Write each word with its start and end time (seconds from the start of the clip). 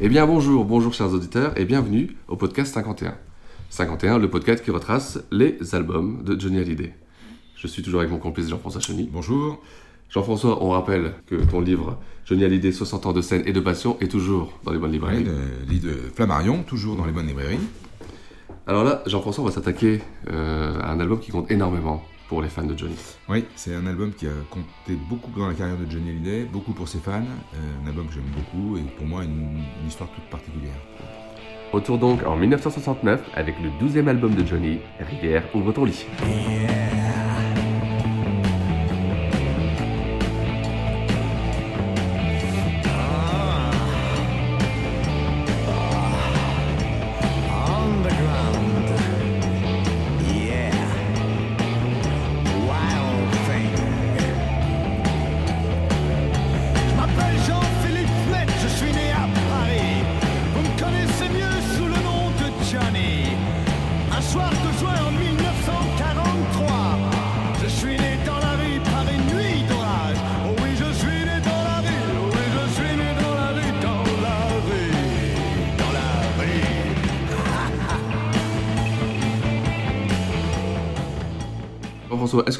Eh 0.00 0.08
bien 0.08 0.26
bonjour, 0.26 0.64
bonjour 0.64 0.94
chers 0.94 1.12
auditeurs 1.12 1.58
et 1.58 1.64
bienvenue 1.64 2.16
au 2.28 2.36
podcast 2.36 2.72
51. 2.72 3.16
51, 3.68 4.18
le 4.18 4.30
podcast 4.30 4.62
qui 4.62 4.70
retrace 4.70 5.18
les 5.32 5.58
albums 5.74 6.22
de 6.22 6.38
Johnny 6.38 6.58
Hallyday. 6.58 6.94
Je 7.56 7.66
suis 7.66 7.82
toujours 7.82 7.98
avec 7.98 8.12
mon 8.12 8.18
complice 8.18 8.48
Jean-François 8.48 8.80
Cheny. 8.80 9.08
Bonjour. 9.12 9.60
Jean-François, 10.08 10.62
on 10.62 10.70
rappelle 10.70 11.14
que 11.26 11.34
ton 11.34 11.60
livre 11.60 11.98
Johnny 12.26 12.44
Hallyday 12.44 12.70
60 12.70 13.06
ans 13.06 13.12
de 13.12 13.20
scène 13.20 13.42
et 13.44 13.52
de 13.52 13.58
passion 13.58 13.96
est 14.00 14.06
toujours 14.06 14.60
dans 14.62 14.70
les 14.70 14.78
bonnes 14.78 14.92
librairies. 14.92 15.24
Le 15.24 15.34
lit 15.68 15.80
de 15.80 15.94
Flammarion, 16.14 16.62
toujours 16.62 16.94
dans 16.94 17.04
les 17.04 17.12
bonnes 17.12 17.26
librairies. 17.26 17.58
Alors 18.68 18.84
là, 18.84 19.02
Jean-François, 19.06 19.42
on 19.42 19.48
va 19.48 19.52
s'attaquer 19.52 20.00
euh, 20.30 20.78
à 20.80 20.92
un 20.92 21.00
album 21.00 21.18
qui 21.18 21.32
compte 21.32 21.50
énormément 21.50 22.04
pour 22.28 22.42
les 22.42 22.48
fans 22.48 22.64
de 22.64 22.76
Johnny. 22.76 22.94
Oui, 23.28 23.44
c'est 23.56 23.74
un 23.74 23.86
album 23.86 24.12
qui 24.12 24.26
a 24.26 24.32
compté 24.50 24.98
beaucoup 25.08 25.30
dans 25.36 25.48
la 25.48 25.54
carrière 25.54 25.78
de 25.78 25.90
Johnny 25.90 26.10
Hallyday, 26.10 26.44
beaucoup 26.44 26.72
pour 26.72 26.86
ses 26.86 26.98
fans, 26.98 27.22
euh, 27.22 27.84
un 27.84 27.88
album 27.88 28.06
que 28.06 28.14
j'aime 28.14 28.30
beaucoup 28.36 28.76
et 28.76 28.82
pour 28.82 29.06
moi 29.06 29.24
une, 29.24 29.62
une 29.80 29.88
histoire 29.88 30.10
toute 30.10 30.24
particulière. 30.24 30.76
Retour 31.72 31.98
donc 31.98 32.24
en 32.24 32.36
1969 32.36 33.20
avec 33.34 33.56
le 33.60 33.70
12e 33.86 34.08
album 34.08 34.34
de 34.34 34.46
Johnny, 34.46 34.78
Rivière 35.00 35.44
ouvre 35.54 35.72
ton 35.72 35.84
lit. 35.84 36.06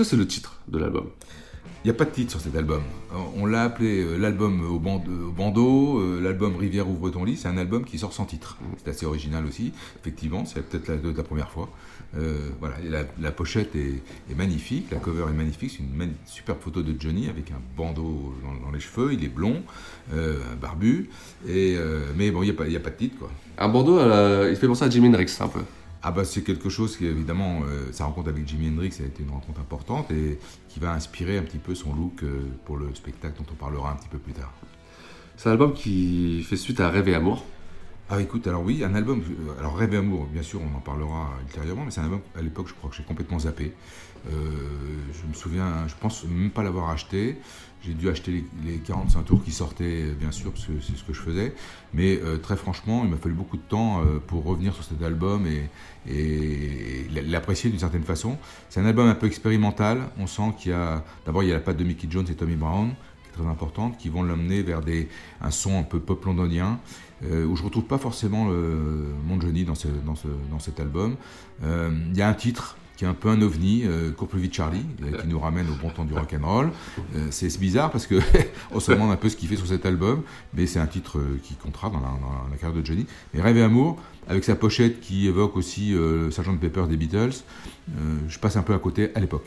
C'est 0.09 0.17
le 0.17 0.27
titre 0.27 0.55
de 0.69 0.79
l'album 0.79 1.07
Il 1.85 1.87
n'y 1.87 1.91
a 1.91 1.95
pas 1.95 2.05
de 2.05 2.11
titre 2.11 2.31
sur 2.33 2.41
cet 2.41 2.57
album. 2.57 2.83
On 3.37 3.47
l'a 3.47 3.63
appelé 3.63 4.03
euh, 4.03 4.17
l'album 4.17 4.61
au, 4.69 4.79
band- 4.79 5.05
au 5.29 5.31
bandeau, 5.31 6.01
euh, 6.01 6.21
l'album 6.21 6.57
Rivière 6.57 6.89
ouvre 6.89 7.11
ton 7.11 7.25
lit, 7.25 7.37
c'est 7.37 7.49
un 7.49 7.57
album 7.57 7.85
qui 7.85 7.99
sort 7.99 8.13
sans 8.13 8.25
titre. 8.25 8.57
C'est 8.83 8.91
assez 8.91 9.07
original 9.07 9.45
aussi, 9.47 9.73
effectivement, 10.01 10.45
c'est 10.45 10.63
peut-être 10.63 10.89
la, 10.89 10.97
la 11.17 11.23
première 11.23 11.51
fois. 11.51 11.69
Euh, 12.17 12.49
voilà, 12.59 12.77
la, 12.85 13.03
la 13.21 13.31
pochette 13.31 13.77
est, 13.77 14.03
est 14.31 14.35
magnifique, 14.35 14.87
la 14.91 14.97
cover 14.99 15.25
est 15.29 15.37
magnifique, 15.37 15.71
c'est 15.71 15.83
une 15.83 15.95
mani- 15.95 16.15
superbe 16.27 16.59
photo 16.61 16.83
de 16.83 16.95
Johnny 16.99 17.29
avec 17.29 17.51
un 17.51 17.61
bandeau 17.77 18.35
dans, 18.43 18.67
dans 18.67 18.73
les 18.73 18.81
cheveux, 18.81 19.13
il 19.13 19.23
est 19.23 19.29
blond, 19.29 19.63
euh, 20.15 20.39
barbu, 20.61 21.11
et, 21.47 21.77
euh, 21.77 22.07
mais 22.17 22.31
bon, 22.31 22.43
il 22.43 22.47
n'y 22.47 22.51
a, 22.51 22.55
pas- 22.55 22.65
a 22.65 22.69
de 22.91 22.97
titre 22.97 23.19
quoi. 23.19 23.31
Un 23.59 23.69
bandeau, 23.69 23.99
il 24.49 24.57
fait 24.57 24.67
penser 24.67 24.85
à 24.85 24.91
Jimi 24.91 25.09
Hendrix 25.09 25.31
un 25.41 25.49
peu. 25.49 25.61
Ah 26.03 26.13
bah 26.13 26.25
c'est 26.25 26.43
quelque 26.43 26.69
chose 26.69 26.97
qui 26.97 27.07
évidemment, 27.07 27.63
euh, 27.65 27.91
sa 27.93 28.05
rencontre 28.05 28.29
avec 28.29 28.47
Jimi 28.47 28.69
Hendrix 28.69 28.95
a 29.01 29.05
été 29.05 29.25
une 29.25 29.31
rencontre 29.31 29.61
importante 29.61 30.11
et 30.13 30.39
qui 30.69 30.79
va 30.79 30.93
inspirer 30.93 31.39
un 31.39 31.43
petit 31.43 31.59
peu 31.59 31.75
son 31.75 31.93
look 31.93 32.23
euh, 32.23 32.47
pour 32.65 32.77
le 32.77 32.95
spectacle 32.95 33.39
dont 33.39 33.47
on 33.53 33.57
parlera 33.57 33.93
un 33.93 33.97
petit 33.97 34.09
peu 34.09 34.19
plus 34.19 34.33
tard. 34.33 34.53
C'est 35.37 35.49
un 35.49 35.53
album 35.53 35.73
qui 35.73 36.43
fait 36.45 36.57
suite 36.57 36.79
à 36.81 36.89
Rêve 36.89 37.09
et 37.09 37.15
Amour. 37.15 37.45
Ah 38.11 38.21
écoute, 38.23 38.47
alors 38.47 38.63
oui, 38.63 38.83
un 38.85 38.95
album, 38.95 39.21
euh, 39.21 39.59
alors 39.59 39.77
Rêve 39.77 39.93
et 39.93 39.99
Amour, 39.99 40.27
bien 40.33 40.43
sûr 40.43 40.61
on 40.63 40.77
en 40.77 40.81
parlera 40.81 41.31
ultérieurement, 41.43 41.85
mais 41.85 41.91
c'est 41.91 42.01
un 42.01 42.05
album 42.05 42.21
à 42.39 42.41
l'époque 42.41 42.69
je 42.69 42.75
crois 42.75 42.89
que 42.89 42.97
j'ai 42.97 43.03
complètement 43.03 43.39
zappé. 43.39 43.75
Euh, 44.31 44.33
je 45.13 45.29
me 45.29 45.35
souviens, 45.35 45.87
je 45.87 45.95
pense 46.01 46.25
même 46.25 46.51
pas 46.51 46.63
l'avoir 46.63 46.89
acheté. 46.89 47.37
J'ai 47.85 47.95
dû 47.95 48.09
acheter 48.09 48.33
les, 48.33 48.73
les 48.73 48.79
45 48.79 49.23
tours 49.25 49.45
qui 49.45 49.53
sortaient, 49.53 49.85
euh, 49.85 50.15
bien 50.19 50.33
sûr, 50.33 50.51
parce 50.51 50.67
que 50.67 50.73
c'est 50.81 50.97
ce 50.97 51.05
que 51.05 51.13
je 51.13 51.21
faisais. 51.21 51.55
Mais 51.95 52.19
euh, 52.23 52.37
très 52.37 52.57
franchement, 52.57 53.03
il 53.05 53.11
m'a 53.11 53.17
fallu 53.17 53.35
beaucoup 53.35 53.57
de 53.57 53.63
temps 53.63 54.01
euh, 54.01 54.19
pour 54.27 54.45
revenir 54.45 54.75
sur 54.75 54.83
cet 54.83 55.01
album 55.03 55.47
et, 55.47 55.69
et 56.13 57.07
l'apprécier 57.27 57.71
d'une 57.71 57.79
certaine 57.79 58.03
façon. 58.03 58.37
C'est 58.69 58.81
un 58.81 58.87
album 58.87 59.07
un 59.09 59.15
peu 59.15 59.27
expérimental. 59.27 60.01
On 60.19 60.27
sent 60.27 60.55
qu'il 60.59 60.73
y 60.73 60.75
a, 60.75 61.05
d'abord, 61.25 61.45
il 61.45 61.51
y 61.51 61.53
a 61.53 61.55
la 61.55 61.61
patte 61.61 61.77
de 61.77 61.85
Mickey 61.85 62.09
Jones 62.11 62.27
et 62.29 62.35
Tommy 62.35 62.57
Brown, 62.57 62.89
qui 63.23 63.31
est 63.31 63.43
très 63.43 63.49
importante, 63.49 63.97
qui 63.97 64.09
vont 64.09 64.25
l'amener 64.25 64.63
vers 64.63 64.81
des, 64.81 65.09
un 65.41 65.53
son 65.53 65.79
un 65.79 65.85
peu 65.85 66.01
pop 66.01 66.25
londonien, 66.25 66.81
euh, 67.25 67.45
où 67.45 67.57
je 67.57 67.63
retrouve 67.63 67.85
pas 67.85 67.99
forcément 67.99 68.47
mon 69.27 69.41
Johnny 69.41 69.65
dans, 69.65 69.75
ce, 69.75 69.89
dans, 70.07 70.15
ce, 70.15 70.29
dans 70.51 70.59
cet 70.59 70.81
album. 70.81 71.17
Euh, 71.63 71.91
Il 72.11 72.17
y 72.17 72.23
a 72.23 72.29
un 72.29 72.35
titre 72.35 72.77
qui 72.99 73.05
est 73.05 73.09
un 73.09 73.15
peu 73.15 73.29
un 73.29 73.41
ovni, 73.43 73.83
euh, 73.85 74.11
plus 74.11 74.41
vite 74.41 74.53
Charlie, 74.53 74.85
euh, 75.05 75.23
qui 75.23 75.29
nous 75.29 75.39
ramène 75.39 75.69
au 75.71 75.75
bon 75.75 75.89
temps 75.89 76.05
du 76.05 76.15
rock 76.15 76.35
and 76.35 76.45
roll. 76.45 76.73
Euh, 77.15 77.29
c'est 77.31 77.57
bizarre 77.61 77.93
parce 77.93 78.09
que 78.09 78.17
on 78.73 78.81
se 78.81 78.91
demande 78.91 79.13
un 79.13 79.17
peu 79.17 79.29
ce 79.29 79.37
qu'il 79.37 79.49
fait 79.49 79.55
sur 79.55 79.69
cet 79.69 79.87
album, 79.87 80.23
mais 80.53 80.67
c'est 80.67 80.81
un 80.81 80.87
titre 80.89 81.19
euh, 81.19 81.39
qui 81.45 81.55
comptera 81.55 81.91
dans 81.91 82.01
la, 82.01 82.57
carrière 82.57 82.77
de 82.77 82.85
Johnny. 82.85 83.07
Mais 83.33 83.41
Rêve 83.41 83.57
et 83.57 83.63
Amour, 83.63 84.03
avec 84.27 84.43
sa 84.43 84.57
pochette 84.57 85.01
qui 85.01 85.29
évoque 85.29 85.57
aussi 85.57 85.95
euh, 85.95 86.33
Sgt 86.33 86.59
Pepper 86.59 86.87
des 86.89 86.97
Beatles, 86.97 87.45
euh, 87.91 88.17
je 88.27 88.39
passe 88.41 88.57
un 88.57 88.63
peu 88.63 88.75
à 88.75 88.81
côté 88.81 89.13
à 89.15 89.21
l'époque. 89.21 89.47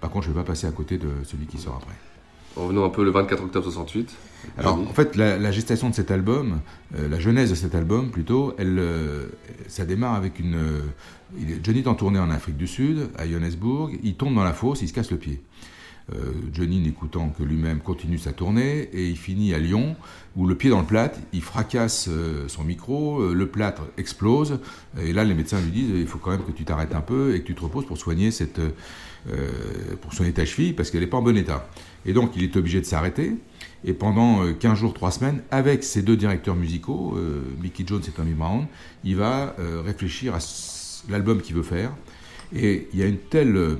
Par 0.00 0.10
contre, 0.10 0.26
je 0.26 0.30
ne 0.30 0.36
vais 0.36 0.40
pas 0.42 0.46
passer 0.46 0.68
à 0.68 0.70
côté 0.70 0.96
de 0.96 1.08
celui 1.24 1.46
qui 1.46 1.58
sort 1.58 1.80
après. 1.82 1.96
Revenons 2.56 2.84
un 2.84 2.88
peu 2.90 3.04
le 3.04 3.10
24 3.10 3.44
octobre 3.44 3.64
68. 3.64 4.10
Alors, 4.56 4.76
Johnny. 4.76 4.88
en 4.88 4.92
fait, 4.92 5.16
la, 5.16 5.38
la 5.38 5.50
gestation 5.52 5.90
de 5.90 5.94
cet 5.94 6.10
album, 6.10 6.60
euh, 6.96 7.08
la 7.08 7.18
genèse 7.20 7.50
de 7.50 7.54
cet 7.54 7.74
album 7.74 8.10
plutôt, 8.10 8.54
elle, 8.58 8.78
euh, 8.78 9.26
ça 9.68 9.84
démarre 9.84 10.14
avec 10.14 10.38
une. 10.40 10.54
euh, 10.56 10.80
Johnny 11.62 11.80
est 11.80 11.86
en 11.88 11.94
tournée 11.94 12.18
en 12.18 12.30
Afrique 12.30 12.56
du 12.56 12.66
Sud, 12.66 13.10
à 13.16 13.26
Johannesburg, 13.28 13.90
il 14.02 14.14
tombe 14.14 14.34
dans 14.34 14.44
la 14.44 14.52
fosse, 14.54 14.80
il 14.82 14.88
se 14.88 14.92
casse 14.94 15.10
le 15.10 15.18
pied. 15.18 15.40
Johnny, 16.54 16.80
n'écoutant 16.80 17.28
que 17.28 17.42
lui-même, 17.42 17.80
continue 17.80 18.16
sa 18.16 18.32
tournée 18.32 18.88
et 18.94 19.08
il 19.08 19.16
finit 19.18 19.52
à 19.52 19.58
Lyon, 19.58 19.94
où 20.36 20.46
le 20.46 20.54
pied 20.54 20.70
dans 20.70 20.80
le 20.80 20.86
plâtre, 20.86 21.18
il 21.34 21.42
fracasse 21.42 22.08
son 22.46 22.64
micro, 22.64 23.34
le 23.34 23.46
plâtre 23.46 23.82
explose, 23.98 24.58
et 24.98 25.12
là 25.12 25.22
les 25.24 25.34
médecins 25.34 25.60
lui 25.60 25.70
disent 25.70 25.90
il 25.94 26.06
faut 26.06 26.16
quand 26.16 26.30
même 26.30 26.44
que 26.44 26.50
tu 26.52 26.64
t'arrêtes 26.64 26.94
un 26.94 27.02
peu 27.02 27.34
et 27.34 27.42
que 27.42 27.46
tu 27.46 27.54
te 27.54 27.60
reposes 27.60 27.84
pour 27.84 27.98
soigner 27.98 28.30
cette, 28.30 28.58
pour 30.00 30.14
soigner 30.14 30.32
ta 30.32 30.46
cheville 30.46 30.72
parce 30.72 30.90
qu'elle 30.90 31.02
n'est 31.02 31.06
pas 31.08 31.18
en 31.18 31.22
bon 31.22 31.36
état. 31.36 31.68
Et 32.08 32.12
donc 32.12 32.32
il 32.34 32.42
est 32.42 32.56
obligé 32.56 32.80
de 32.80 32.86
s'arrêter. 32.86 33.36
Et 33.84 33.92
pendant 33.92 34.42
euh, 34.42 34.52
15 34.52 34.78
jours, 34.78 34.94
3 34.94 35.12
semaines, 35.12 35.42
avec 35.52 35.84
ses 35.84 36.02
deux 36.02 36.16
directeurs 36.16 36.56
musicaux, 36.56 37.14
euh, 37.16 37.42
Mickey 37.62 37.84
Jones 37.86 38.02
et 38.06 38.10
Tommy 38.10 38.34
Brown, 38.34 38.66
il 39.04 39.14
va 39.14 39.54
euh, 39.60 39.82
réfléchir 39.84 40.34
à 40.34 40.38
l'album 41.08 41.40
qu'il 41.40 41.54
veut 41.54 41.62
faire. 41.62 41.92
Et 42.52 42.88
il 42.92 42.98
y 42.98 43.02
a 43.02 43.06
une 43.06 43.18
telle, 43.18 43.56
euh, 43.56 43.76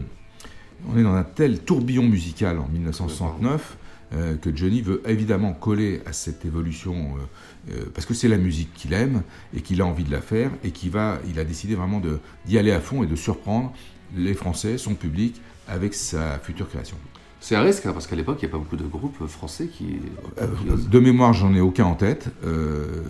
on 0.89 0.97
est 0.97 1.03
dans 1.03 1.15
un 1.15 1.25
tel 1.25 1.61
tourbillon 1.61 2.05
musical 2.05 2.59
en 2.59 2.69
1969 2.69 3.77
euh, 4.15 4.37
que 4.37 4.55
Johnny 4.57 4.81
veut 4.81 5.03
évidemment 5.07 5.53
coller 5.53 6.01
à 6.07 6.15
cette 6.15 6.47
évolution 6.47 6.95
euh, 6.95 7.73
euh, 7.73 7.85
parce 7.93 8.07
que 8.07 8.15
c'est 8.15 8.29
la 8.29 8.39
musique 8.39 8.73
qu'il 8.73 8.95
aime 8.95 9.23
et 9.55 9.61
qu'il 9.61 9.83
a 9.83 9.85
envie 9.87 10.05
de 10.05 10.11
la 10.11 10.23
faire 10.23 10.51
et 10.65 10.71
qu'il 10.71 10.91
va, 10.91 11.19
il 11.29 11.39
a 11.39 11.45
décidé 11.45 11.75
vraiment 11.75 12.01
d'y 12.47 12.59
aller 12.59 12.73
à 12.73 12.81
fond 12.81 13.03
et 13.03 13.07
de 13.07 13.17
surprendre 13.17 13.71
les 14.17 14.33
Français, 14.33 14.79
son 14.79 14.95
public, 14.95 15.39
avec 15.67 15.93
sa 15.93 16.39
future 16.39 16.71
création. 16.71 16.97
C'est 17.41 17.55
un 17.55 17.63
risque, 17.63 17.87
hein, 17.87 17.93
parce 17.93 18.07
qu'à 18.07 18.17
l'époque, 18.17 18.39
il 18.43 18.47
n'y 18.47 18.51
a 18.51 18.53
pas 18.53 18.59
beaucoup 18.59 18.77
de 18.77 18.87
groupes 18.87 19.27
français 19.27 19.69
qui. 19.69 20.01
Euh, 20.41 20.47
de 20.91 20.99
mémoire, 20.99 21.33
j'en 21.33 21.55
ai 21.55 21.61
aucun 21.61 21.85
en 21.85 21.95
tête. 21.95 22.31
Euh, 22.45 23.03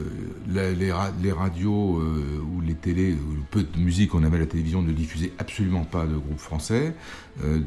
les, 0.49 0.75
les, 0.75 1.33
radios 1.33 1.99
euh, 1.99 2.43
ou 2.55 2.61
les 2.61 2.75
télés, 2.75 3.15
ou 3.15 3.43
peu 3.51 3.63
de 3.63 3.79
musique 3.79 4.11
qu'on 4.11 4.25
avait 4.25 4.37
à 4.37 4.41
la 4.41 4.47
télévision 4.47 4.83
ne 4.83 4.93
diffusaient 4.93 5.33
absolument 5.39 5.85
pas 5.85 6.07
de 6.07 6.17
groupes 6.17 6.39
français. 6.39 6.95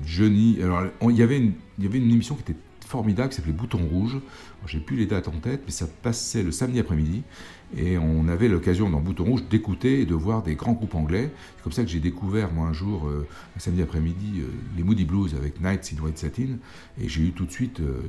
Johnny. 0.05 0.59
Alors, 0.61 0.83
il, 1.09 1.15
y 1.15 1.23
avait 1.23 1.37
une, 1.37 1.53
il 1.79 1.85
y 1.85 1.87
avait 1.87 1.97
une 1.97 2.11
émission 2.11 2.35
qui 2.35 2.51
était 2.51 2.59
formidable 2.85 3.29
qui 3.29 3.37
s'appelait 3.37 3.53
Bouton 3.53 3.79
Rouge. 3.89 4.17
J'ai 4.67 4.79
plus 4.79 4.97
les 4.97 5.07
dates 5.07 5.27
en 5.27 5.31
tête, 5.31 5.61
mais 5.65 5.71
ça 5.71 5.87
passait 6.03 6.43
le 6.43 6.51
samedi 6.51 6.79
après-midi. 6.79 7.23
Et 7.77 7.97
on 7.97 8.27
avait 8.27 8.49
l'occasion 8.49 8.89
dans 8.89 8.99
Bouton 8.99 9.23
Rouge 9.23 9.43
d'écouter 9.49 10.01
et 10.01 10.05
de 10.05 10.13
voir 10.13 10.43
des 10.43 10.55
grands 10.55 10.73
groupes 10.73 10.95
anglais. 10.95 11.31
C'est 11.55 11.63
comme 11.63 11.71
ça 11.71 11.83
que 11.83 11.89
j'ai 11.89 11.99
découvert, 11.99 12.51
moi, 12.51 12.67
un 12.67 12.73
jour, 12.73 13.07
euh, 13.07 13.27
un 13.55 13.59
samedi 13.59 13.81
après-midi, 13.81 14.41
euh, 14.41 14.47
les 14.75 14.83
Moody 14.83 15.05
Blues 15.05 15.35
avec 15.35 15.61
Nights 15.61 15.93
in 15.97 16.03
White 16.03 16.17
Satin. 16.17 16.57
Et 16.99 17.07
j'ai 17.07 17.21
eu 17.21 17.31
tout 17.31 17.45
de 17.45 17.51
suite, 17.51 17.79
euh, 17.79 18.01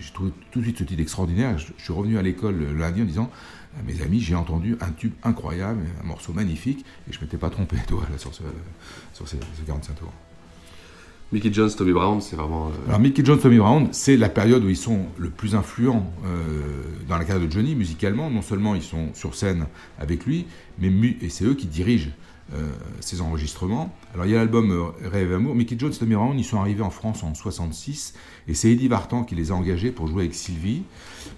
j'ai 0.00 0.12
trouvé 0.12 0.32
tout 0.50 0.58
de 0.58 0.64
suite 0.64 0.78
ce 0.78 0.84
titre 0.84 1.00
extraordinaire. 1.00 1.56
Je, 1.58 1.72
suis 1.78 1.92
revenu 1.92 2.18
à 2.18 2.22
l'école 2.22 2.56
le 2.56 2.74
lundi 2.74 3.02
en 3.02 3.04
disant 3.04 3.30
mes 3.86 4.02
amis, 4.02 4.20
j'ai 4.20 4.34
entendu 4.34 4.76
un 4.80 4.90
tube 4.90 5.12
incroyable, 5.22 5.82
un 6.02 6.06
morceau 6.06 6.32
magnifique, 6.32 6.84
et 7.08 7.12
je 7.12 7.18
ne 7.18 7.24
m'étais 7.24 7.36
pas 7.36 7.50
trompé, 7.50 7.76
toi, 7.86 8.02
là, 8.10 8.18
sur 8.18 8.34
ce, 8.34 8.42
sur 9.12 9.28
ce 9.28 9.36
45 9.66 9.94
tours. 9.94 10.12
Mickey 11.32 11.52
Jones, 11.52 11.70
Tommy 11.76 11.92
Brown, 11.92 12.20
c'est 12.20 12.36
vraiment. 12.36 12.68
Euh, 12.68 12.88
Alors 12.88 13.00
Mickey 13.00 13.24
Jones, 13.24 13.38
Tommy 13.38 13.58
Brown, 13.58 13.88
c'est 13.90 14.16
la 14.16 14.28
période 14.28 14.62
où 14.62 14.68
ils 14.68 14.76
sont 14.76 15.06
le 15.18 15.28
plus 15.28 15.56
influents 15.56 16.12
euh, 16.24 16.28
dans 17.08 17.18
la 17.18 17.24
carrière 17.24 17.44
de 17.44 17.50
Johnny 17.50 17.74
musicalement. 17.74 18.30
Non 18.30 18.42
seulement 18.42 18.76
ils 18.76 18.82
sont 18.82 19.12
sur 19.12 19.34
scène 19.34 19.66
avec 19.98 20.24
lui, 20.24 20.46
mais 20.78 20.88
et 21.20 21.28
c'est 21.28 21.44
eux 21.44 21.54
qui 21.54 21.66
dirigent 21.66 22.10
ces 23.00 23.20
enregistrements. 23.20 23.92
Alors 24.14 24.26
il 24.26 24.32
y 24.32 24.34
a 24.34 24.38
l'album 24.38 24.70
euh, 24.70 25.08
Rêve 25.08 25.32
Amour. 25.32 25.54
Mickey 25.54 25.76
Jones 25.78 25.92
et 25.92 25.96
Tommy 25.98 26.14
Brown, 26.14 26.38
ils 26.38 26.44
sont 26.44 26.58
arrivés 26.58 26.82
en 26.82 26.90
France 26.90 27.22
en 27.22 27.34
66 27.34 28.14
et 28.48 28.54
c'est 28.54 28.70
Eddie 28.70 28.88
Vartan 28.88 29.24
qui 29.24 29.34
les 29.34 29.50
a 29.50 29.54
engagés 29.54 29.90
pour 29.90 30.06
jouer 30.06 30.22
avec 30.22 30.34
Sylvie. 30.34 30.82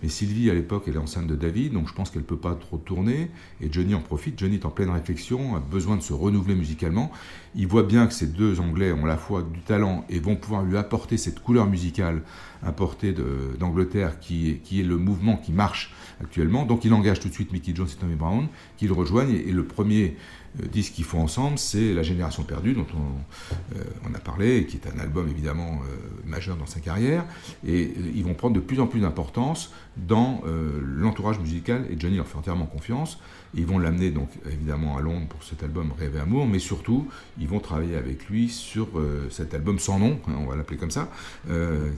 Mais 0.03 0.09
Sylvie 0.09 0.51
à 0.51 0.55
l'époque 0.55 0.85
elle 0.87 0.95
est 0.95 0.99
enceinte 0.99 1.27
de 1.27 1.35
David, 1.35 1.73
donc 1.73 1.89
je 1.89 1.95
pense 1.95 2.11
qu'elle 2.11 2.23
peut 2.23 2.37
pas 2.37 2.55
trop 2.55 2.77
tourner 2.77 3.31
et 3.61 3.73
Johnny 3.73 3.95
en 3.95 4.01
profite. 4.01 4.39
Johnny 4.39 4.57
est 4.57 4.67
en 4.67 4.71
pleine 4.71 4.91
réflexion, 4.91 5.57
a 5.57 5.61
besoin 5.61 5.97
de 5.97 6.03
se 6.03 6.13
renouveler 6.13 6.55
musicalement. 6.55 7.11
Il 7.55 7.67
voit 7.67 7.83
bien 7.83 8.07
que 8.07 8.13
ces 8.13 8.27
deux 8.27 8.61
Anglais 8.61 8.93
ont 8.93 9.05
à 9.05 9.09
la 9.09 9.17
fois 9.17 9.43
du 9.43 9.61
talent 9.61 10.05
et 10.09 10.21
vont 10.21 10.37
pouvoir 10.37 10.63
lui 10.63 10.77
apporter 10.77 11.17
cette 11.17 11.41
couleur 11.41 11.67
musicale 11.67 12.23
importée 12.63 13.15
d'Angleterre 13.59 14.19
qui, 14.21 14.61
est 14.73 14.83
le 14.83 14.97
mouvement 14.97 15.37
qui 15.37 15.53
marche 15.53 15.95
actuellement. 16.21 16.65
Donc 16.65 16.85
il 16.85 16.93
engage 16.93 17.21
tout 17.21 17.29
de 17.29 17.35
suite 17.35 17.53
Mickey 17.53 17.73
Jones 17.75 17.89
et 17.91 18.01
Tommy 18.01 18.15
Brown 18.15 18.49
qui 18.77 18.87
le 18.87 18.93
rejoignent 18.93 19.35
et 19.35 19.53
le 19.53 19.65
premier 19.65 20.17
euh, 20.61 20.67
disque 20.67 20.95
qu'ils 20.95 21.05
font 21.05 21.21
ensemble, 21.21 21.59
c'est 21.59 21.93
La 21.95 22.03
Génération 22.03 22.43
perdue, 22.43 22.73
dont 22.75 22.87
on, 22.95 23.77
euh, 23.77 24.15
a 24.15 24.19
parlé, 24.19 24.67
qui 24.67 24.77
est 24.77 24.87
un 24.89 24.99
album 24.99 25.29
évidemment 25.29 25.81
euh, 25.83 25.97
majeur 26.27 26.57
dans 26.57 26.67
sa 26.67 26.81
carrière. 26.81 27.25
Et 27.67 27.93
ils 28.15 28.25
vont 28.25 28.35
prendre 28.35 28.55
de 28.55 28.61
plus 28.61 28.81
en 28.81 28.87
plus 28.87 29.01
d'importance 29.01 29.73
dans 29.97 30.43
l'entourage 30.81 31.41
musical, 31.41 31.85
et 31.91 31.99
Johnny 31.99 32.19
leur 32.19 32.27
fait 32.29 32.39
entièrement 32.39 32.67
confiance. 32.67 33.19
Ils 33.55 33.67
vont 33.67 33.81
l'amener 33.81 34.11
donc 34.11 34.29
évidemment 34.47 34.97
à 34.97 35.01
Londres 35.01 35.27
pour 35.29 35.43
cet 35.43 35.65
album 35.65 35.93
Rêve 35.99 36.17
Amour, 36.17 36.47
mais 36.47 36.61
surtout, 36.61 37.09
ils 37.41 37.49
vont 37.49 37.59
travailler 37.59 37.97
avec 37.97 38.29
lui 38.29 38.49
sur 38.49 38.87
cet 39.31 39.55
album 39.55 39.81
sans 39.81 39.99
nom, 39.99 40.21
hein, 40.29 40.35
on 40.39 40.47
va 40.47 40.55
l'appeler 40.55 40.79
comme 40.79 40.93
ça, 40.93 41.11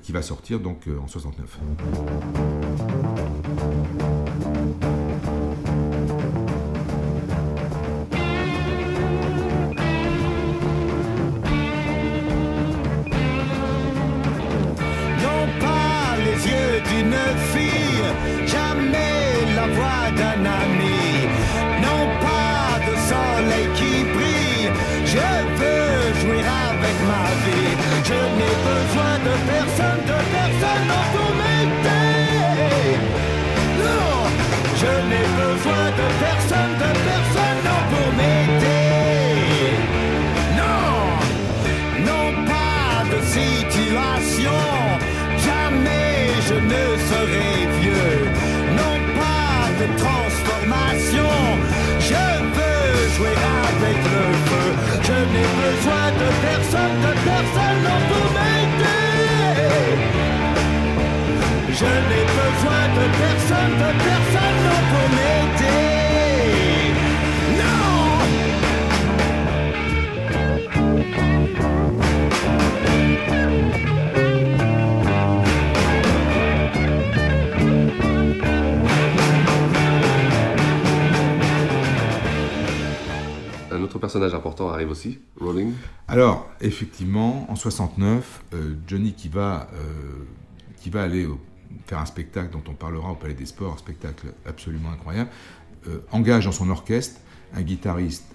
qui 0.03 0.13
va 0.13 0.23
sortir 0.23 0.61
donc 0.61 0.87
en 1.03 1.09
69. 1.09 1.59
jamais 18.47 19.55
la 19.57 19.67
voix 19.77 20.11
d'un 20.17 20.45
ami. 20.63 21.01
Non 21.85 22.03
pas 22.25 22.79
de 22.87 22.95
soleil 23.11 23.69
qui 23.75 24.05
brille, 24.15 24.71
je 25.05 25.31
veux 25.59 26.21
jouir 26.21 26.45
avec 26.69 26.97
ma 27.11 27.27
vie. 27.45 27.75
Je 28.09 28.19
n'ai 28.37 28.55
besoin 28.71 29.15
de 29.27 29.35
personne, 29.53 30.03
de 30.11 30.19
personne 30.35 30.91
pour 31.13 31.31
m'aider. 31.39 32.99
Non, 33.85 34.15
je 34.81 34.93
n'ai 35.09 35.27
besoin 35.41 35.85
de 35.99 36.07
personne, 36.25 36.75
de 36.79 36.99
personne. 36.99 37.20
avec 53.27 53.99
le 54.15 54.25
feu. 54.47 54.69
Je 55.07 55.17
n'ai 55.33 55.49
besoin 55.63 56.07
de 56.21 56.29
personne, 56.47 56.97
de 57.07 57.13
personne 57.29 57.79
non 57.87 57.99
pour 58.09 58.27
m'aider. 58.37 59.05
Je 61.81 61.91
n'ai 62.09 62.25
besoin 62.41 62.83
de 62.99 63.05
personne, 63.23 63.75
de 63.83 63.91
personne 64.09 64.59
non 64.67 64.81
pour 64.91 65.09
m'aider. 65.17 65.90
Personnage 84.01 84.35
important 84.35 84.69
arrive 84.69 84.91
aussi, 84.91 85.19
Rolling. 85.41 85.73
Alors, 86.09 86.49
effectivement, 86.61 87.51
en 87.51 87.57
69, 87.57 88.43
euh, 88.53 88.75
Johnny 88.87 89.13
qui 89.13 89.29
va, 89.29 89.69
euh, 89.75 90.25
qui 90.77 90.91
va 90.91 91.03
aller 91.03 91.29
faire 91.87 91.99
un 91.99 92.07
spectacle 92.07 92.51
dont 92.53 92.63
on 92.69 92.75
parlera 92.75 93.13
au 93.13 93.15
Palais 93.15 93.35
des 93.35 93.47
Sports, 93.47 93.75
un 93.75 93.79
spectacle 93.79 94.33
absolument 94.47 94.91
incroyable, 94.91 95.31
euh, 95.89 96.01
engage 96.11 96.47
dans 96.47 96.53
son 96.53 96.71
orchestre 96.71 97.21
un 97.55 97.63
guitariste 97.63 98.27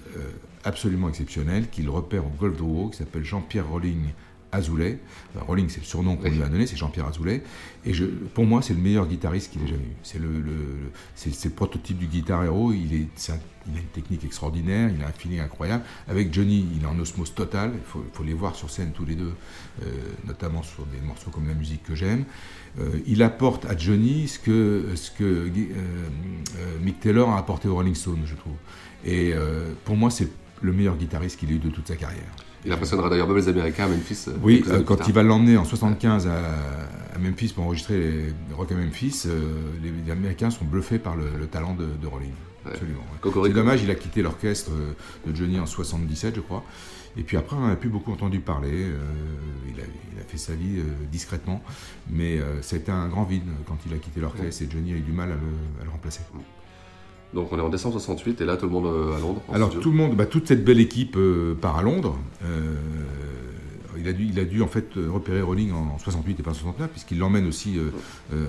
absolument 0.65 1.07
exceptionnel 1.07 1.69
qu'il 1.69 1.89
repère 1.89 2.25
au 2.25 2.29
Golf 2.29 2.59
Rouen, 2.59 2.89
qui 2.89 2.97
s'appelle 2.97 3.23
Jean-Pierre 3.23 3.67
Rolling 3.67 4.07
Azoulay. 4.56 5.00
Rolling, 5.36 5.69
c'est 5.69 5.80
le 5.80 5.86
surnom 5.86 6.16
qu'on 6.16 6.30
lui 6.30 6.42
a 6.42 6.48
donné, 6.48 6.66
c'est 6.66 6.78
Jean-Pierre 6.78 7.07
Azoulay. 7.07 7.44
Et 7.86 7.94
je, 7.94 8.06
pour 8.06 8.46
moi, 8.46 8.62
c'est 8.62 8.74
le 8.74 8.79
meilleur 8.79 9.06
guitariste 9.08 9.51
qu'il 9.51 9.62
ait 9.63 9.68
jamais 9.68 9.84
eu. 9.84 9.96
C'est 10.03 10.20
le, 10.20 10.39
le, 10.39 11.50
prototype 11.56 11.98
du 11.98 12.08
guitar 12.08 12.44
héros. 12.44 12.74
Il, 12.74 12.94
est, 12.94 13.32
il 13.68 13.77
a 13.77 13.79
une 13.79 13.88
technique 13.88 14.24
extraordinaire, 14.24 14.89
il 14.96 15.03
a 15.03 15.08
un 15.08 15.12
feeling 15.12 15.39
incroyable. 15.39 15.84
Avec 16.08 16.34
Johnny, 16.34 16.65
il 16.75 16.84
est 16.84 16.88
en 16.88 16.98
osmose 17.00 17.34
totale. 17.34 17.72
Il 17.75 17.84
faut, 17.84 18.03
faut 18.13 18.24
les 18.24 18.34
voir 18.34 18.56
sur 18.56 18.70
scène 18.70 18.91
tous 18.91 19.06
les 19.06 19.15
deux, 19.15 19.34
euh, 19.84 19.86
notamment 20.25 20.63
sur 20.63 20.86
des 20.86 21.00
morceaux 21.06 21.29
comme 21.29 21.48
la 21.48 21.53
musique 21.53 21.84
que 21.84 21.96
j'aime. 21.96 22.25
Euh, 22.79 23.00
il 23.06 23.24
apporte 23.24 23.65
à 23.65 23.77
Johnny 23.77 24.27
ce 24.27 24.39
que, 24.39 24.86
ce 24.96 25.12
que 25.12 25.24
euh, 25.24 26.79
Mick 26.82 27.00
Taylor 27.00 27.29
a 27.29 27.38
apporté 27.38 27.68
au 27.68 27.75
Rolling 27.75 27.96
Stone, 27.96 28.22
je 28.25 28.36
trouve. 28.36 28.56
Et 29.06 29.34
pour 29.84 29.96
moi, 29.96 30.10
c'est 30.10 30.27
le 30.63 30.74
meilleur 30.74 30.98
guitariste 30.98 31.39
qu'il 31.39 31.51
ait 31.51 31.56
eu 31.56 31.60
de 31.60 31.70
toute 31.70 31.88
sa 31.88 31.96
carrière. 31.96 32.32
Il 32.65 32.72
impressionnera 32.72 33.10
d'ailleurs 33.10 33.27
même 33.27 33.38
les 33.38 33.48
Américains 33.48 33.86
à 33.86 33.88
Memphis. 33.88 34.25
Euh, 34.27 34.31
oui, 34.41 34.63
euh, 34.67 34.81
quand 34.84 35.07
il 35.07 35.13
va 35.13 35.22
l'emmener 35.22 35.57
en 35.57 35.65
75 35.65 36.27
à, 36.27 37.19
Memphis 37.19 37.53
pour 37.53 37.63
enregistrer 37.63 37.98
les, 37.98 38.34
Rock 38.53 38.72
à 38.72 38.75
Memphis, 38.75 39.24
euh, 39.27 39.53
les, 39.81 40.12
Américains 40.12 40.50
sont 40.50 40.65
bluffés 40.65 41.00
par 41.00 41.15
le, 41.15 41.45
talent 41.48 41.75
de, 41.75 42.07
Rolling. 42.07 42.31
Absolument. 42.65 43.03
C'est 43.24 43.53
dommage, 43.53 43.84
il 43.84 43.91
a 43.91 43.95
quitté 43.95 44.24
l'orchestre 44.24 44.72
de 45.25 45.36
Johnny 45.36 45.60
en 45.60 45.67
77, 45.67 46.36
je 46.36 46.41
crois. 46.41 46.63
Et 47.15 47.22
puis 47.22 47.38
après, 47.38 47.55
on 47.55 47.67
n'a 47.67 47.75
plus 47.75 47.89
beaucoup 47.89 48.12
entendu 48.12 48.39
parler. 48.39 48.88
il, 49.69 49.79
a, 49.79 50.24
fait 50.27 50.38
sa 50.38 50.55
vie 50.55 50.81
discrètement, 51.12 51.62
mais 52.10 52.39
c'était 52.62 52.91
un 52.91 53.07
grand 53.07 53.24
vide 53.24 53.43
quand 53.67 53.77
il 53.86 53.93
a 53.93 53.98
quitté 53.98 54.19
l'orchestre 54.19 54.63
et 54.63 54.67
Johnny 54.69 54.93
a 54.93 54.95
eu 54.95 55.01
du 55.01 55.12
mal 55.12 55.31
à 55.31 55.84
le, 55.84 55.89
remplacer. 55.91 56.22
Donc 57.36 57.51
on 57.51 57.60
est 57.60 57.62
en 57.62 57.70
décembre 57.70 57.96
68 57.96 58.39
et 58.42 58.46
là 58.46 58.56
tout 58.56 58.65
le 58.65 58.72
monde 58.72 58.86
euh, 58.86 59.15
à 59.15 59.20
Londres. 59.20 59.42
Alors 59.54 59.70
tout 59.70 59.92
le 59.92 59.98
monde, 59.98 60.15
bah, 60.15 60.25
toute 60.25 60.48
cette 60.48 60.63
belle 60.63 60.80
équipe 60.80 61.18
euh, 61.18 61.54
part 61.54 61.77
à 61.77 61.84
Londres. 61.84 62.18
Euh, 62.44 62.75
il 63.98 64.10
a, 64.10 64.13
dû, 64.13 64.27
il 64.32 64.39
a 64.39 64.46
dû 64.46 64.62
en 64.62 64.68
fait 64.68 64.89
repérer 64.96 65.42
Rolling 65.42 65.72
en, 65.72 65.98
68 65.98 66.39
et 66.39 66.44
pas 66.44 66.51
en 66.51 66.54
69 66.54 66.92
puisqu'il 66.92 67.18
l'emmène 67.18 67.48
aussi 67.48 67.80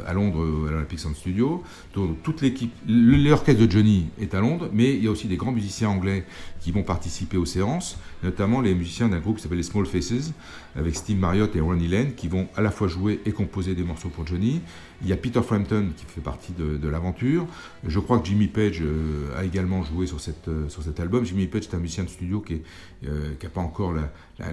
à 0.07 0.13
Londres 0.13 0.45
à 0.69 0.71
l'Olympic 0.73 0.99
Sound 0.99 1.17
Studio. 1.17 1.63
Donc 1.95 2.23
toute 2.23 2.43
l'équipe, 2.43 2.73
l'orchestre 2.87 3.65
de 3.65 3.71
Johnny 3.71 4.07
est 4.21 4.35
à 4.35 4.41
Londres, 4.41 4.69
mais 4.73 4.93
il 4.95 5.03
y 5.03 5.07
a 5.07 5.11
aussi 5.11 5.29
des 5.29 5.37
grands 5.37 5.53
musiciens 5.53 5.89
anglais 5.89 6.25
qui 6.61 6.73
vont 6.73 6.83
participer 6.83 7.39
aux 7.39 7.47
séances, 7.47 7.97
notamment 8.27 8.61
les 8.61 8.75
musiciens 8.75 9.09
d'un 9.09 9.21
groupe 9.21 9.37
qui 9.37 9.43
s'appelle 9.43 9.59
les 9.59 9.65
Small 9.65 9.87
Faces, 9.87 10.33
avec 10.75 10.95
Steve 10.95 11.19
Marriott 11.19 11.55
et 11.57 11.61
Ronnie 11.61 11.89
Lane, 11.89 12.15
qui 12.15 12.29
vont 12.29 12.49
à 12.57 12.61
la 12.61 12.71
fois 12.71 12.89
jouer 12.89 13.21
et 13.25 13.33
composer 13.33 13.75
des 13.75 13.85
morceaux 13.85 14.09
pour 14.09 14.27
Johnny. 14.27 14.61
Il 15.03 15.09
y 15.09 15.13
a 15.13 15.17
Peter 15.17 15.43
Frampton 15.43 15.91
qui 15.97 16.05
fait 16.07 16.21
partie 16.21 16.53
de, 16.53 16.89
l'aventure. 16.89 17.47
Je 17.87 17.99
crois 17.99 18.19
que 18.19 18.27
Jimmy 18.27 18.47
Page 18.47 18.81
euh, 18.83 19.37
a 19.37 19.45
également 19.45 19.83
joué 19.83 20.07
sur, 20.07 20.21
cette, 20.21 20.49
euh, 20.49 20.69
sur 20.69 20.83
cet 20.83 21.01
album. 21.01 21.25
Jimmy 21.25 21.47
Page 21.47 21.65
est 21.65 21.75
un 21.75 21.79
musicien 21.79 22.05
de 22.05 22.09
studio 22.09 22.41
qui 22.41 22.63
n'a 23.03 23.11
euh, 23.11 23.49
pas 23.53 23.61
encore 23.61 23.95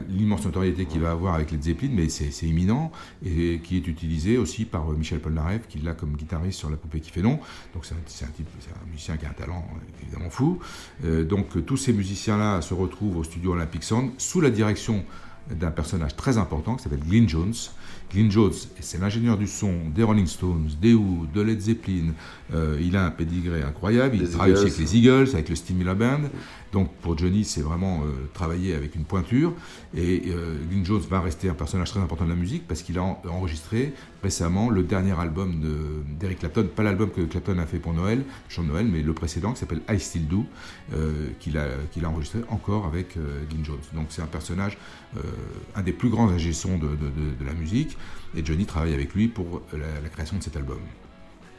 l'immense 0.09 0.45
notoriété 0.45 0.85
qu'il 0.85 1.01
va 1.01 1.11
avoir 1.11 1.35
avec 1.35 1.51
Led 1.51 1.63
Zeppelin, 1.63 1.91
mais 1.93 2.09
c'est 2.09 2.45
imminent, 2.45 2.91
et 3.25 3.59
qui 3.63 3.77
est 3.77 3.87
utilisé 3.87 4.37
aussi 4.37 4.65
par 4.65 4.85
Michel 4.91 5.19
Polnareff, 5.19 5.67
qui 5.67 5.79
l'a 5.79 5.93
comme 5.93 6.15
guitariste 6.15 6.59
sur 6.59 6.69
La 6.69 6.77
Poupée 6.77 6.99
qui 6.99 7.11
fait 7.11 7.21
long. 7.21 7.39
Donc 7.73 7.85
c'est 7.85 7.95
un, 7.95 8.29
type, 8.29 8.47
un 8.69 8.89
musicien 8.89 9.17
qui 9.17 9.25
a 9.25 9.29
un 9.29 9.33
talent 9.33 9.65
évidemment 10.01 10.29
fou. 10.29 10.59
donc 11.03 11.65
tous 11.65 11.77
ces 11.77 11.93
musiciens-là 11.93 12.61
se 12.61 12.73
retrouvent 12.73 13.17
au 13.17 13.23
studio 13.23 13.53
Sous 14.17 14.41
la 14.41 14.49
direction 14.49 15.03
d'un 15.49 15.71
personnage 15.71 16.15
très 16.15 16.37
important 16.37 16.75
qui 16.75 16.83
s'appelle 16.83 17.03
Glyn 17.05 17.27
Jones, 17.27 17.53
Glyn 18.13 18.29
Jones, 18.29 18.53
c'est 18.79 18.99
l'ingénieur 18.99 19.37
du 19.37 19.47
son 19.47 19.73
des 19.93 20.03
Rolling 20.03 20.27
Stones, 20.27 20.69
des 20.81 20.93
Who, 20.93 21.25
de 21.33 21.41
Led 21.41 21.59
Zeppelin. 21.59 22.13
Euh, 22.53 22.77
il 22.79 22.95
a 22.95 23.05
un 23.05 23.11
pédigré 23.11 23.63
incroyable. 23.63 24.17
Il 24.17 24.29
travaille 24.29 24.53
aussi 24.53 24.65
avec 24.65 24.77
les 24.77 24.97
Eagles, 24.97 25.29
avec 25.33 25.49
le 25.49 25.55
Stimula 25.55 25.95
Band. 25.95 26.21
Donc 26.73 26.91
pour 26.95 27.17
Johnny, 27.17 27.45
c'est 27.45 27.61
vraiment 27.61 28.01
euh, 28.01 28.27
travailler 28.33 28.73
avec 28.73 28.95
une 28.95 29.05
pointure. 29.05 29.53
Et 29.95 30.23
euh, 30.27 30.57
Glyn 30.69 30.83
Jones 30.83 31.03
va 31.09 31.21
rester 31.21 31.47
un 31.47 31.53
personnage 31.53 31.91
très 31.91 32.01
important 32.01 32.25
de 32.25 32.31
la 32.31 32.35
musique 32.35 32.67
parce 32.67 32.81
qu'il 32.81 32.97
a 32.97 33.03
enregistré 33.29 33.93
récemment 34.21 34.69
le 34.69 34.83
dernier 34.83 35.17
album 35.17 35.61
d'Eric 36.19 36.39
Clapton. 36.39 36.67
Pas 36.75 36.83
l'album 36.83 37.11
que 37.11 37.21
Clapton 37.21 37.59
a 37.59 37.65
fait 37.65 37.77
pour 37.77 37.93
Noël, 37.93 38.23
chant 38.49 38.63
Noël, 38.63 38.87
mais 38.87 39.01
le 39.01 39.13
précédent 39.13 39.53
qui 39.53 39.59
s'appelle 39.59 39.81
I 39.89 39.99
Still 39.99 40.27
Do, 40.27 40.45
qu'il 41.39 41.57
a, 41.57 41.65
a 41.65 42.07
enregistré 42.07 42.39
encore 42.49 42.85
avec 42.85 43.17
Glyn 43.49 43.65
Jones. 43.65 43.75
Donc 43.93 44.07
c'est 44.09 44.21
un 44.21 44.27
personnage, 44.27 44.77
un 45.75 45.81
des 45.81 45.91
plus 45.91 46.09
grands 46.09 46.29
ingé 46.29 46.51
de, 46.51 46.87
de 46.87 47.45
la 47.45 47.53
musique. 47.53 47.97
Et 48.35 48.43
Johnny 48.43 48.65
travaille 48.65 48.93
avec 48.93 49.13
lui 49.13 49.27
pour 49.27 49.61
la, 49.73 50.09
création 50.09 50.37
de 50.37 50.43
cet 50.43 50.55
album. 50.55 50.79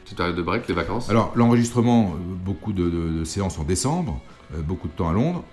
Petite 0.03 0.17
période 0.17 0.35
de 0.35 0.41
break, 0.41 0.67
les 0.67 0.75
vacances 0.75 1.09
Alors, 1.09 1.31
l'enregistrement, 1.35 2.13
euh, 2.13 2.35
beaucoup 2.45 2.73
de, 2.73 3.23
séances 3.23 3.57
en 3.57 3.63
décembre, 3.63 4.21
euh, 4.29 4.34
beaucoup 4.59 4.87
de 4.87 4.93
temps 4.93 5.09
à 5.09 5.13
Londres, 5.13 5.43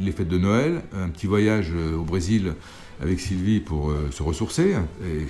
les 0.00 0.12
fêtes 0.12 0.28
de 0.28 0.38
Noël, 0.38 0.82
un 0.92 1.08
petit 1.08 1.26
voyage 1.26 1.70
euh, 1.74 1.96
au 1.96 2.02
Brésil 2.02 2.54
avec 3.02 3.18
Sylvie 3.18 3.60
pour 3.60 3.94
se 4.10 4.22
ressourcer, 4.22 4.74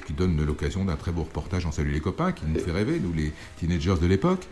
qui 0.05 0.13
donne 0.13 0.45
l'occasion 0.45 0.85
d'un 0.85 0.97
très 0.97 1.13
beau 1.13 1.23
reportage 1.23 1.67
en 1.67 1.71
Salut 1.71 1.93
les 1.93 2.01
copains, 2.01 2.33
qui 2.33 2.43
nous 2.45 2.59
fait 2.59 2.73
rêver, 2.73 2.99
nous 2.99 3.13
les 3.13 3.33
teenagers 3.61 3.95
de 4.03 4.09
l'époque. 4.09 4.49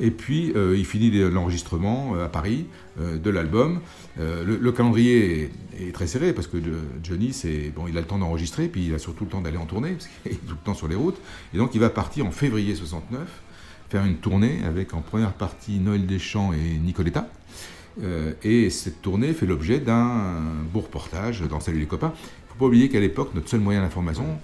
Et 0.00 0.10
puis, 0.10 0.54
il 0.56 0.86
finit 0.86 1.10
l'enregistrement 1.10 2.14
à 2.14 2.30
Paris 2.30 2.64
de 2.98 3.28
l'album. 3.28 3.80
Le, 4.16 4.72
calendrier 4.72 5.50
est, 5.78 5.92
très 5.92 6.06
serré, 6.06 6.32
parce 6.32 6.46
que 6.46 6.56
Johnny, 7.02 7.36
bon, 7.76 7.88
il 7.88 7.98
a 7.98 8.00
le 8.00 8.06
temps 8.06 8.16
d'enregistrer, 8.16 8.68
puis 8.68 8.86
il 8.86 8.94
a 8.94 8.98
surtout 8.98 9.24
le 9.24 9.30
temps 9.30 9.42
d'aller 9.42 9.58
en 9.58 9.66
tournée, 9.66 9.90
parce 9.90 10.06
qu'il 10.06 10.32
est 10.32 10.36
tout 10.36 10.54
le 10.54 10.64
temps 10.64 10.72
sur 10.72 10.88
les 10.88 10.96
routes. 10.96 11.20
Et 11.52 11.58
donc, 11.58 11.74
il 11.74 11.80
va 11.82 11.90
partir 11.90 12.24
en 12.24 12.30
février 12.30 12.74
69 12.74 13.28
faire 13.90 14.06
une 14.06 14.16
tournée 14.16 14.60
avec 14.64 14.94
en 14.94 15.02
première 15.02 15.34
partie 15.34 15.78
Noël 15.78 16.06
Deschamps 16.06 16.54
et 16.54 16.78
Nicoletta. 16.78 17.28
Euh, 18.02 18.32
et 18.42 18.70
cette 18.70 19.02
tournée 19.02 19.32
fait 19.32 19.46
l'objet 19.46 19.78
d'un 19.78 20.42
beau 20.72 20.80
reportage 20.80 21.42
dans 21.42 21.60
Salut 21.60 21.80
les 21.80 21.86
copains. 21.86 22.12
Il 22.14 22.44
ne 22.46 22.48
faut 22.52 22.58
pas 22.58 22.66
oublier 22.66 22.88
qu'à 22.88 23.00
l'époque, 23.00 23.30
notre 23.34 23.48
seul 23.48 23.60
moyen 23.60 23.82
d'information, 23.82 24.38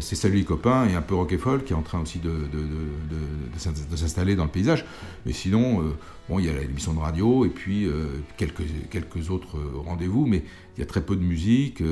c'est 0.00 0.16
Salut 0.16 0.36
les 0.36 0.44
copains 0.44 0.88
et 0.88 0.94
un 0.94 1.02
peu 1.02 1.14
Folk 1.38 1.64
qui 1.64 1.72
est 1.72 1.76
en 1.76 1.82
train 1.82 2.00
aussi 2.00 2.18
de, 2.18 2.30
de, 2.30 3.96
s'installer 3.96 4.34
dans 4.34 4.44
le 4.44 4.50
paysage. 4.50 4.84
Mais 5.24 5.32
sinon, 5.32 5.82
euh, 5.82 5.96
bon, 6.28 6.38
il 6.38 6.46
y 6.46 6.48
a 6.48 6.52
l'émission 6.52 6.92
de 6.92 6.98
radio 6.98 7.44
et 7.44 7.48
puis 7.48 7.86
euh, 7.86 8.06
quelques, 8.36 8.62
quelques 8.90 9.30
autres 9.30 9.58
rendez-vous, 9.84 10.26
mais 10.26 10.42
il 10.76 10.80
y 10.80 10.82
a 10.82 10.86
très 10.86 11.00
peu 11.00 11.16
de 11.16 11.22
musique 11.22 11.82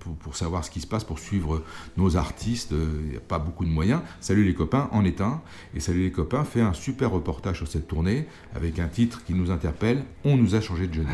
pour, 0.00 0.14
pour, 0.16 0.36
savoir 0.36 0.64
ce 0.64 0.70
qui 0.70 0.80
se 0.80 0.86
passe, 0.86 1.04
pour 1.04 1.18
suivre 1.18 1.62
nos 1.96 2.16
artistes. 2.16 2.72
il 2.72 3.10
n'y 3.10 3.16
a 3.16 3.20
pas 3.20 3.38
beaucoup 3.38 3.64
de 3.64 3.70
moyens. 3.70 4.00
Salut 4.20 4.44
les 4.44 4.54
copains 4.54 4.88
en 4.92 5.04
est 5.04 5.20
un. 5.20 5.42
Et 5.74 5.80
Salut 5.80 6.02
les 6.02 6.12
copains 6.12 6.44
fait 6.44 6.60
un 6.60 6.72
super 6.72 7.10
reportage 7.10 7.58
sur 7.58 7.68
cette 7.68 7.88
tournée 7.88 8.26
avec 8.54 8.78
un 8.78 8.88
titre 8.88 9.24
qui 9.24 9.34
nous 9.34 9.50
interpelle 9.50 10.04
On 10.24 10.36
nous 10.36 10.54
a 10.54 10.60
changé 10.60 10.86
de 10.86 10.94
Johnny. 10.94 11.08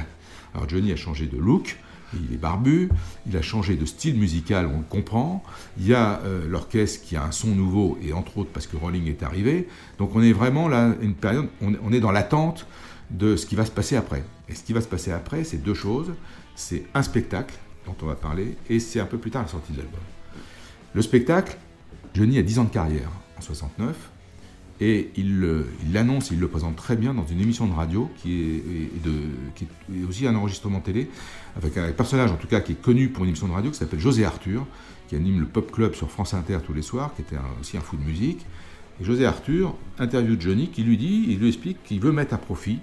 Alors 0.55 0.69
Johnny 0.69 0.93
a 0.93 0.97
changé 0.97 1.27
de 1.27 1.39
look 1.39 1.77
il 2.15 2.35
est 2.35 2.39
barbu, 2.39 2.89
il 3.27 3.37
a 3.37 3.43
changé 3.43 3.77
de 3.77 3.85
style 3.85 4.17
musical, 4.17 4.67
on 4.67 4.79
le 4.79 4.85
comprend. 4.85 5.43
Il 5.79 5.87
y 5.87 5.95
a 5.95 6.21
euh, 6.25 6.49
l'orchestre 6.49 7.05
qui 7.05 7.17
a 7.17 7.25
un 7.25 7.33
son 7.33 7.49
nouveau, 7.49 7.99
et 8.03 8.13
entre 8.13 8.39
autres 8.39 8.51
parce 8.53 8.67
que 8.67 8.77
Rolling 8.77 9.07
est 9.09 9.23
arrivé. 9.23 9.69
Donc 9.99 10.15
on 10.15 10.23
est 10.23 10.33
vraiment 10.33 10.69
là, 10.69 10.95
une 11.01 11.15
période, 11.15 11.49
on, 11.61 11.93
est 11.93 12.01
dans 12.01 12.13
l'attente 12.13 12.67
de 13.11 13.37
ce 13.37 13.47
qui 13.47 13.55
va 13.55 13.65
se 13.65 13.71
passer 13.71 13.97
après. 13.97 14.25
Et 14.49 14.55
ce 14.55 14.63
qui 14.63 14.73
va 14.73 14.81
se 14.81 14.89
passer 14.89 15.13
après, 15.13 15.45
c'est 15.45 15.59
deux 15.59 15.75
choses. 15.75 16.13
C'est 16.57 16.85
un 16.95 17.03
spectacle 17.03 17.55
dont 17.87 17.97
on 18.03 18.07
va 18.07 18.15
parler, 18.15 18.57
et 18.69 18.81
c'est 18.81 19.01
un 19.01 19.07
peu 19.07 19.19
plus 19.19 19.31
tard 19.31 19.43
la 19.43 19.49
sortie 19.49 19.73
de 19.73 19.79
l'album. 19.79 20.01
Le 20.93 21.03
spectacle, 21.03 21.57
Johnny 22.15 22.39
a 22.39 22.43
10 22.43 22.59
ans 22.59 22.65
de 22.65 22.71
carrière 22.71 23.11
en 23.39 23.41
69. 23.41 24.10
Et 24.81 25.11
il 25.17 25.41
l'annonce, 25.93 26.31
il, 26.31 26.41
le 26.41 26.49
présente 26.49 26.77
très 26.77 26.97
bien 26.97 27.13
dans 27.13 27.27
une 27.27 27.41
émission 27.41 27.67
de 27.67 27.75
radio 27.75 28.11
qui 28.17 28.43
est, 28.43 30.09
aussi 30.09 30.27
un 30.27 30.35
enregistrement 30.35 30.81
télé, 30.81 31.11
avec 31.57 31.77
un 31.77 31.93
personnage 31.93 32.31
en 32.31 32.37
tout 32.37 32.47
cas 32.47 32.61
qui 32.61 32.73
est 32.73 32.81
connu 32.81 33.09
pour 33.09 33.25
une 33.25 33.31
émission 33.31 33.47
de 33.47 33.53
radio 33.53 33.71
qui 33.71 33.77
s'appelle 33.77 34.01
José 34.01 34.25
Arthur, 34.25 34.67
qui 35.09 35.17
anime 35.17 35.41
le 35.41 35.47
Pop 35.47 35.71
Club 35.71 35.95
sur 35.95 36.11
France 36.11 36.33
Inter 36.33 36.59
tous 36.65 36.73
les 36.73 36.83
soirs, 36.83 37.15
qui 37.15 37.23
était 37.23 37.37
aussi 37.61 37.77
un 37.77 37.81
fou 37.81 37.97
de 37.97 38.03
musique. 38.03 38.47
Et 39.01 39.05
José 39.05 39.27
Arthur 39.27 39.75
interviewe 39.99 40.41
Johnny 40.41 40.69
qui 40.69 40.83
lui 40.83 40.97
dit, 40.97 41.27
il 41.29 41.39
lui 41.39 41.49
explique 41.49 41.83
qu'il 41.85 42.01
veut 42.01 42.13
mettre 42.13 42.35
à 42.35 42.39
profit 42.39 42.79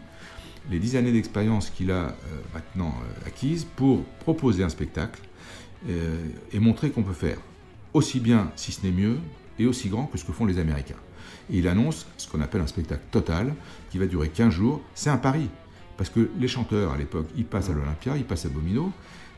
les 0.70 0.80
dix 0.80 0.96
années 0.96 1.12
d'expérience 1.12 1.70
qu'il 1.70 1.92
a 1.92 1.94
euh, 1.94 2.14
maintenant 2.54 2.94
euh, 3.02 3.28
acquises 3.28 3.66
pour 3.76 4.04
proposer 4.20 4.64
un 4.64 4.70
spectacle 4.70 5.22
euh, 5.90 6.28
et 6.52 6.60
montrer 6.60 6.90
qu'on 6.90 7.04
peut 7.04 7.14
faire 7.14 7.38
aussi 7.94 8.20
bien, 8.20 8.52
si 8.56 8.72
ce 8.72 8.86
n'est 8.86 8.92
mieux, 8.92 9.18
et 9.60 9.66
aussi 9.66 9.90
grand 9.90 10.06
que 10.06 10.18
ce 10.18 10.26
que 10.26 10.32
font 10.32 10.46
les 10.46 10.60
Américains. 10.60 10.96
Et 11.52 11.58
il 11.60 11.68
annonce 11.68 12.06
ce 12.18 12.28
qu'on 12.28 12.42
appelle 12.42 12.62
un 12.62 12.68
spectacle 12.68 13.04
total 13.12 13.54
qui 13.90 13.98
va 13.98 14.06
durer 14.06 14.30
15 14.30 14.54
jours. 14.54 14.82
C'est 14.96 15.10
un 15.10 15.18
pari. 15.18 15.50
Parce 15.98 16.10
que 16.10 16.30
les 16.40 16.48
chanteurs 16.48 16.94
à 16.94 16.98
l'époque, 16.98 17.28
ils 17.36 17.46
passent 17.46 17.70
à 17.70 17.74
l'Olympia, 17.74 18.16
ils 18.18 18.26
passent 18.26 18.46
à 18.46 18.50
Bomino. 18.50 18.92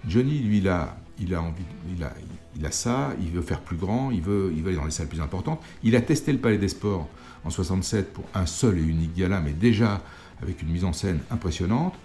Johnny, 0.08 0.40
lui, 0.40 0.60
il 0.60 0.68
a, 0.68 0.98
il 1.20 1.34
a, 1.34 1.42
envie, 1.42 1.64
il 1.96 2.04
a, 2.04 2.14
il 2.58 2.66
a 2.66 2.72
ça, 2.72 3.14
il 3.22 3.32
veut 3.32 3.42
faire 3.42 3.62
plus 3.62 3.78
grand, 3.78 4.12
il 4.12 4.22
veut, 4.22 4.52
il 4.56 4.62
veut 4.62 4.70
aller 4.70 4.78
dans 4.78 4.86
les 4.86 4.92
salles 4.92 5.08
plus 5.08 5.22
importantes. 5.22 5.62
Il 5.84 5.96
a 5.96 6.02
testé 6.02 6.32
le 6.32 6.40
Palais 6.40 6.58
des 6.58 6.70
Sports 6.70 7.08
en 7.44 7.50
67 7.50 8.14
pour 8.14 8.26
un 8.34 8.46
seul 8.46 8.78
et 8.78 8.82
unique 8.82 9.16
gala, 9.16 9.40
mais 9.40 9.52
déjà 9.52 10.02
avec 10.42 10.62
une 10.62 10.70
mise 10.70 10.86
en 10.86 10.94
scène 10.94 11.20
impressionnante. 11.32 11.96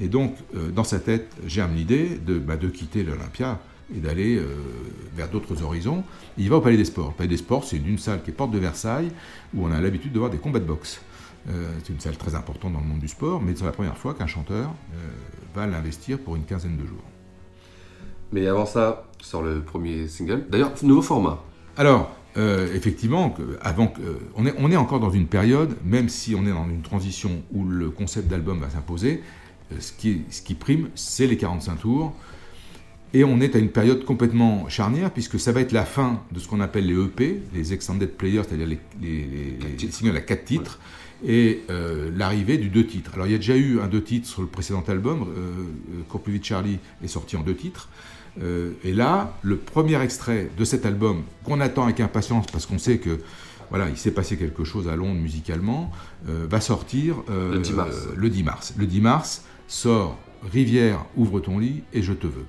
Et 0.00 0.08
donc, 0.08 0.36
euh, 0.56 0.70
dans 0.70 0.84
sa 0.84 0.98
tête, 0.98 1.34
j'ai 1.46 1.60
une 1.60 1.78
idée 1.78 2.18
de, 2.18 2.38
bah, 2.38 2.56
de 2.56 2.68
quitter 2.68 3.02
l'Olympia 3.02 3.60
et 3.94 4.00
d'aller 4.00 4.36
euh, 4.36 4.46
vers 5.14 5.28
d'autres 5.28 5.62
horizons. 5.62 6.04
il 6.38 6.48
va 6.48 6.56
au 6.56 6.60
Palais 6.60 6.76
des 6.76 6.84
Sports. 6.84 7.08
Le 7.08 7.14
Palais 7.14 7.28
des 7.28 7.36
Sports, 7.36 7.64
c'est 7.64 7.76
une 7.76 7.98
salle 7.98 8.22
qui 8.22 8.30
est 8.30 8.34
porte 8.34 8.50
de 8.50 8.58
Versailles, 8.58 9.10
où 9.54 9.66
on 9.66 9.72
a 9.72 9.80
l'habitude 9.80 10.12
de 10.12 10.18
voir 10.18 10.30
des 10.30 10.38
combats 10.38 10.60
de 10.60 10.64
boxe. 10.64 11.00
Euh, 11.50 11.72
c'est 11.82 11.92
une 11.92 12.00
salle 12.00 12.16
très 12.16 12.34
importante 12.34 12.72
dans 12.72 12.80
le 12.80 12.86
monde 12.86 13.00
du 13.00 13.08
sport, 13.08 13.42
mais 13.42 13.54
c'est 13.56 13.64
la 13.64 13.72
première 13.72 13.96
fois 13.96 14.14
qu'un 14.14 14.26
chanteur 14.26 14.70
euh, 14.94 14.96
va 15.54 15.66
l'investir 15.66 16.18
pour 16.18 16.36
une 16.36 16.44
quinzaine 16.44 16.76
de 16.76 16.86
jours. 16.86 17.02
Mais 18.32 18.46
avant 18.46 18.66
ça, 18.66 19.08
sort 19.20 19.42
le 19.42 19.60
premier 19.60 20.08
single. 20.08 20.46
D'ailleurs, 20.48 20.72
nouveau 20.82 21.02
format. 21.02 21.42
Alors, 21.76 22.10
effectivement, 22.34 23.34
avant, 23.60 23.92
on, 24.36 24.46
est, 24.46 24.54
on 24.58 24.70
est 24.70 24.76
encore 24.76 25.00
dans 25.00 25.10
une 25.10 25.26
période, 25.26 25.76
même 25.84 26.08
si 26.08 26.34
on 26.34 26.46
est 26.46 26.50
dans 26.50 26.66
une 26.66 26.80
transition 26.80 27.42
où 27.52 27.64
le 27.66 27.90
concept 27.90 28.28
d'album 28.28 28.58
va 28.58 28.70
s'imposer, 28.70 29.22
ce 29.78 29.92
qui, 29.92 30.22
ce 30.30 30.40
qui 30.40 30.54
prime, 30.54 30.88
c'est 30.94 31.26
les 31.26 31.36
45 31.36 31.80
tours. 31.80 32.14
Et 33.14 33.24
on 33.24 33.40
est 33.40 33.54
à 33.54 33.58
une 33.58 33.68
période 33.68 34.04
complètement 34.04 34.68
charnière, 34.68 35.10
puisque 35.10 35.38
ça 35.38 35.52
va 35.52 35.60
être 35.60 35.72
la 35.72 35.84
fin 35.84 36.22
de 36.32 36.38
ce 36.38 36.48
qu'on 36.48 36.60
appelle 36.60 36.86
les 36.86 36.94
EP, 36.94 37.42
les 37.52 37.74
Extended 37.74 38.10
Players, 38.10 38.42
c'est-à-dire 38.48 38.66
les, 38.66 38.78
les, 39.02 39.90
singles 39.90 40.16
à 40.16 40.20
quatre 40.20 40.44
titres, 40.44 40.78
et 41.24 41.62
euh, 41.70 42.10
l'arrivée 42.16 42.56
du 42.56 42.68
deux 42.68 42.86
titres. 42.86 43.12
Alors 43.14 43.26
il 43.26 43.32
y 43.32 43.34
a 43.34 43.38
déjà 43.38 43.56
eu 43.56 43.80
un 43.80 43.86
deux 43.86 44.02
titres 44.02 44.26
sur 44.26 44.40
le 44.40 44.48
précédent 44.48 44.82
album, 44.88 45.22
euh, 45.22 45.24
euh 45.26 46.02
Cours 46.08 46.22
plus 46.22 46.32
vite 46.32 46.44
Charlie 46.44 46.78
est 47.04 47.08
sorti 47.08 47.36
en 47.36 47.42
deux 47.42 47.54
titres. 47.54 47.88
Euh, 48.42 48.72
et 48.82 48.94
là, 48.94 49.36
le 49.42 49.56
premier 49.56 50.00
extrait 50.00 50.50
de 50.56 50.64
cet 50.64 50.86
album, 50.86 51.22
qu'on 51.44 51.60
attend 51.60 51.84
avec 51.84 52.00
impatience, 52.00 52.46
parce 52.50 52.64
qu'on 52.64 52.78
sait 52.78 52.96
que 52.96 53.20
voilà, 53.68 53.88
il 53.88 53.96
s'est 53.96 54.10
passé 54.10 54.36
quelque 54.36 54.64
chose 54.64 54.88
à 54.88 54.96
Londres 54.96 55.20
musicalement, 55.20 55.90
va 56.26 56.60
sortir 56.60 57.16
le 57.30 57.58
10 57.58 57.72
mars. 57.72 58.08
le 58.14 58.28
10 58.28 58.42
mars. 58.42 58.74
Le 58.76 58.86
10 58.86 59.00
mars 59.00 59.44
sort 59.66 60.18
Rivière, 60.50 61.06
ouvre 61.16 61.40
ton 61.40 61.58
lit 61.58 61.82
et 61.92 62.02
je 62.02 62.12
te 62.12 62.26
veux. 62.26 62.44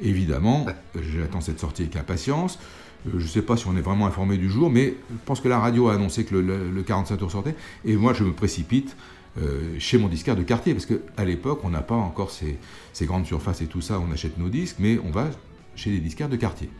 Évidemment, 0.00 0.66
j'attends 0.94 1.40
cette 1.40 1.60
sortie 1.60 1.82
avec 1.82 1.96
impatience. 1.96 2.58
Euh, 3.06 3.12
je 3.18 3.24
ne 3.24 3.28
sais 3.28 3.42
pas 3.42 3.56
si 3.56 3.66
on 3.66 3.76
est 3.76 3.80
vraiment 3.80 4.06
informé 4.06 4.36
du 4.36 4.48
jour, 4.48 4.70
mais 4.70 4.94
je 5.10 5.16
pense 5.24 5.40
que 5.40 5.48
la 5.48 5.58
radio 5.58 5.88
a 5.88 5.94
annoncé 5.94 6.24
que 6.24 6.34
le, 6.36 6.82
45 6.82 7.16
tours 7.16 7.30
sortait. 7.30 7.54
Et 7.84 7.96
moi, 7.96 8.12
je 8.12 8.24
me 8.24 8.32
précipite 8.32 8.96
euh, 9.40 9.76
chez 9.78 9.98
mon 9.98 10.08
disquaire 10.08 10.36
de 10.36 10.42
quartier, 10.42 10.74
parce 10.74 10.86
qu'à 10.86 11.24
l'époque, 11.24 11.60
on 11.64 11.70
n'a 11.70 11.82
pas 11.82 11.94
encore 11.94 12.30
ces, 12.30 12.58
grandes 13.06 13.26
surfaces 13.26 13.62
et 13.62 13.66
tout 13.66 13.80
ça, 13.80 14.00
on 14.00 14.12
achète 14.12 14.38
nos 14.38 14.48
disques, 14.48 14.76
mais 14.78 14.98
on 15.04 15.10
va 15.10 15.28
chez 15.76 15.90
les 15.90 16.00
disquaires 16.00 16.28
de 16.28 16.36
quartier. 16.36 16.70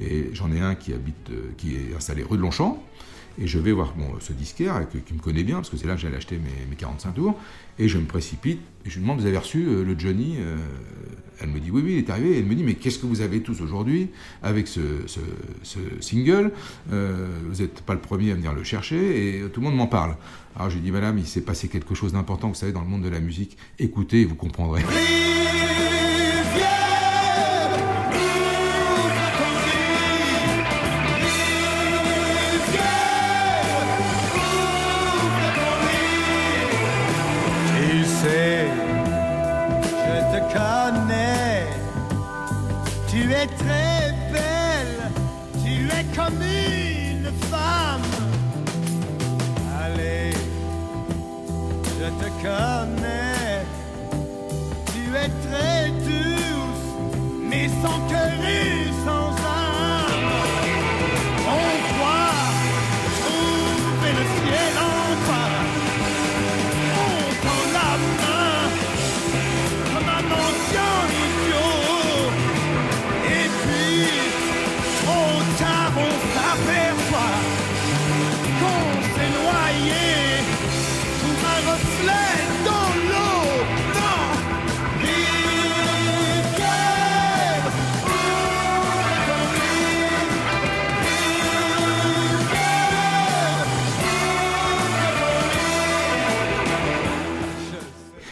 Et 0.00 0.30
j'en 0.32 0.52
ai 0.52 0.60
un 0.60 0.74
qui 0.74 0.92
habite, 0.92 1.30
euh, 1.30 1.50
qui 1.56 1.74
est 1.74 1.94
installé 1.96 2.22
rue 2.22 2.36
de 2.36 2.42
Longchamp, 2.42 2.82
et 3.40 3.46
je 3.46 3.58
vais 3.58 3.72
voir 3.72 3.94
ce 4.20 4.32
disquaire 4.32 4.86
qui 4.88 5.14
me 5.14 5.20
connaît 5.20 5.44
bien, 5.44 5.56
parce 5.56 5.70
que 5.70 5.76
c'est 5.76 5.86
là 5.86 5.94
que 5.94 6.00
j'allais 6.00 6.16
acheter 6.16 6.38
mes, 6.38 6.76
45 6.76 7.12
tours. 7.12 7.38
Et 7.78 7.88
je 7.88 7.98
me 7.98 8.06
précipite 8.06 8.60
et 8.84 8.90
je 8.90 8.96
lui 8.96 9.02
demande 9.02 9.20
Vous 9.20 9.26
avez 9.26 9.38
reçu 9.38 9.66
euh, 9.66 9.84
le 9.84 9.96
Johnny 9.96 10.36
euh, 10.38 10.56
Elle 11.40 11.50
me 11.50 11.60
dit 11.60 11.70
Oui, 11.70 11.82
oui, 11.84 11.92
il 11.92 11.98
est 11.98 12.10
arrivé. 12.10 12.32
Et 12.32 12.38
elle 12.38 12.46
me 12.46 12.54
dit 12.54 12.64
Mais 12.64 12.74
qu'est-ce 12.74 12.98
que 12.98 13.06
vous 13.06 13.20
avez 13.20 13.40
tous 13.40 13.60
aujourd'hui 13.60 14.10
avec 14.42 14.66
ce, 14.66 14.80
single 16.00 16.50
euh, 16.92 17.28
Vous 17.48 17.62
n'êtes 17.62 17.82
pas 17.82 17.94
le 17.94 18.00
premier 18.00 18.32
à 18.32 18.34
venir 18.34 18.52
le 18.52 18.64
chercher 18.64 19.36
et 19.36 19.48
tout 19.50 19.60
le 19.60 19.66
monde 19.66 19.76
m'en 19.76 19.86
parle. 19.86 20.16
Alors 20.56 20.70
j'ai 20.70 20.80
dit 20.80 20.90
Madame, 20.90 21.18
il 21.18 21.26
s'est 21.26 21.42
passé 21.42 21.68
quelque 21.68 21.94
chose 21.94 22.12
d'important, 22.12 22.48
vous 22.48 22.54
savez, 22.54 22.72
dans 22.72 22.82
le 22.82 22.88
monde 22.88 23.02
de 23.02 23.08
la 23.08 23.20
musique. 23.20 23.56
Écoutez, 23.78 24.24
vous 24.24 24.34
comprendrez. 24.34 24.82
Sans 57.82 58.00
cœur 58.08 58.27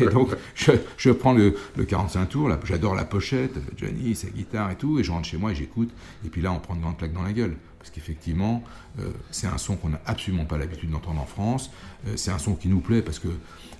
Et 0.00 0.06
donc, 0.06 0.30
je, 0.54 1.10
prends 1.10 1.32
le, 1.32 1.56
le 1.76 1.84
45 1.84 2.26
tours, 2.26 2.50
j'adore 2.64 2.94
la 2.94 3.04
pochette, 3.04 3.54
Johnny, 3.76 4.14
sa 4.14 4.28
guitare 4.28 4.70
et 4.70 4.76
tout, 4.76 4.98
et 4.98 5.04
je 5.04 5.10
rentre 5.10 5.26
chez 5.26 5.36
moi 5.36 5.52
et 5.52 5.54
j'écoute. 5.54 5.90
Et 6.24 6.28
puis 6.28 6.42
là, 6.42 6.52
on 6.52 6.58
prend 6.58 6.74
une 6.74 6.80
grande 6.80 6.98
claque 6.98 7.12
dans 7.12 7.22
la 7.22 7.32
gueule. 7.32 7.56
Parce 7.78 7.90
qu'effectivement, 7.90 8.64
euh, 8.98 9.10
c'est 9.30 9.46
un 9.46 9.58
son 9.58 9.76
qu'on 9.76 9.90
n'a 9.90 10.00
absolument 10.06 10.44
pas 10.44 10.58
l'habitude 10.58 10.90
d'entendre 10.90 11.20
en 11.20 11.26
France. 11.26 11.70
Euh, 12.06 12.14
c'est 12.16 12.32
un 12.32 12.38
son 12.38 12.54
qui 12.54 12.68
nous 12.68 12.80
plaît 12.80 13.00
parce 13.00 13.20
que 13.20 13.28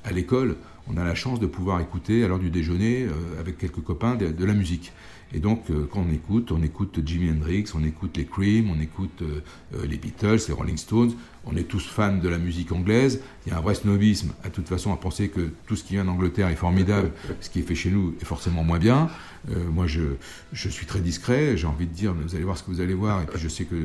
à 0.05 0.13
l'école, 0.13 0.57
on 0.89 0.97
a 0.97 1.05
la 1.05 1.17
chance 1.17 1.41
de 1.41 1.47
pouvoir 1.47 1.81
écouter 1.81 2.25
à 2.25 2.29
l'heure 2.29 2.39
du 2.39 2.51
déjeuner 2.51 3.03
euh, 3.03 3.41
avec 3.41 3.59
quelques 3.59 3.83
copains 3.83 4.15
de 4.15 4.45
la 4.45 4.53
musique. 4.53 4.93
Et 5.35 5.41
donc, 5.41 5.71
euh, 5.71 5.89
quand 5.91 6.05
on 6.09 6.13
écoute, 6.13 6.53
on 6.53 6.63
écoute 6.63 7.01
Jimi 7.05 7.31
Hendrix, 7.31 7.67
on 7.75 7.85
écoute 7.85 8.17
les 8.17 8.27
Cream, 8.27 8.71
on 8.71 8.81
écoute 8.81 9.23
euh, 9.23 9.43
euh, 9.75 9.87
les 9.87 9.97
Beatles, 9.97 10.39
les 10.47 10.55
Rolling 10.55 10.77
Stones. 10.77 11.13
On 11.45 11.57
est 11.57 11.65
tous 11.65 11.85
fans 11.87 12.17
de 12.17 12.29
la 12.29 12.39
musique 12.39 12.73
anglaise. 12.73 13.21
Il 13.45 13.51
y 13.51 13.53
a 13.53 13.59
un 13.59 13.61
vrai 13.61 13.75
snobisme, 13.75 14.33
à 14.45 14.51
toute 14.51 14.69
façon, 14.69 14.93
à 14.93 14.97
penser 14.97 15.29
que 15.29 15.51
tout 15.67 15.77
ce 15.77 15.85
qui 15.85 15.95
vient 15.95 16.05
d'Angleterre 16.05 16.49
est 16.49 16.57
formidable, 16.57 17.13
ce 17.41 17.51
qui 17.51 17.61
est 17.61 17.63
fait 17.63 17.77
chez 17.77 17.91
nous 17.91 18.15
est 18.21 18.25
forcément 18.25 18.65
moins 18.65 18.81
bien. 18.81 19.09
Moi, 19.73 19.87
je, 19.87 20.03
je 20.53 20.69
suis 20.69 20.87
très 20.87 20.99
discret. 20.99 21.57
J'ai 21.57 21.69
envie 21.69 21.87
de 21.87 21.93
dire, 21.93 22.15
mais 22.15 22.25
vous 22.25 22.35
allez 22.35 22.43
voir 22.43 22.59
ce 22.59 22.65
que 22.65 22.71
vous 22.73 22.81
allez 22.81 22.95
voir. 22.95 23.23
Et 23.23 23.27
puis, 23.27 23.39
je 23.39 23.47
sais 23.47 23.65
que 23.65 23.77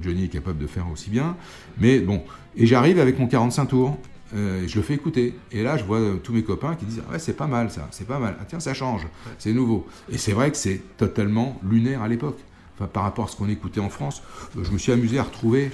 Johnny 0.00 0.24
est 0.24 0.28
capable 0.28 0.58
de 0.58 0.66
faire 0.66 0.90
aussi 0.90 1.10
bien. 1.10 1.36
Mais 1.76 2.00
bon, 2.00 2.24
et 2.56 2.66
j'arrive 2.66 2.98
avec 2.98 3.18
mon 3.18 3.26
45 3.26 3.66
tours. 3.66 3.98
Euh, 4.34 4.64
je 4.66 4.76
le 4.76 4.82
fais 4.82 4.94
écouter. 4.94 5.34
Et 5.52 5.62
là, 5.62 5.76
je 5.76 5.84
vois 5.84 5.98
euh, 6.00 6.16
tous 6.16 6.32
mes 6.32 6.42
copains 6.42 6.74
qui 6.74 6.84
disent 6.86 7.02
Ouais, 7.10 7.18
c'est 7.18 7.34
pas 7.36 7.46
mal 7.46 7.70
ça, 7.70 7.88
c'est 7.92 8.06
pas 8.06 8.18
mal. 8.18 8.36
Ah, 8.40 8.44
tiens, 8.48 8.60
ça 8.60 8.74
change, 8.74 9.06
c'est 9.38 9.52
nouveau. 9.52 9.86
Et 10.10 10.18
c'est 10.18 10.32
vrai 10.32 10.50
que 10.50 10.56
c'est 10.56 10.80
totalement 10.96 11.60
lunaire 11.68 12.02
à 12.02 12.08
l'époque. 12.08 12.38
Enfin, 12.76 12.88
par 12.92 13.04
rapport 13.04 13.26
à 13.26 13.28
ce 13.28 13.36
qu'on 13.36 13.48
écoutait 13.48 13.78
en 13.78 13.90
France, 13.90 14.22
euh, 14.58 14.64
je 14.64 14.72
me 14.72 14.78
suis 14.78 14.90
amusé 14.90 15.18
à 15.18 15.22
retrouver 15.22 15.70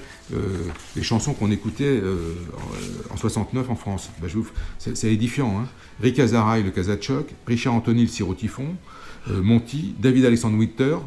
les 0.95 1.01
chansons 1.01 1.33
qu'on 1.33 1.49
écoutait 1.49 2.01
en, 3.09 3.13
en 3.13 3.17
69 3.17 3.69
en 3.69 3.75
France. 3.75 4.11
Vous- 4.21 4.47
c'est, 4.77 5.11
édifiant. 5.11 5.59
Hein. 5.59 5.67
Rick 6.01 6.19
Azaray, 6.19 6.61
le 6.61 6.69
Kazachok, 6.69 7.27
Richard 7.47 7.73
Anthony, 7.73 8.03
le 8.03 8.07
Sirotifon, 8.07 8.75
Monty, 9.27 9.95
David 9.99 10.25
Alexandre 10.25 10.57
Winter, 10.57 10.97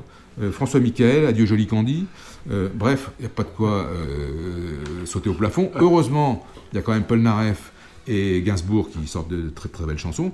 euh, 0.43 0.51
François 0.51 0.81
Michael, 0.81 1.27
Adieu 1.27 1.47
Joli 1.47 1.67
Candy. 1.67 2.07
Euh, 2.51 2.69
bref, 2.75 3.11
il 3.19 3.23
n'y 3.23 3.27
a 3.27 3.31
pas 3.31 3.43
de 3.45 3.49
quoi 3.49 3.87
euh, 3.87 5.07
sauter 5.07 5.31
au 5.31 5.35
plafond. 5.35 5.71
Heureusement, 5.77 6.47
il 6.73 6.77
y 6.77 6.79
a 6.79 6.83
quand 6.83 6.93
même 6.93 7.05
Paul 7.05 7.21
Naref 7.21 7.73
et 8.07 8.43
Gainsbourg 8.43 8.91
qui 8.91 9.07
sortent 9.07 9.31
de 9.31 9.49
très 9.51 9.69
très 9.69 9.87
belles 9.87 9.99
chansons. 9.99 10.33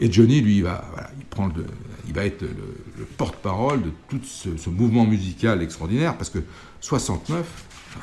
Et 0.00 0.12
Johnny, 0.12 0.40
lui, 0.40 0.58
il 0.58 0.62
va, 0.62 0.84
voilà, 0.92 1.10
il 1.18 1.24
prend 1.24 1.46
le- 1.46 1.64
il 2.06 2.14
va 2.14 2.24
être 2.24 2.42
le, 2.42 2.48
le 2.98 3.04
porte-parole 3.04 3.82
de 3.82 3.90
tout 4.08 4.20
ce, 4.22 4.56
ce 4.56 4.70
mouvement 4.70 5.04
musical 5.04 5.60
extraordinaire, 5.62 6.16
parce 6.16 6.30
que 6.30 6.38
69, 6.80 7.46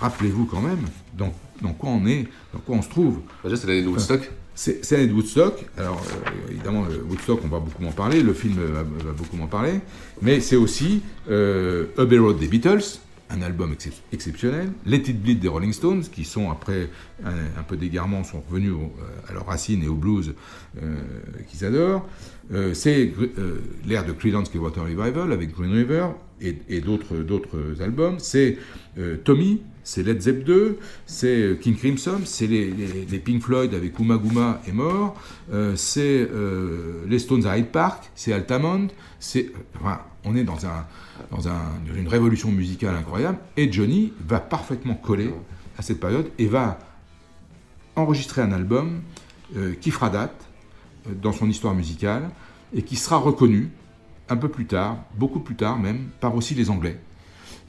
rappelez-vous 0.01 0.45
quand 0.45 0.59
même, 0.61 0.79
dans, 1.17 1.33
dans 1.61 1.71
quoi 1.73 1.91
on 1.91 2.05
est, 2.05 2.27
dans 2.53 2.59
quoi 2.59 2.75
on 2.75 2.81
se 2.81 2.89
trouve. 2.89 3.19
Déjà, 3.43 3.55
c'est 3.55 3.67
l'année 3.67 3.83
de 3.83 3.87
Woodstock. 3.87 4.29
C'est 4.55 4.89
l'année 4.91 5.07
de 5.07 5.13
Woodstock. 5.13 5.65
Alors, 5.77 6.01
euh, 6.01 6.51
évidemment, 6.51 6.85
Woodstock, 7.09 7.39
on 7.43 7.47
va 7.47 7.59
beaucoup 7.59 7.83
m'en 7.83 7.91
parler. 7.91 8.21
Le 8.23 8.33
film 8.33 8.55
va, 8.55 8.83
va 8.83 9.11
beaucoup 9.15 9.35
m'en 9.37 9.47
parler. 9.47 9.79
Mais 10.21 10.39
c'est 10.41 10.55
aussi 10.55 11.01
euh, 11.29 11.87
Abbey 11.97 12.17
Road 12.17 12.37
des 12.39 12.47
Beatles, 12.47 12.83
un 13.29 13.41
album 13.41 13.73
excep- 13.73 14.01
exceptionnel. 14.13 14.71
Let 14.85 14.97
It 15.09 15.21
Bleed 15.21 15.39
des 15.39 15.47
Rolling 15.47 15.73
Stones, 15.73 16.03
qui 16.03 16.23
sont, 16.23 16.51
après 16.51 16.89
un, 17.25 17.63
peu 17.63 17.75
d'égarement, 17.77 18.23
sont 18.23 18.43
revenus 18.49 18.73
euh, 18.73 19.29
à 19.29 19.33
leurs 19.33 19.45
racines 19.47 19.83
et 19.83 19.87
au 19.87 19.95
blues 19.95 20.35
euh, 20.81 20.95
qu'ils 21.47 21.65
adorent. 21.65 22.07
Euh, 22.53 22.73
c'est 22.75 23.11
euh, 23.39 23.59
l'ère 23.87 24.05
de 24.05 24.11
Creedence 24.11 24.49
Clearwater 24.49 24.83
Revival 24.83 25.31
avec 25.31 25.53
Green 25.55 25.71
River 25.73 26.07
et, 26.41 26.81
d'autres 26.81 27.81
albums. 27.81 28.19
C'est 28.19 28.57
euh, 28.99 29.17
Tommy, 29.23 29.61
c'est 29.83 30.03
Led 30.03 30.21
Zepp 30.21 30.43
2, 30.43 30.77
c'est 31.07 31.57
King 31.61 31.75
Crimson, 31.75 32.19
c'est 32.25 32.45
les, 32.47 32.69
les- 32.69 33.05
les 33.09 33.19
Pink 33.19 33.41
Floyd 33.41 33.73
avec 33.73 33.97
Uma 33.99 34.17
Guma 34.17 34.61
est 34.67 34.71
mort, 34.71 35.19
c'est 35.75 36.27
les 37.07 37.19
Stones 37.19 37.45
à 37.45 37.57
Hyde 37.57 37.67
Park, 37.67 38.11
c'est 38.15 38.33
Altamont, 38.33 38.87
c'est 39.19 39.51
enfin, 39.79 40.01
on 40.25 40.35
est 40.35 40.43
dans 40.43 40.65
un 40.65 40.85
dans 41.31 41.47
un- 41.47 41.71
une 41.95 42.07
révolution 42.07 42.51
musicale 42.51 42.95
incroyable 42.95 43.37
et 43.57 43.71
Johnny 43.71 44.11
va 44.27 44.39
parfaitement 44.39 44.95
coller 44.95 45.33
à 45.77 45.81
cette 45.81 45.99
période 45.99 46.29
et 46.37 46.47
va 46.47 46.77
enregistrer 47.95 48.41
un 48.41 48.51
album 48.51 49.01
euh, 49.55 49.73
qui 49.79 49.91
fera 49.91 50.09
date 50.09 50.35
euh, 51.07 51.13
dans 51.21 51.31
son 51.31 51.49
histoire 51.49 51.73
musicale 51.73 52.29
et 52.73 52.81
qui 52.81 52.95
sera 52.95 53.17
reconnu 53.17 53.69
un 54.27 54.37
peu 54.37 54.49
plus 54.49 54.65
tard, 54.65 54.97
beaucoup 55.17 55.39
plus 55.39 55.55
tard 55.55 55.77
même, 55.77 56.09
par 56.19 56.35
aussi 56.35 56.55
les 56.55 56.69
Anglais, 56.69 56.99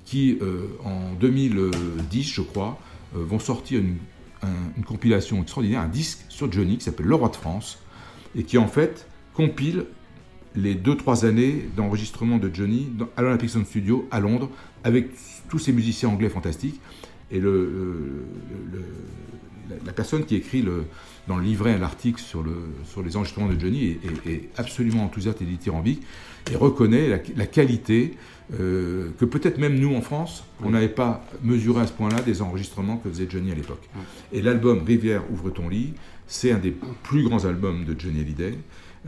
qui 0.04 0.38
euh, 0.40 0.68
en 0.84 1.12
2010, 1.20 2.22
je 2.32 2.40
crois, 2.40 2.78
vont 3.12 3.38
sortir 3.38 3.80
une, 3.80 3.96
un- 4.42 4.48
une 4.76 4.84
compilation 4.84 5.40
extraordinaire, 5.42 5.80
un 5.82 5.88
disque 5.88 6.20
sur 6.28 6.50
Johnny 6.50 6.78
qui 6.78 6.84
s'appelle 6.84 7.06
Le 7.06 7.14
Roi 7.14 7.28
de 7.28 7.36
France, 7.36 7.78
et 8.34 8.42
qui 8.42 8.56
en 8.58 8.68
fait 8.68 9.06
compile 9.34 9.84
les 10.56 10.74
2-3 10.74 11.26
années 11.26 11.68
d'enregistrement 11.76 12.38
de 12.38 12.50
Johnny 12.52 12.88
à 13.16 13.22
l'Olympic 13.22 13.50
Sound 13.50 13.66
Studio 13.66 14.06
à 14.10 14.20
Londres, 14.20 14.50
avec 14.84 15.08
tous 15.48 15.58
ces 15.58 15.72
musiciens 15.72 16.08
anglais 16.08 16.28
fantastiques. 16.28 16.80
Et 17.30 17.40
le, 17.40 17.50
le- 17.50 18.78
le- 18.78 19.76
la, 19.84 19.92
personne 19.92 20.24
qui 20.24 20.36
écrit 20.36 20.64
dans 21.26 21.36
le 21.36 21.42
livret 21.42 21.76
l'article 21.76 22.20
sur, 22.20 22.42
le, 22.42 22.52
sur 22.84 23.02
les 23.02 23.16
enregistrements 23.16 23.48
de 23.48 23.58
Johnny 23.58 23.84
est, 23.84 24.28
est- 24.28 24.32
est 24.32 24.48
absolument 24.56 25.04
enthousiaste 25.04 25.42
et 25.42 25.44
dithyrambique 25.44 26.02
et 26.52 26.54
reconnaît 26.56 27.08
la, 27.08 27.18
la 27.36 27.46
qualité 27.46 28.14
euh, 28.60 29.08
que 29.18 29.24
peut-être 29.24 29.58
même 29.58 29.76
nous 29.76 29.92
en 29.96 30.00
France, 30.02 30.44
on 30.62 30.70
n'avait 30.70 30.88
pas 30.88 31.26
mesuré 31.42 31.80
à 31.82 31.86
ce 31.88 31.92
point-là 31.92 32.20
des 32.22 32.42
enregistrements 32.42 32.96
que 32.98 33.08
faisait 33.08 33.26
Johnny 33.28 33.50
à 33.50 33.56
l'époque. 33.56 33.82
Et 34.32 34.40
l'album 34.40 34.84
Rivière 34.84 35.24
ouvre 35.32 35.50
ton 35.50 35.68
lit, 35.68 35.94
c'est 36.28 36.52
un 36.52 36.58
des 36.58 36.72
plus 37.02 37.24
grands 37.24 37.44
albums 37.44 37.84
de 37.84 37.98
Johnny 37.98 38.20
Hallyday. 38.20 38.54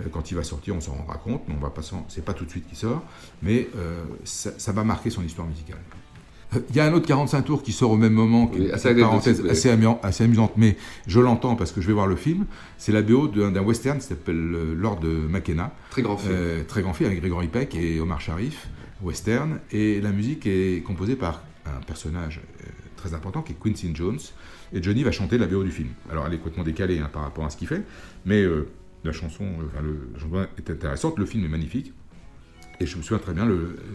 Euh, 0.01 0.05
Quand 0.13 0.31
il 0.31 0.35
va 0.35 0.45
sortir, 0.45 0.75
on 0.77 0.81
s'en 0.81 0.93
rendra 0.93 1.17
compte, 1.17 1.43
mais 1.49 1.55
on 1.57 1.61
va 1.63 1.71
pas 1.71 1.83
c'est 2.09 2.25
pas 2.25 2.35
tout 2.35 2.45
de 2.45 2.51
suite 2.51 2.67
qu'il 2.69 2.77
sort, 2.79 3.03
mais 3.43 3.69
euh, 3.77 4.03
ça, 4.25 4.51
ça 4.59 4.73
va 4.73 4.85
marquer 4.85 5.11
son 5.11 5.23
histoire 5.23 5.47
musicale. 5.47 5.79
Euh, 6.55 6.61
Il 6.71 6.77
y 6.77 6.81
a 6.81 6.87
un 6.87 6.93
autre 6.93 7.07
45 7.07 7.43
tours 7.43 7.63
qui 7.63 7.73
sort 7.73 7.91
au 7.91 7.97
même 7.97 8.13
moment, 8.15 8.51
Oui, 8.55 8.71
assez 8.71 8.95
parenthèse 8.95 9.45
assez, 9.47 9.69
amu- 9.71 9.99
assez 10.03 10.25
amusante, 10.25 10.53
mais 10.57 10.77
je 11.07 11.21
l'entends 11.21 11.57
parce 11.57 11.73
que 11.73 11.81
je 11.81 11.87
vais 11.89 11.93
voir 11.93 12.07
le 12.07 12.17
film. 12.17 12.47
C'est 12.79 12.93
la 12.93 13.03
BO 13.03 13.29
d'un 13.29 13.61
western 13.63 13.99
qui 13.99 14.07
s'appelle 14.07 14.53
Lord 14.75 15.01
McKenna. 15.05 15.75
Très 15.91 16.03
grand 16.03 16.17
film. 16.17 16.33
Euh, 16.35 16.65
très 16.65 16.83
grand 16.83 16.95
film 16.95 17.09
avec 17.11 17.21
Gregory 17.21 17.49
Peck 17.49 17.75
et 17.75 18.01
Omar 18.01 18.21
Sharif, 18.21 18.69
western. 19.03 19.59
Et 19.73 20.01
la 20.01 20.11
musique 20.11 20.47
est 20.47 20.83
composée 20.87 21.17
par 21.17 21.43
un 21.67 21.81
personnage 21.87 22.41
très 22.97 23.13
important 23.15 23.43
qui 23.43 23.53
est 23.53 23.57
Quincy 23.63 23.91
Jones. 23.95 24.19
Et 24.73 24.83
Johnny 24.83 25.03
va 25.03 25.13
chanter 25.13 25.39
la 25.39 25.47
BO 25.47 25.63
du 25.65 25.71
film. 25.71 25.89
Alors 26.11 26.27
elle 26.27 26.35
est 26.35 26.39
complètement 26.39 26.65
décalée 26.65 26.99
hein, 26.99 27.11
par 27.13 27.23
rapport 27.23 27.45
à 27.45 27.51
ce 27.51 27.57
qu'il 27.57 27.69
fait, 27.69 27.83
mais 28.27 28.43
euh, 28.43 28.69
la 29.05 29.13
chanson, 29.13 29.45
euh, 29.45 29.67
enfin, 29.67 29.83
le, 29.83 30.49
est 30.59 30.71
intéressante, 30.71 31.19
le 31.19 31.27
film 31.27 31.45
est 31.45 31.49
magnifique. 31.49 31.93
Et 32.81 32.87
je 32.87 32.97
me 32.97 33.03
souviens 33.03 33.19
très 33.19 33.33
bien 33.33 33.49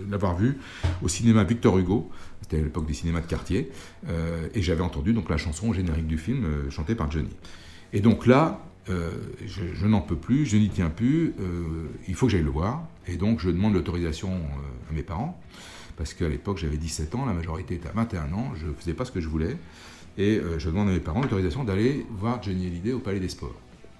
l'avoir 0.09 0.35
vu 0.35 0.57
au 1.01 1.07
cinéma 1.07 1.45
Victor 1.45 1.77
Hugo, 1.77 2.11
c'était 2.41 2.57
à 2.57 2.61
l'époque 2.61 2.85
des 2.85 2.93
cinémas 2.93 3.21
de 3.21 3.27
quartier, 3.27 3.71
euh, 4.09 4.49
et 4.53 4.61
j'avais 4.61 4.81
entendu 4.81 5.13
donc 5.13 5.29
la 5.29 5.37
chanson 5.37 5.71
générique 5.71 6.05
du 6.05 6.17
film 6.17 6.43
euh, 6.43 6.69
chantée 6.69 6.93
par 6.93 7.09
Johnny. 7.09 7.29
Et 7.93 8.01
donc 8.01 8.25
là, 8.25 8.61
je, 8.87 9.61
je 9.73 9.87
n'en 9.87 10.01
peux 10.01 10.17
plus, 10.17 10.45
je 10.45 10.57
n'y 10.57 10.67
tiens 10.67 10.89
plus, 10.89 11.33
il 12.05 12.15
faut 12.15 12.25
que 12.25 12.33
j'aille 12.33 12.43
le 12.43 12.49
voir, 12.49 12.85
et 13.07 13.15
donc 13.15 13.39
je 13.39 13.49
demande 13.49 13.73
l'autorisation 13.75 14.41
à 14.89 14.93
mes 14.93 15.03
parents, 15.03 15.41
parce 15.95 16.13
qu'à 16.13 16.27
l'époque 16.27 16.57
j'avais 16.57 16.75
17 16.75 17.15
ans, 17.15 17.25
la 17.25 17.31
majorité 17.31 17.75
était 17.75 17.87
à 17.87 17.93
21 17.93 18.33
ans, 18.33 18.51
je 18.55 18.65
ne 18.65 18.73
faisais 18.73 18.93
pas 18.93 19.05
ce 19.05 19.11
que 19.13 19.21
je 19.21 19.29
voulais, 19.29 19.55
et 20.17 20.41
je 20.57 20.69
demande 20.69 20.89
à 20.89 20.91
mes 20.91 20.99
parents 20.99 21.21
l'autorisation 21.21 21.63
d'aller 21.63 22.05
voir 22.09 22.43
Johnny 22.43 22.65
Hallyday 22.67 22.91
au 22.91 22.99
Palais 22.99 23.21
des 23.21 23.29
Sports. 23.29 23.55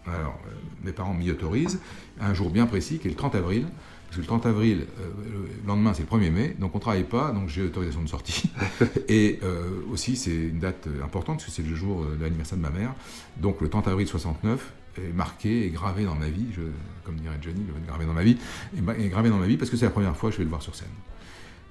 Alors, 0.05 0.39
euh, 0.47 0.51
mes 0.83 0.91
parents 0.91 1.13
m'y 1.13 1.31
autorisent, 1.31 1.79
un 2.19 2.33
jour 2.33 2.49
bien 2.49 2.65
précis, 2.65 2.99
qui 2.99 3.07
est 3.07 3.11
le 3.11 3.15
30 3.15 3.35
avril, 3.35 3.67
Parce 4.07 4.17
que 4.17 4.21
le 4.21 4.27
30 4.27 4.45
avril, 4.45 4.85
euh, 4.99 5.09
le 5.31 5.67
lendemain, 5.67 5.93
c'est 5.93 6.03
le 6.03 6.17
1er 6.17 6.31
mai, 6.31 6.55
donc 6.59 6.71
on 6.73 6.77
ne 6.77 6.81
travaille 6.81 7.05
pas, 7.05 7.31
donc 7.31 7.49
j'ai 7.49 7.61
autorisation 7.63 8.01
de 8.01 8.09
sortie. 8.09 8.51
et 9.07 9.39
euh, 9.43 9.81
aussi, 9.91 10.15
c'est 10.15 10.35
une 10.35 10.59
date 10.59 10.87
importante, 11.03 11.37
parce 11.37 11.45
que 11.45 11.51
c'est 11.51 11.67
le 11.67 11.75
jour 11.75 12.05
de 12.05 12.21
l'anniversaire 12.21 12.57
de 12.57 12.63
ma 12.63 12.69
mère. 12.69 12.93
Donc 13.37 13.61
le 13.61 13.69
30 13.69 13.87
avril 13.87 14.07
69 14.07 14.73
est 14.97 15.13
marqué 15.13 15.65
et 15.65 15.69
gravé 15.69 16.03
dans 16.03 16.15
ma 16.15 16.27
vie, 16.27 16.47
je, 16.53 16.61
comme 17.05 17.15
dirait 17.15 17.37
Johnny, 17.41 17.61
le 17.65 17.87
gravé 17.87 18.05
dans 18.05 18.13
ma 18.13 18.23
vie, 18.23 18.37
est, 18.77 19.09
gravé 19.09 19.29
dans 19.29 19.37
ma 19.37 19.47
vie 19.47 19.57
parce 19.57 19.71
que 19.71 19.77
c'est 19.77 19.85
la 19.85 19.91
première 19.91 20.15
fois 20.15 20.29
que 20.29 20.33
je 20.33 20.39
vais 20.39 20.43
le 20.43 20.49
voir 20.49 20.61
sur 20.61 20.75
scène. 20.75 20.87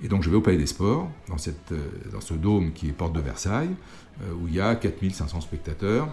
Et 0.03 0.09
donc 0.09 0.25
je 0.25 0.31
vais 0.31 0.37
au 0.37 0.41
Palais 0.41 0.57
des 0.57 0.67
Sports, 0.67 1.09
dans, 1.29 1.39
cette, 1.39 1.73
dans 2.11 2.21
ce 2.21 2.35
dôme 2.35 2.73
qui 2.73 2.89
est 2.89 2.93
porte 2.93 3.13
de 3.13 3.21
Versailles, 3.21 3.71
où 4.41 4.49
il 4.49 4.55
y 4.55 4.61
a 4.61 4.75
4500 4.75 5.43
spectateurs. 5.43 6.09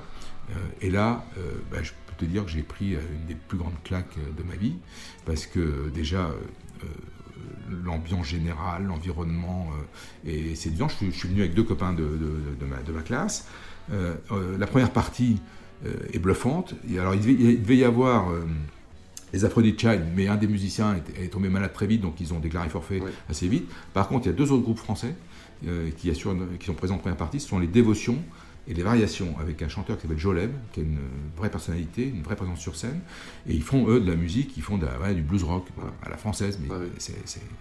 et 0.82 0.92
là, 0.92 1.26
bah, 1.72 1.82
je 1.82 1.92
te 2.20 2.26
dire 2.26 2.46
que 2.46 2.52
j'ai 2.52 2.64
pris 2.64 2.96
euh, 2.96 3.00
une 3.14 3.28
des 3.28 3.36
plus 3.36 3.58
grandes 3.58 3.82
claques 3.84 4.18
euh, 4.18 4.42
de 4.42 4.48
ma 4.48 4.56
vie, 4.56 4.76
parce 5.26 5.46
que 5.46 5.90
déjà, 5.90 6.30
euh, 6.30 6.88
l'ambiance 7.84 8.28
générale, 8.28 8.86
l'environnement 8.86 9.70
est 10.26 10.56
séduisant. 10.56 10.88
Je, 10.88 11.06
je, 11.06 11.12
suis 11.12 11.28
venu 11.28 11.42
avec 11.42 11.54
deux 11.54 11.64
copains 11.64 11.94
de, 11.94 12.04
de, 12.04 12.66
ma, 12.66 13.02
classe. 13.02 13.48
la 13.92 14.66
première 14.66 14.92
partie 14.92 15.40
est 16.12 16.18
bluffante. 16.18 16.74
Et 16.90 16.98
alors, 16.98 17.14
il 17.14 17.22
devait, 17.62 17.78
y 17.78 17.84
avoir 17.84 18.32
les 19.34 19.46
Aphrodite 19.46 19.80
Child, 19.80 20.02
mais 20.16 20.28
un 20.28 20.38
des 20.38 20.48
musiciens 20.48 20.96
est, 21.16 21.28
tombé 21.28 21.48
malade 21.50 21.72
très 21.72 21.86
vite, 21.86 22.02
donc 22.02 22.20
ils 22.20 22.34
ont 22.34 22.40
déclaré 22.40 22.70
forfait 22.70 23.04
assez 23.30 23.48
vite. 23.48 23.70
Par 23.94 24.08
contre, 24.08 24.26
il 24.26 24.30
y 24.32 24.34
a 24.34 24.36
deux 24.36 24.52
autres 24.52 24.64
groupes 24.64 24.80
français 24.80 25.14
qui, 25.98 26.10
assurent, 26.10 26.36
qui 26.60 26.66
sont 26.66 26.74
présents 26.74 26.96
en 26.96 27.00
première 27.00 27.18
partie, 27.18 27.40
ce 27.40 27.48
sont 27.48 27.60
les 27.60 27.68
Dévotions 27.68 28.18
et 28.70 28.74
les 28.76 28.84
variations 28.84 29.36
avec 29.40 29.64
un 29.64 29.68
chanteur 29.68 29.98
qui 29.98 30.04
s'appelle 30.04 30.20
Joleb, 30.20 30.52
qui 30.72 30.82
a 30.82 30.84
une 30.84 31.00
vraie 31.36 31.50
personnalité, 31.50 32.08
une 32.08 32.22
vraie 32.22 32.36
présence 32.36 32.60
sur 32.60 32.76
scène. 32.76 33.02
Et 33.48 33.54
ils 33.56 33.64
font, 33.64 33.90
eux, 33.90 34.00
de 34.00 34.10
la 34.10 34.16
musique, 34.16 34.56
ils 34.58 34.64
font 34.64 34.78
du 34.78 35.22
blues 35.24 35.44
rock, 35.44 35.66
à 36.04 36.10
la 36.10 36.18
française, 36.18 36.60
mais 36.62 36.70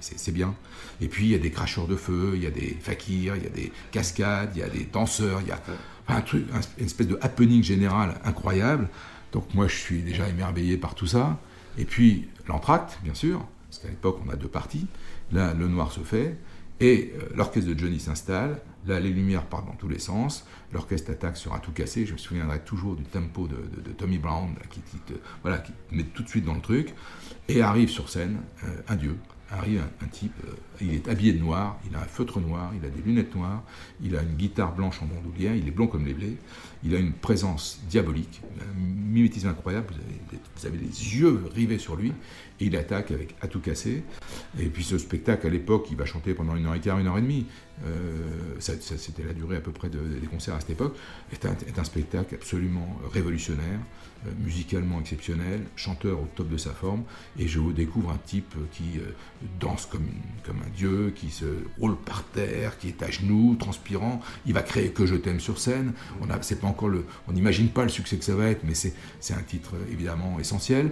c'est 0.00 0.32
bien. 0.32 0.54
Et 1.00 1.08
puis, 1.08 1.24
il 1.24 1.30
y 1.30 1.34
a 1.34 1.38
des 1.38 1.50
cracheurs 1.50 1.86
de 1.86 1.96
feu, 1.96 2.32
il 2.34 2.42
y 2.42 2.46
a 2.46 2.50
des 2.50 2.76
fakirs, 2.80 3.36
il 3.36 3.42
y 3.42 3.46
a 3.46 3.50
des 3.50 3.72
cascades, 3.90 4.50
il 4.54 4.60
y 4.60 4.62
a 4.62 4.68
des 4.68 4.84
danseurs, 4.84 5.40
il 5.40 5.48
y 5.48 5.52
a 5.52 5.60
un 6.08 6.20
truc, 6.20 6.46
une 6.78 6.84
espèce 6.84 7.08
de 7.08 7.18
happening 7.22 7.62
général 7.62 8.20
incroyable. 8.24 8.88
Donc, 9.32 9.54
moi, 9.54 9.66
je 9.66 9.76
suis 9.76 10.02
déjà 10.02 10.28
émerveillé 10.28 10.76
par 10.76 10.94
tout 10.94 11.06
ça. 11.06 11.38
Et 11.78 11.86
puis, 11.86 12.28
l'entracte, 12.48 12.98
bien 13.02 13.14
sûr, 13.14 13.46
parce 13.70 13.82
qu'à 13.82 13.88
l'époque, 13.88 14.20
on 14.26 14.30
a 14.30 14.36
deux 14.36 14.48
parties. 14.48 14.86
Là, 15.32 15.54
le 15.54 15.68
noir 15.68 15.90
se 15.90 16.00
fait. 16.00 16.36
Et 16.80 17.12
euh, 17.16 17.28
l'orchestre 17.34 17.70
de 17.72 17.78
Johnny 17.78 17.98
s'installe, 17.98 18.60
là 18.88 19.00
les 19.00 19.10
lumières 19.10 19.44
partent 19.44 19.66
dans 19.66 19.76
tous 19.76 19.88
les 19.88 19.98
sens, 19.98 20.46
l'orchestre 20.72 21.10
attaque 21.10 21.36
sera 21.36 21.58
tout 21.58 21.72
cassé, 21.72 22.06
je 22.06 22.12
me 22.12 22.18
souviendrai 22.18 22.60
toujours 22.60 22.96
du 22.96 23.04
tempo 23.04 23.46
de, 23.46 23.92
Tommy 23.92 24.18
Brown 24.18 24.54
qui, 24.70 24.80
te, 24.80 25.14
voilà, 25.42 25.58
qui 25.58 25.72
met 25.92 26.04
tout 26.04 26.22
de 26.22 26.28
suite 26.28 26.44
dans 26.44 26.54
le 26.54 26.60
truc, 26.60 26.94
et 27.48 27.62
arrive 27.62 27.88
sur 27.88 28.08
scène 28.08 28.40
euh, 28.64 28.80
un 28.88 28.96
dieu, 28.96 29.16
arrive 29.50 29.82
un, 30.02 30.06
type, 30.06 30.34
euh, 30.46 30.52
il 30.80 30.94
est 30.94 31.08
habillé 31.08 31.32
de 31.32 31.38
noir, 31.38 31.78
il 31.88 31.96
a 31.96 32.00
un 32.00 32.06
feutre 32.06 32.40
noir, 32.40 32.72
il 32.74 32.84
a 32.84 32.90
des 32.90 33.00
lunettes 33.00 33.34
noires, 33.34 33.62
il 34.02 34.16
a 34.16 34.22
une 34.22 34.34
guitare 34.34 34.74
blanche 34.74 35.00
en 35.02 35.06
bandoulière, 35.06 35.54
il 35.54 35.66
est 35.66 35.70
blond 35.70 35.86
comme 35.86 36.04
les 36.04 36.14
blés, 36.14 36.36
il 36.84 36.94
a 36.94 36.98
une 36.98 37.12
présence 37.12 37.80
diabolique, 37.88 38.40
un 38.60 38.78
mimétisme 38.78 39.48
incroyable, 39.48 39.86
vous 39.88 40.00
avez, 40.00 40.42
vous 40.56 40.66
avez, 40.66 40.78
les 40.78 41.16
yeux 41.16 41.42
rivés 41.54 41.78
sur 41.78 41.96
lui, 41.96 42.12
et 42.60 42.66
il 42.66 42.76
attaque 42.76 43.10
avec 43.10 43.34
à 43.40 43.48
tout 43.48 43.60
casser. 43.60 44.02
Et 44.58 44.66
puis 44.66 44.84
ce 44.84 44.98
spectacle, 44.98 45.46
à 45.46 45.50
l'époque, 45.50 45.88
il 45.90 45.96
va 45.96 46.04
chanter 46.04 46.34
pendant 46.34 46.56
une 46.56 46.66
heure 46.66 46.74
et 46.74 46.80
quart, 46.80 46.98
une 46.98 47.06
heure 47.06 47.18
et 47.18 47.22
demie. 47.22 47.46
Euh, 47.86 48.56
ça, 48.58 48.72
c'était 48.80 49.22
la 49.22 49.32
durée 49.32 49.56
à 49.56 49.60
peu 49.60 49.70
près 49.70 49.88
des 49.88 50.26
concerts 50.26 50.54
à 50.54 50.60
cette 50.60 50.70
époque. 50.70 50.96
est 51.32 51.78
un, 51.78 51.84
spectacle 51.84 52.34
absolument 52.34 52.98
révolutionnaire, 53.12 53.78
euh, 54.26 54.30
musicalement 54.42 55.00
exceptionnel, 55.00 55.64
chanteur 55.76 56.20
au 56.20 56.26
top 56.34 56.48
de 56.48 56.56
sa 56.56 56.70
forme. 56.70 57.04
Et 57.38 57.46
je 57.46 57.60
découvre 57.72 58.10
un 58.10 58.18
type 58.26 58.54
qui 58.72 58.98
euh, 58.98 59.12
danse 59.60 59.86
comme, 59.86 60.08
un 60.48 60.70
dieu, 60.76 61.12
qui 61.14 61.30
se 61.30 61.44
roule 61.78 61.96
par 61.96 62.24
terre, 62.24 62.78
qui 62.78 62.88
est 62.88 63.02
à 63.02 63.10
genoux, 63.10 63.56
transpirant. 63.58 64.20
Il 64.46 64.54
va 64.54 64.62
créer 64.62 64.90
Que 64.90 65.06
je 65.06 65.14
t'aime 65.14 65.40
sur 65.40 65.58
scène. 65.58 65.92
On 66.20 66.26
c'est 66.40 66.60
pas 66.60 66.67
encore 66.68 66.88
le, 66.88 67.04
on 67.26 67.32
n'imagine 67.32 67.68
pas 67.68 67.82
le 67.82 67.88
succès 67.88 68.16
que 68.16 68.24
ça 68.24 68.34
va 68.34 68.48
être, 68.48 68.62
mais 68.64 68.74
c'est, 68.74 68.94
un 69.30 69.42
titre 69.42 69.74
évidemment 69.90 70.38
essentiel. 70.38 70.90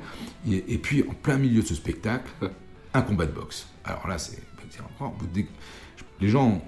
Et, 0.50 0.78
puis 0.78 1.04
en 1.08 1.14
plein 1.14 1.36
milieu 1.36 1.62
de 1.62 1.66
ce 1.66 1.74
spectacle, 1.74 2.30
un 2.94 3.02
combat 3.02 3.26
de 3.26 3.32
boxe. 3.32 3.68
Alors 3.84 4.08
là, 4.08 4.18
c'est 4.18 4.40
les 6.20 6.28
gens 6.28 6.46
ont 6.46 6.62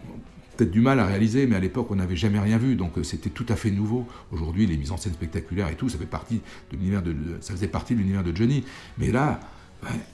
peut-être 0.56 0.70
du 0.70 0.80
mal 0.80 0.98
à 0.98 1.06
réaliser, 1.06 1.46
mais 1.46 1.56
à 1.56 1.60
l'époque, 1.60 1.90
on 1.90 1.96
n'avait 1.96 2.16
jamais 2.16 2.40
rien 2.40 2.58
vu, 2.58 2.74
donc 2.74 2.98
euh, 2.98 3.02
c'était 3.02 3.30
tout 3.30 3.46
à 3.48 3.56
fait 3.56 3.70
nouveau. 3.70 4.06
Aujourd'hui, 4.32 4.66
les 4.66 4.76
mises 4.76 4.90
en 4.90 4.96
scène 4.96 5.12
spectaculaires 5.12 5.68
et 5.68 5.76
tout, 5.76 5.88
ça, 5.88 5.98
fait 5.98 6.06
partie 6.06 6.40
de 6.70 6.76
l'univers 6.76 7.02
de, 7.02 7.14
ça 7.40 7.52
faisait 7.52 7.68
partie 7.68 7.94
de 7.94 8.00
l'univers 8.00 8.24
de 8.24 8.34
Johnny. 8.34 8.64
Mais 8.98 9.10
là, 9.10 9.40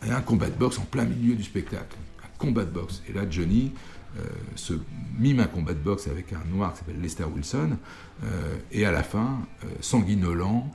un 0.03 0.21
combat 0.21 0.51
de 0.51 0.57
boxe 0.57 0.79
en 0.79 0.85
plein 0.85 1.05
milieu 1.05 1.35
du 1.35 1.43
spectacle. 1.43 1.97
Un 2.23 2.39
combat 2.39 2.65
de 2.65 2.71
boxe. 2.71 3.03
Et 3.09 3.13
là, 3.15 3.23
Johnny 3.29 3.73
euh, 3.73 4.04
se 4.55 4.75
mime 5.19 5.41
un 5.41 5.47
combat 5.47 5.75
de 5.75 5.79
boxe 5.79 6.07
avec 6.09 6.33
un 6.33 6.43
noir 6.53 6.73
qui 6.73 6.81
s'appelle 6.81 7.01
Lester 7.01 7.25
Wilson. 7.25 7.77
Euh, 8.23 8.57
et 8.71 8.85
à 8.85 8.93
la 8.93 9.03
fin, 9.03 9.41
sanguinolent, 9.81 10.71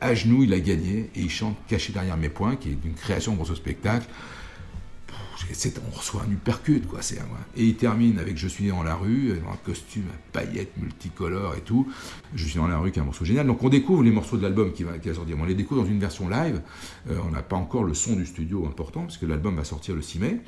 à 0.00 0.14
genoux, 0.14 0.44
il 0.44 0.52
a 0.52 0.60
gagné 0.60 1.10
et 1.14 1.20
il 1.20 1.30
chante 1.30 1.56
Caché 1.66 1.92
derrière 1.92 2.16
mes 2.16 2.28
poings, 2.28 2.56
qui 2.56 2.70
est 2.70 2.78
une 2.84 2.94
création 2.94 3.36
pour 3.36 3.46
ce 3.46 3.54
spectacle 3.54 4.06
on 5.86 5.96
reçoit 5.96 6.22
un 6.26 6.30
uppercut, 6.30 6.86
quoi. 6.86 7.02
C'est, 7.02 7.18
et 7.56 7.64
il 7.64 7.76
termine 7.76 8.18
avec 8.18 8.36
Je 8.36 8.48
suis 8.48 8.68
dans 8.68 8.82
la 8.82 8.94
rue, 8.94 9.32
un 9.50 9.56
costume 9.64 10.04
à 10.12 10.32
paillettes 10.32 10.76
multicolores 10.76 11.56
et 11.56 11.60
tout. 11.60 11.90
Je 12.34 12.44
suis 12.46 12.56
dans 12.56 12.68
la 12.68 12.78
rue, 12.78 12.90
qui 12.90 12.98
est 12.98 13.02
un 13.02 13.06
morceau 13.06 13.24
génial. 13.24 13.46
Donc 13.46 13.62
on 13.62 13.68
découvre 13.68 14.02
les 14.02 14.10
morceaux 14.10 14.36
de 14.36 14.42
l'album 14.42 14.72
qui 14.72 14.84
va, 14.84 14.98
qui 14.98 15.12
sortir. 15.14 15.36
On 15.38 15.44
les 15.44 15.54
découvre 15.54 15.82
dans 15.82 15.88
une 15.88 16.00
version 16.00 16.28
live. 16.28 16.62
Euh, 17.10 17.18
on 17.26 17.30
n'a 17.30 17.42
pas 17.42 17.56
encore 17.56 17.84
le 17.84 17.94
son 17.94 18.16
du 18.16 18.26
studio 18.26 18.66
important, 18.66 19.02
parce 19.02 19.18
que 19.18 19.26
l'album 19.26 19.56
va 19.56 19.64
sortir 19.64 19.94
le 19.94 20.02
6 20.02 20.18
mai. 20.18 20.40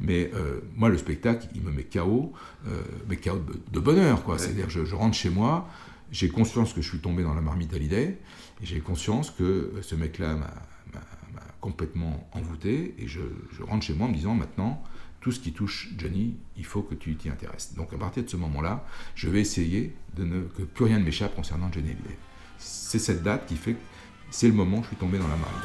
Mais 0.00 0.30
euh, 0.34 0.60
moi, 0.76 0.88
le 0.88 0.98
spectacle, 0.98 1.48
il 1.54 1.62
me 1.62 1.70
met 1.70 1.84
KO, 1.84 2.32
euh, 2.66 2.82
mais 3.08 3.16
KO 3.16 3.40
de, 3.72 3.80
bonheur, 3.80 4.22
quoi. 4.24 4.38
C'est-à-dire, 4.38 4.70
je, 4.70 4.84
je 4.84 4.94
rentre 4.94 5.16
chez 5.16 5.30
moi, 5.30 5.68
j'ai 6.10 6.28
conscience 6.28 6.72
que 6.72 6.82
je 6.82 6.88
suis 6.88 6.98
tombé 6.98 7.22
dans 7.22 7.34
la 7.34 7.40
marmite 7.40 7.72
Hallyday, 7.74 8.18
et 8.62 8.66
j'ai 8.66 8.80
conscience 8.80 9.30
que 9.30 9.72
ce 9.82 9.94
mec-là 9.94 10.34
m'a 10.34 10.50
complètement 11.62 12.28
envoûté 12.32 12.94
et 12.98 13.06
je, 13.06 13.20
rentre 13.62 13.86
chez 13.86 13.94
moi 13.94 14.08
en 14.08 14.10
me 14.10 14.14
disant 14.14 14.34
maintenant, 14.34 14.82
tout 15.20 15.32
ce 15.32 15.40
qui 15.40 15.52
touche 15.52 15.88
Johnny, 15.96 16.36
il 16.58 16.66
faut 16.66 16.82
que 16.82 16.94
tu 16.94 17.16
t'y 17.16 17.30
intéresses. 17.30 17.72
Donc 17.74 17.94
à 17.94 17.96
partir 17.96 18.24
de 18.24 18.28
ce 18.28 18.36
moment-là, 18.36 18.84
je 19.14 19.30
vais 19.30 19.40
essayer 19.40 19.94
de 20.16 20.24
ne, 20.24 20.42
que 20.42 20.62
plus 20.62 20.84
rien 20.84 20.98
ne 20.98 21.04
m'échappe 21.04 21.34
concernant 21.34 21.72
Johnny 21.72 21.90
Hallyday. 21.90 22.18
C'est 22.58 22.98
cette 22.98 23.22
date 23.22 23.46
qui 23.46 23.56
fait 23.56 23.74
que 23.74 23.80
c'est 24.30 24.48
le 24.48 24.54
moment 24.54 24.78
où 24.78 24.82
je 24.82 24.88
suis 24.88 24.96
tombé 24.96 25.18
dans 25.18 25.28
la 25.28 25.36
marmite. 25.36 25.62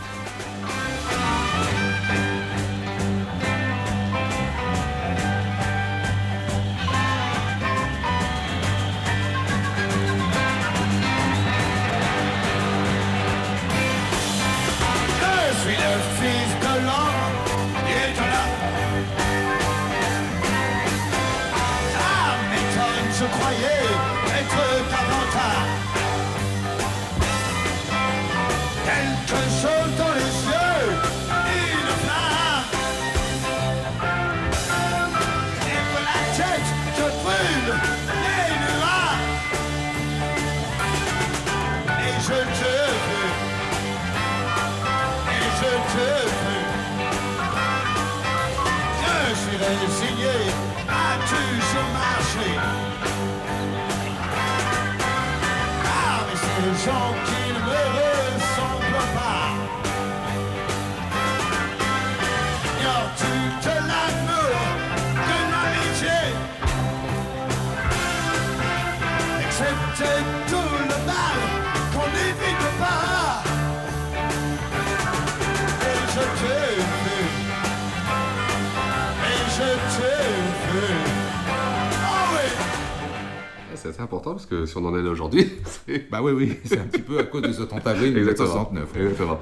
Si 84.68 84.78
on 84.78 84.86
en 84.86 84.98
est 84.98 85.02
là 85.02 85.10
aujourd'hui. 85.10 85.48
Bah 86.12 86.22
oui, 86.22 86.32
oui, 86.34 86.58
c'est 86.66 86.80
un 86.80 86.86
petit 86.86 87.02
peu 87.02 87.20
à 87.20 87.24
cause 87.24 87.42
de 87.42 87.52
ce 87.52 87.64
30 87.64 87.88
avril 87.88 88.14
1969. 88.14 88.90
Exactement. 88.96 89.40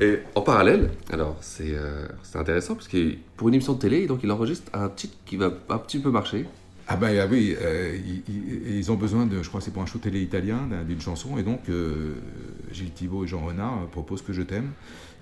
Et 0.00 0.18
en 0.34 0.40
parallèle, 0.40 0.90
alors 1.12 1.36
c'est 1.40 1.74
euh, 1.74 2.06
intéressant 2.34 2.74
parce 2.74 2.88
que 2.88 3.14
pour 3.36 3.48
une 3.48 3.54
émission 3.54 3.74
de 3.74 3.78
télé, 3.78 4.06
donc 4.06 4.20
il 4.22 4.30
enregistre 4.30 4.70
un 4.74 4.88
titre 4.88 5.16
qui 5.26 5.36
va 5.36 5.52
un 5.68 5.78
petit 5.78 5.98
peu 5.98 6.10
marcher. 6.10 6.46
Ah 6.88 6.96
ben 6.96 7.16
ah 7.20 7.26
oui, 7.30 7.54
euh, 7.60 7.96
ils, 8.28 8.78
ils, 8.78 8.90
ont 8.90 8.96
besoin 8.96 9.26
de, 9.26 9.42
je 9.42 9.48
crois 9.48 9.60
que 9.60 9.64
c'est 9.64 9.70
pour 9.70 9.82
un 9.82 9.86
show 9.86 9.98
télé 9.98 10.20
italien, 10.20 10.68
d'une 10.86 11.00
chanson, 11.00 11.38
et 11.38 11.42
donc 11.42 11.68
euh, 11.68 12.14
Gilles 12.72 12.90
Thibault 12.90 13.24
et 13.24 13.28
Jean 13.28 13.44
Renard 13.44 13.86
proposent 13.92 14.22
Que 14.22 14.32
je 14.32 14.42
t'aime, 14.42 14.70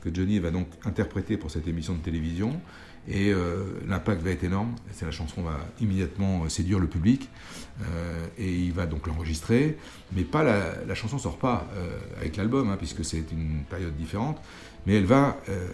que 0.03 0.09
Johnny 0.13 0.39
va 0.39 0.51
donc 0.51 0.69
interpréter 0.85 1.37
pour 1.37 1.51
cette 1.51 1.69
émission 1.69 1.95
de 1.95 2.01
télévision, 2.01 2.59
et 3.09 3.33
euh, 3.33 3.65
l'impact 3.89 4.23
va 4.23 4.31
être 4.31 4.45
énorme, 4.45 4.75
c'est 4.93 5.05
la 5.05 5.11
chanson 5.11 5.43
va 5.43 5.59
immédiatement 5.81 6.49
séduire 6.49 6.79
le 6.79 6.87
public, 6.87 7.29
euh, 7.81 8.27
et 8.39 8.53
il 8.53 8.73
va 8.73 8.87
donc 8.87 9.07
l'enregistrer, 9.07 9.79
mais 10.13 10.23
pas 10.23 10.43
la, 10.43 10.85
la 10.87 10.95
chanson 10.95 11.19
sort 11.19 11.39
pas 11.39 11.67
euh, 11.77 11.99
avec 12.19 12.37
l'album, 12.37 12.71
hein, 12.71 12.77
puisque 12.77 13.05
c'est 13.05 13.25
une 13.33 13.65
période 13.69 13.97
différente, 13.97 14.41
mais 14.87 14.95
elle 14.95 15.07
va, 15.07 15.39
euh, 15.49 15.69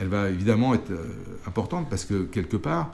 elle 0.00 0.08
va 0.08 0.28
évidemment 0.30 0.74
être 0.74 0.90
euh, 0.90 1.06
importante, 1.46 1.88
parce 1.88 2.04
que 2.04 2.24
quelque 2.24 2.56
part, 2.56 2.92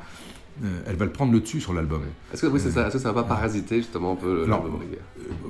euh, 0.63 0.83
elle 0.87 0.95
va 0.97 1.07
le 1.07 1.11
prendre 1.11 1.33
le 1.33 1.41
dessus 1.41 1.61
sur 1.61 1.73
l'album. 1.73 2.03
Est-ce 2.33 2.43
que 2.43 2.47
oui, 2.47 2.61
ça, 2.61 2.87
est-ce 2.87 2.93
que 2.93 3.03
ça 3.03 3.13
va 3.13 3.23
pas 3.23 3.29
parasiter 3.29 3.79
justement 3.79 4.13
un 4.13 4.17
peu 4.17 4.47
l'album 4.47 4.79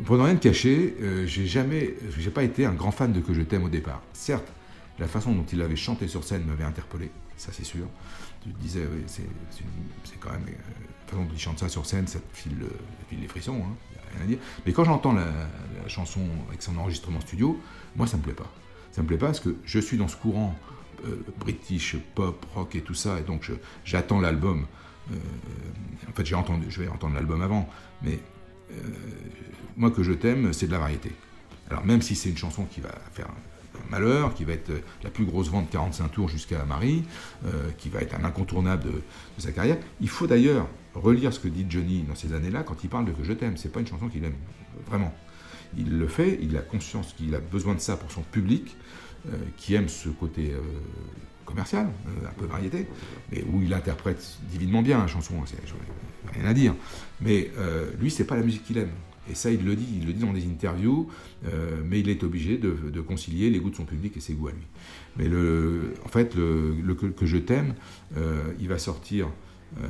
Pour 0.05 0.17
ne 0.17 0.23
rien 0.23 0.37
te 0.37 0.43
cacher, 0.43 0.97
euh, 1.03 1.27
j'ai 1.27 1.47
jamais, 1.47 1.95
j'ai 2.17 2.31
pas 2.31 2.43
été 2.43 2.65
un 2.65 2.73
grand 2.73 2.91
fan 2.91 3.13
de 3.13 3.21
Que 3.21 3.35
je 3.35 3.43
t'aime 3.43 3.65
au 3.65 3.69
départ. 3.69 4.01
Certes, 4.15 4.51
la 4.99 5.07
façon 5.07 5.33
dont 5.33 5.45
il 5.53 5.61
avait 5.61 5.77
chanté 5.77 6.09
sur 6.09 6.25
scène 6.25 6.45
m'avait 6.47 6.65
interpellé, 6.65 7.11
ça 7.37 7.53
c'est 7.53 7.65
sûr. 7.65 7.87
Tu 8.43 8.51
disais, 8.61 8.87
c'est 9.07 10.21
quand 10.21 10.31
même. 10.31 10.45
Euh, 10.49 10.85
la 11.05 11.11
façon 11.11 11.25
dont 11.25 11.31
il 11.33 11.39
chante 11.39 11.59
ça 11.59 11.69
sur 11.69 11.87
scène, 11.87 12.07
ça 12.07 12.19
te 12.19 12.37
file, 12.37 12.57
ça 12.61 13.05
te 13.05 13.09
file 13.11 13.21
les 13.21 13.29
frissons, 13.29 13.63
hein, 13.63 13.77
y 13.95 13.99
a 13.99 14.17
rien 14.17 14.25
à 14.25 14.27
dire. 14.27 14.39
Mais 14.67 14.73
quand 14.73 14.85
j'entends 14.85 15.13
la, 15.13 15.27
chanson 15.87 16.21
avec 16.49 16.63
son 16.63 16.77
enregistrement 16.79 17.21
studio, 17.21 17.61
moi 17.97 18.07
ça 18.07 18.17
me 18.17 18.23
plaît 18.23 18.33
pas. 18.33 18.51
Ça 18.93 19.03
me 19.03 19.07
plaît 19.07 19.19
pas 19.19 19.27
parce 19.27 19.41
que 19.41 19.57
je 19.65 19.79
suis 19.79 19.99
dans 19.99 20.09
ce 20.09 20.17
courant 20.17 20.55
euh, 21.07 21.23
british, 21.39 21.97
pop, 22.15 22.45
rock 22.55 22.75
et 22.75 22.81
tout 22.81 22.95
ça, 22.95 23.21
et 23.21 23.23
donc 23.23 23.51
j'attends 23.85 24.21
l'album. 24.21 24.67
Euh, 25.13 25.17
en 26.09 26.13
fait, 26.13 26.25
j'ai 26.25 26.35
entendu, 26.35 26.67
je 26.71 26.83
vais 26.83 26.89
entendre 26.89 27.15
l'album 27.15 27.43
avant, 27.43 27.69
mais 28.03 28.19
euh, 28.71 28.75
moi 29.77 29.91
que 29.91 30.03
je 30.03 30.13
t'aime, 30.13 30.53
c'est 30.53 30.67
de 30.67 30.73
la 30.73 30.79
variété. 30.79 31.13
Alors 31.71 31.85
même 31.85 32.03
si 32.03 32.15
c'est 32.15 32.31
une 32.31 32.37
chanson 32.37 32.65
qui 32.65 32.81
va 32.81 32.91
faire 33.13 33.29
malheur, 33.91 34.35
qui 34.35 34.45
va 34.45 34.53
être 34.53 34.73
la 35.03 35.11
plus 35.11 35.25
grosse 35.25 35.49
vente 35.49 35.71
45 35.71 36.09
tours 36.09 36.29
jusqu'à 36.29 36.65
Marie, 36.65 37.05
euh, 37.47 37.71
qui 37.79 37.89
va 37.89 38.01
être 38.01 38.15
un 38.15 38.25
incontournable 38.25 38.85
de, 38.85 39.03
sa 39.39 39.53
carrière. 39.53 39.79
Il 40.01 40.09
faut 40.09 40.27
d'ailleurs 40.27 40.69
relire 40.95 41.33
ce 41.33 41.41
que 41.41 41.49
dit 41.49 41.67
Johnny 41.69 42.03
dans 42.03 42.15
ces 42.15 42.33
années-là 42.33 42.63
quand 42.63 42.85
il 42.85 42.91
parle 42.91 43.07
de 43.07 43.13
Que 43.13 43.25
je 43.25 43.33
t'aime. 43.33 43.57
C'est 43.57 43.73
pas 43.73 43.81
une 43.81 43.87
chanson 43.87 44.09
qu'il 44.09 44.25
aime 44.25 44.37
vraiment. 44.87 45.13
Il 45.77 45.99
le 45.99 46.07
fait, 46.07 46.39
il 46.41 46.57
a 46.57 46.61
conscience 46.61 47.15
qu'il 47.15 47.35
a 47.35 47.41
besoin 47.41 47.75
de 47.75 47.81
ça 47.81 47.97
pour 47.97 48.11
son 48.13 48.23
public, 48.23 48.77
euh, 49.29 49.37
qui 49.57 49.75
aime 49.75 49.89
ce 49.89 50.09
côté 50.09 50.53
euh, 50.53 50.61
commercial, 51.45 51.87
euh, 51.87 52.29
un 52.29 52.33
peu 52.33 52.47
variété, 52.47 52.87
mais 53.31 53.45
où 53.53 53.63
il 53.63 53.73
interprète 53.73 54.39
divinement 54.51 54.83
bien 54.83 54.99
la 54.99 55.07
chanson, 55.07 55.35
c'est 55.47 55.57
rien 56.33 56.49
à 56.49 56.55
dire. 56.55 56.75
Mais 57.21 57.51
euh, 57.59 57.91
lui, 58.01 58.11
c'est 58.11 58.25
pas 58.25 58.37
la 58.37 58.43
musique 58.43 58.65
qu'il 58.65 58.79
aime. 58.79 58.91
Et 59.31 59.35
ça, 59.35 59.51
il 59.51 59.65
le 59.65 59.75
dit, 59.75 59.87
il 60.01 60.07
le 60.07 60.13
dit 60.13 60.21
dans 60.21 60.33
des 60.33 60.45
interviews, 60.47 61.09
euh, 61.47 61.81
mais 61.85 62.01
il 62.01 62.09
est 62.09 62.23
obligé 62.23 62.59
de, 62.59 62.77
de, 62.93 63.01
concilier 63.01 63.51
les 63.51 63.59
goûts 63.59 63.71
de 63.71 63.77
son 63.77 63.85
public 63.85 64.17
et 64.17 64.21
ses 64.21 64.35
goûts 64.35 64.49
à 64.49 64.53
lui. 64.53 64.67
Mais 65.17 65.29
le, 65.29 65.95
en 66.05 66.09
fait, 66.09 66.35
le, 66.35 66.75
le 66.83 66.95
que, 66.95 67.07
que, 67.07 67.25
je 67.25 67.39
t'aime, 67.39 67.75
euh, 68.17 68.43
il 68.61 68.69
va 68.69 68.79
sortir 68.79 69.29
euh, 69.81 69.89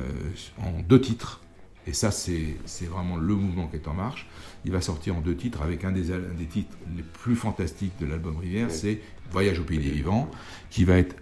en 0.59 0.81
deux 0.87 1.01
titres. 1.01 1.41
Et 1.87 1.93
ça, 1.93 2.09
c'est 2.09 2.55
vraiment 2.89 3.17
le 3.17 3.35
mouvement 3.35 3.67
qui 3.67 3.75
est 3.75 3.87
en 3.87 3.93
marche. 3.93 4.27
Il 4.63 4.71
va 4.71 4.81
sortir 4.81 5.15
en 5.17 5.21
deux 5.21 5.35
titres 5.35 5.61
avec 5.61 5.83
un 5.83 5.91
des, 5.91 6.11
un 6.11 6.33
des 6.35 6.45
titres 6.45 6.75
les 6.95 7.03
plus 7.03 7.35
fantastiques 7.35 7.93
de 7.99 8.07
l'album 8.07 8.37
Rivière, 8.37 8.71
c'est 8.71 9.01
Voyage 9.31 9.59
au 9.59 9.63
pays 9.63 9.77
des 9.77 9.89
vivants, 9.89 10.29
qui 10.71 10.83
va 10.83 10.97
être 10.97 11.15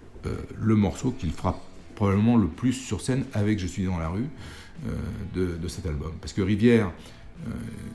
le 0.57 0.75
morceau 0.75 1.11
qu'il 1.11 1.31
fera 1.31 1.59
probablement 1.95 2.37
le 2.37 2.47
plus 2.47 2.71
sur 2.71 3.01
scène 3.01 3.25
avec 3.33 3.59
Je 3.59 3.67
suis 3.67 3.83
dans 3.83 3.97
la 3.97 4.07
rue 4.07 4.27
de, 5.35 5.57
de, 5.57 5.67
cet 5.67 5.85
album. 5.85 6.13
Parce 6.21 6.31
que 6.31 6.41
Rivière, 6.41 6.93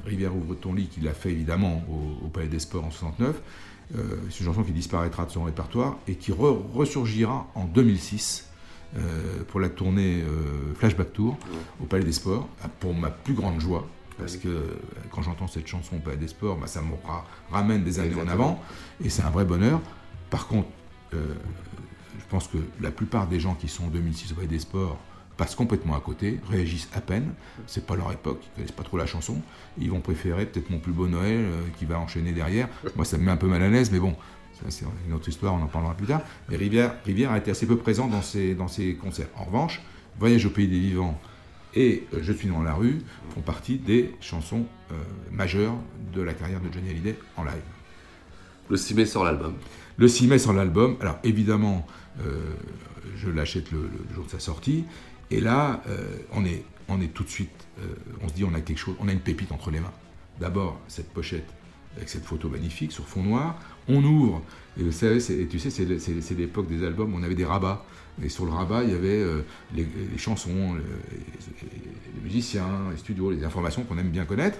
Rivière 0.04 0.34
ouvre 0.34 0.54
ton 0.54 0.72
lit, 0.74 0.86
qu'il 0.86 1.06
a 1.08 1.12
fait 1.12 1.30
évidemment 1.30 1.82
au, 1.88 2.26
au, 2.26 2.28
Palais 2.28 2.48
des 2.48 2.58
Sports 2.58 2.84
en 2.84 2.90
69, 2.90 3.40
euh, 3.96 4.16
c'est 4.30 4.40
une 4.40 4.46
chanson 4.46 4.62
qui 4.62 4.72
disparaîtra 4.72 5.24
de 5.24 5.30
son 5.30 5.44
répertoire 5.44 5.96
et 6.06 6.16
qui 6.16 6.32
re 6.32 6.56
ressurgira 6.74 7.46
en 7.54 7.64
2006 7.64 8.44
pour 9.48 9.60
la 9.60 9.68
tournée 9.68 10.24
Flashback 10.76 11.12
Tour 11.12 11.36
au 11.82 11.84
Palais 11.84 12.04
des 12.04 12.12
Sports, 12.12 12.48
pour 12.80 12.94
ma 12.94 13.10
plus 13.10 13.34
grande 13.34 13.60
joie. 13.60 13.86
Parce 14.16 14.38
que 14.38 14.48
quand 15.10 15.20
j'entends 15.20 15.46
cette 15.46 15.66
chanson 15.66 15.96
au 15.96 15.98
Palais 15.98 16.16
des 16.16 16.28
Sports, 16.28 16.56
bah, 16.56 16.66
ça 16.66 16.80
me 16.80 16.94
ramène 17.50 17.84
des 17.84 17.98
années 17.98 18.08
Exactement. 18.08 18.30
en 18.30 18.34
avant 18.34 18.62
et 19.04 19.10
c'est 19.10 19.22
un 19.22 19.30
vrai 19.30 19.44
bonheur. 19.44 19.82
Par 20.30 20.46
contre, 20.46 20.68
je 21.12 22.24
pense 22.30 22.48
que 22.48 22.56
la 22.80 22.90
plupart 22.90 23.26
des 23.26 23.40
gens 23.40 23.54
qui 23.54 23.68
sont 23.68 23.84
en 23.84 23.88
2006 23.88 24.32
au 24.32 24.36
Palais 24.36 24.48
des 24.48 24.58
Sports 24.58 24.98
passent 25.38 25.54
complètement 25.54 25.96
à 25.96 26.00
côté, 26.00 26.38
réagissent 26.50 26.90
à 26.92 27.00
peine. 27.00 27.32
C'est 27.66 27.86
pas 27.86 27.96
leur 27.96 28.12
époque, 28.12 28.42
ils 28.42 28.56
connaissent 28.56 28.72
pas 28.72 28.82
trop 28.82 28.98
la 28.98 29.06
chanson. 29.06 29.40
Ils 29.78 29.90
vont 29.90 30.00
préférer 30.00 30.44
peut-être 30.44 30.68
Mon 30.68 30.78
plus 30.78 30.92
beau 30.92 31.08
Noël 31.08 31.38
euh, 31.38 31.62
qui 31.78 31.86
va 31.86 31.98
enchaîner 31.98 32.32
derrière. 32.32 32.68
Moi, 32.96 33.06
ça 33.06 33.16
me 33.16 33.24
met 33.24 33.30
un 33.30 33.36
peu 33.38 33.46
mal 33.46 33.62
à 33.62 33.68
l'aise, 33.70 33.90
mais 33.90 34.00
bon, 34.00 34.14
c'est 34.68 34.84
une 35.06 35.14
autre 35.14 35.28
histoire, 35.28 35.54
on 35.54 35.62
en 35.62 35.68
parlera 35.68 35.94
plus 35.94 36.06
tard. 36.06 36.20
Mais 36.50 36.56
Rivière, 36.56 36.94
Rivière 37.06 37.30
a 37.30 37.38
été 37.38 37.50
assez 37.50 37.66
peu 37.66 37.76
présent 37.76 38.08
dans 38.08 38.22
ses, 38.22 38.54
dans 38.54 38.68
ses 38.68 38.94
concerts. 38.96 39.28
En 39.36 39.44
revanche, 39.44 39.80
Voyage 40.18 40.46
au 40.46 40.50
pays 40.50 40.66
des 40.66 40.80
vivants 40.80 41.18
et 41.74 42.04
euh, 42.12 42.18
Je 42.22 42.32
suis 42.32 42.48
dans 42.48 42.62
la 42.62 42.74
rue 42.74 42.98
font 43.30 43.40
partie 43.40 43.76
des 43.76 44.14
chansons 44.20 44.66
euh, 44.90 44.94
majeures 45.30 45.76
de 46.12 46.22
la 46.22 46.34
carrière 46.34 46.60
de 46.60 46.72
Johnny 46.72 46.90
Hallyday 46.90 47.16
en 47.36 47.44
live. 47.44 47.54
Le 48.68 48.76
6 48.76 48.94
mai 48.94 49.06
sort 49.06 49.24
l'album. 49.24 49.54
Le 49.96 50.08
6 50.08 50.26
mai 50.26 50.38
sort 50.38 50.52
l'album. 50.52 50.96
Alors 51.00 51.18
évidemment, 51.22 51.86
euh, 52.20 52.54
je 53.16 53.30
l'achète 53.30 53.70
le, 53.70 53.82
le, 53.82 54.14
jour 54.14 54.24
de 54.24 54.30
sa 54.30 54.40
sortie. 54.40 54.84
Et 55.30 55.40
là, 55.40 55.82
euh, 55.88 56.06
on, 56.32 56.44
est, 56.44 56.64
on 56.88 57.00
est 57.00 57.12
tout 57.12 57.24
de 57.24 57.28
suite, 57.28 57.66
euh, 57.80 57.86
on 58.22 58.28
se 58.28 58.34
dit, 58.34 58.44
on 58.44 58.54
a 58.54 58.60
quelque 58.60 58.78
chose, 58.78 58.96
on 59.00 59.08
a 59.08 59.12
une 59.12 59.20
pépite 59.20 59.52
entre 59.52 59.70
les 59.70 59.80
mains. 59.80 59.92
D'abord, 60.40 60.80
cette 60.88 61.10
pochette 61.10 61.48
avec 61.96 62.08
cette 62.08 62.24
photo 62.24 62.48
magnifique 62.48 62.92
sur 62.92 63.06
fond 63.06 63.22
noir. 63.22 63.58
On 63.88 64.02
ouvre, 64.04 64.42
et 64.78 64.82
vous 64.82 64.92
savez, 64.92 65.18
tu 65.48 65.58
sais, 65.58 65.70
c'est 65.70 66.34
l'époque 66.34 66.68
des 66.68 66.84
albums, 66.84 67.12
on 67.14 67.22
avait 67.22 67.34
des 67.34 67.44
rabats. 67.44 67.84
Et 68.22 68.28
sur 68.28 68.44
le 68.44 68.50
rabat, 68.50 68.82
il 68.84 68.90
y 68.90 68.94
avait 68.94 69.08
euh, 69.08 69.42
les, 69.74 69.86
chansons, 70.16 70.74
les, 70.74 72.22
musiciens, 72.22 72.90
les 72.90 72.96
studios, 72.96 73.30
les 73.30 73.44
informations 73.44 73.84
qu'on 73.84 73.98
aime 73.98 74.10
bien 74.10 74.24
connaître. 74.24 74.58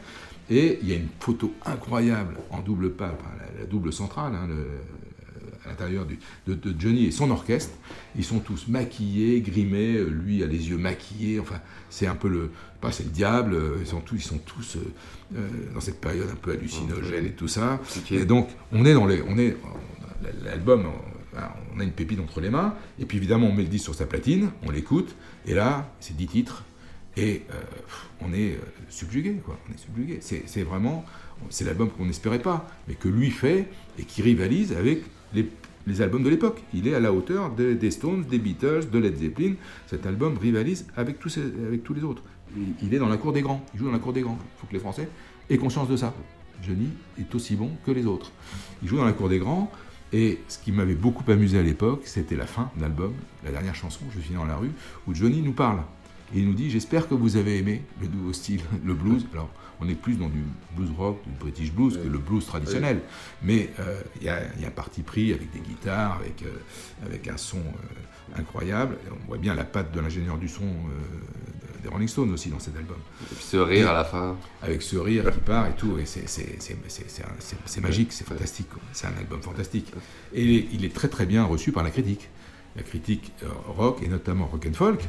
Et 0.51 0.79
il 0.83 0.89
y 0.89 0.93
a 0.93 0.97
une 0.97 1.09
photo 1.21 1.53
incroyable 1.67 2.37
en 2.51 2.61
double 2.61 2.93
pas, 2.93 3.07
la, 3.09 3.61
la 3.61 3.67
double 3.67 3.93
centrale, 3.93 4.35
hein, 4.35 4.47
le, 4.49 4.67
à 5.65 5.69
l'intérieur 5.69 6.07
de, 6.47 6.55
de, 6.55 6.75
Johnny 6.79 7.07
et 7.07 7.11
son 7.11 7.31
orchestre. 7.31 7.75
Ils 8.17 8.25
sont 8.25 8.41
tous 8.41 8.69
maquillés, 8.69 9.41
grimés, 9.41 9.99
lui 10.05 10.43
a 10.43 10.47
les 10.47 10.71
yeux 10.71 10.79
maquillés, 10.79 11.41
enfin 11.41 11.61
c'est 11.91 12.07
un 12.07 12.15
peu 12.15 12.29
le... 12.29 12.51
Pas 12.81 12.93
c'est 12.93 13.05
le 13.05 13.11
diable, 13.11 13.57
ils 13.81 13.87
sont 13.87 14.01
tous, 14.01 14.17
ils 14.17 14.23
sont 14.23 14.39
tous 14.39 14.77
euh, 14.77 15.41
dans 15.75 15.81
cette 15.81 16.01
période 16.01 16.29
un 16.31 16.37
peu 16.37 16.53
hallucinogène 16.53 17.27
et 17.27 17.33
tout 17.33 17.49
ça. 17.49 17.81
Et 18.11 18.25
donc 18.25 18.49
on 18.73 18.85
est 18.85 18.95
dans 18.95 19.07
les... 19.07 19.23
On 19.23 19.37
est, 19.39 19.57
l'album, 20.45 20.87
on 21.75 21.81
a 21.81 21.85
une 21.85 21.93
pépite 21.93 22.21
entre 22.21 22.41
les 22.41 22.51
mains, 22.51 22.75
et 22.99 23.05
puis 23.05 23.19
évidemment 23.19 23.49
on 23.49 23.53
met 23.53 23.63
le 23.63 23.69
disque 23.69 23.85
sur 23.85 23.95
sa 23.95 24.07
platine, 24.07 24.51
on 24.65 24.71
l'écoute, 24.71 25.15
et 25.47 25.55
là 25.55 25.93
c'est 26.01 26.17
10 26.17 26.27
titres, 26.27 26.65
et 27.19 27.43
euh, 27.51 27.61
on 28.21 28.33
est 28.33 28.53
euh, 28.53 28.59
subjugué, 28.89 29.35
quoi. 29.45 29.59
On 29.69 29.75
est 29.75 29.79
subjugué. 29.79 30.21
C'est 30.21 30.63
vraiment, 30.63 31.05
c'est 31.51 31.65
l'album 31.65 31.91
qu'on 31.91 32.07
n'espérait 32.07 32.39
pas, 32.39 32.69
mais 32.87 32.95
que 32.95 33.09
lui 33.09 33.31
fait 33.31 33.67
et 33.99 34.05
qui 34.05 34.23
rivalise 34.23 34.73
avec 34.73 35.03
les, 35.35 36.03
albums 36.03 36.23
de 36.23 36.29
l'époque. 36.29 36.63
Il 36.75 36.87
est 36.87 36.95
à 36.95 37.01
la 37.01 37.13
hauteur 37.13 37.55
de, 37.55 37.73
des 37.73 37.91
Stones, 37.91 38.25
des 38.25 38.39
Beatles, 38.39 38.91
de 38.91 38.99
Led 38.99 39.17
Zeppelin. 39.17 39.55
Cet 39.87 40.07
album 40.07 40.37
rivalise 40.37 40.87
avec 40.97 41.19
tous, 41.19 41.37
les 41.95 42.05
autres. 42.05 42.23
Il, 42.57 42.75
il, 42.83 42.95
est 42.95 42.99
dans 42.99 43.09
la 43.09 43.17
cour 43.17 43.33
des 43.33 43.43
grands. 43.43 43.65
Il 43.75 43.81
joue 43.81 43.87
dans 43.87 43.93
la 43.93 43.99
cour 43.99 44.13
des 44.13 44.23
grands. 44.23 44.39
Il 44.41 44.61
faut 44.61 44.67
que 44.67 44.75
les 44.75 44.81
Français 44.81 45.09
aient 45.49 45.59
conscience 45.59 45.89
de 45.89 45.97
ça. 45.97 46.15
Johnny 46.63 46.89
est 47.19 47.35
aussi 47.35 47.57
bon 47.57 47.71
que 47.87 47.91
les 47.91 48.07
autres. 48.07 48.33
Il 48.83 48.89
joue 48.89 48.97
dans 48.97 49.05
la 49.05 49.13
cour 49.13 49.29
des 49.29 49.39
grands. 49.39 49.71
Et 50.13 50.39
ce 50.49 50.59
qui 50.59 50.73
m'avait 50.73 50.95
beaucoup 50.95 51.31
amusé 51.31 51.59
à 51.59 51.63
l'époque, 51.63 52.03
c'était 52.05 52.37
la 52.37 52.47
fin 52.47 52.71
de 52.77 52.83
l'album, 52.83 53.13
la 53.45 53.51
dernière 53.51 53.75
chanson, 53.75 54.01
Je 54.15 54.21
suis 54.21 54.35
dans 54.35 54.47
la 54.47 54.57
rue, 54.57 54.71
où 55.07 55.15
Johnny 55.15 55.43
nous 55.43 55.53
parle. 55.53 55.83
Et 56.35 56.41
il 56.41 56.47
nous 56.47 56.55
dit 56.55 56.71
J'espère 56.71 57.09
que 57.09 57.15
vous 57.15 57.37
avez 57.37 57.59
aimé 57.59 57.83
le 58.01 58.09
nouveau 58.09 58.33
style, 58.33 58.61
le 58.85 58.95
blues. 58.95 59.27
Alors, 59.33 59.51
on 59.81 59.89
est 59.89 59.95
plus 59.95 60.17
dans 60.17 60.29
du 60.29 60.43
blues 60.77 60.91
rock, 60.97 61.19
du 61.25 61.33
British 61.39 61.73
blues 61.73 61.97
oui. 61.97 62.03
que 62.05 62.09
le 62.09 62.19
blues 62.19 62.45
traditionnel. 62.45 62.97
Oui. 62.97 63.03
Mais 63.43 63.71
il 64.21 64.29
euh, 64.29 64.51
y, 64.57 64.61
y, 64.63 64.65
a 64.65 64.69
un 64.69 64.71
parti 64.71 65.03
pris 65.03 65.33
avec 65.33 65.51
des 65.53 65.61
guitares, 65.61 66.19
avec, 66.21 66.43
euh, 66.43 67.07
avec 67.07 67.29
un 67.29 67.37
son 67.37 67.59
euh, 67.59 68.39
incroyable. 68.39 68.97
On 69.11 69.27
voit 69.29 69.39
bien 69.39 69.55
la 69.55 69.65
patte 69.65 69.93
de 69.93 70.01
l'ingénieur 70.01 70.37
du 70.37 70.49
son 70.49 70.65
des 71.83 71.89
Rolling 71.89 72.09
Stones 72.09 72.33
aussi 72.33 72.51
dans 72.51 72.59
cet 72.59 72.77
album. 72.77 72.97
Et 73.31 73.35
puis 73.35 73.45
ce 73.45 73.57
rire 73.57 73.87
et, 73.87 73.89
à 73.89 73.93
la 73.93 74.05
fin. 74.05 74.37
Avec 74.63 74.83
ce 74.83 74.97
rire 74.97 75.31
qui 75.33 75.41
part 75.41 75.69
et 75.69 75.75
tout. 75.77 75.97
Et 75.99 76.07
c'est 76.07 77.81
magique, 77.81 78.13
c'est 78.13 78.27
fantastique. 78.27 78.69
C'est 78.93 79.07
un 79.07 79.17
album 79.17 79.41
fantastique. 79.43 79.93
Et 80.33 80.45
il 80.45 80.75
il 80.75 80.85
est, 80.85 80.95
très 80.95 81.09
très 81.09 81.27
bien 81.27 81.45
reçu 81.45 81.73
par 81.73 81.85
la 81.85 81.91
critique. 81.91 82.29
Critique 82.83 83.33
rock 83.67 84.03
et 84.03 84.09
notamment 84.09 84.47
rock 84.47 84.67
and 84.69 84.75
folk. 84.75 85.01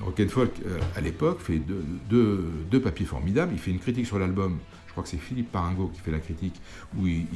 Rock 0.00 0.20
and 0.20 0.28
folk 0.28 0.52
à 0.94 1.00
l'époque 1.00 1.40
fait 1.40 1.60
deux, 2.08 2.80
papiers 2.82 3.06
formidables. 3.06 3.52
Il 3.52 3.58
fait 3.58 3.70
une 3.70 3.78
critique 3.78 4.06
sur 4.06 4.18
l'album. 4.18 4.58
Je 4.86 4.92
crois 4.92 5.02
que 5.02 5.10
c'est 5.10 5.18
Philippe 5.18 5.52
Paringo 5.52 5.90
qui 5.92 6.00
fait 6.00 6.10
la 6.10 6.20
critique 6.20 6.60
où 6.96 7.06
il, 7.06 7.26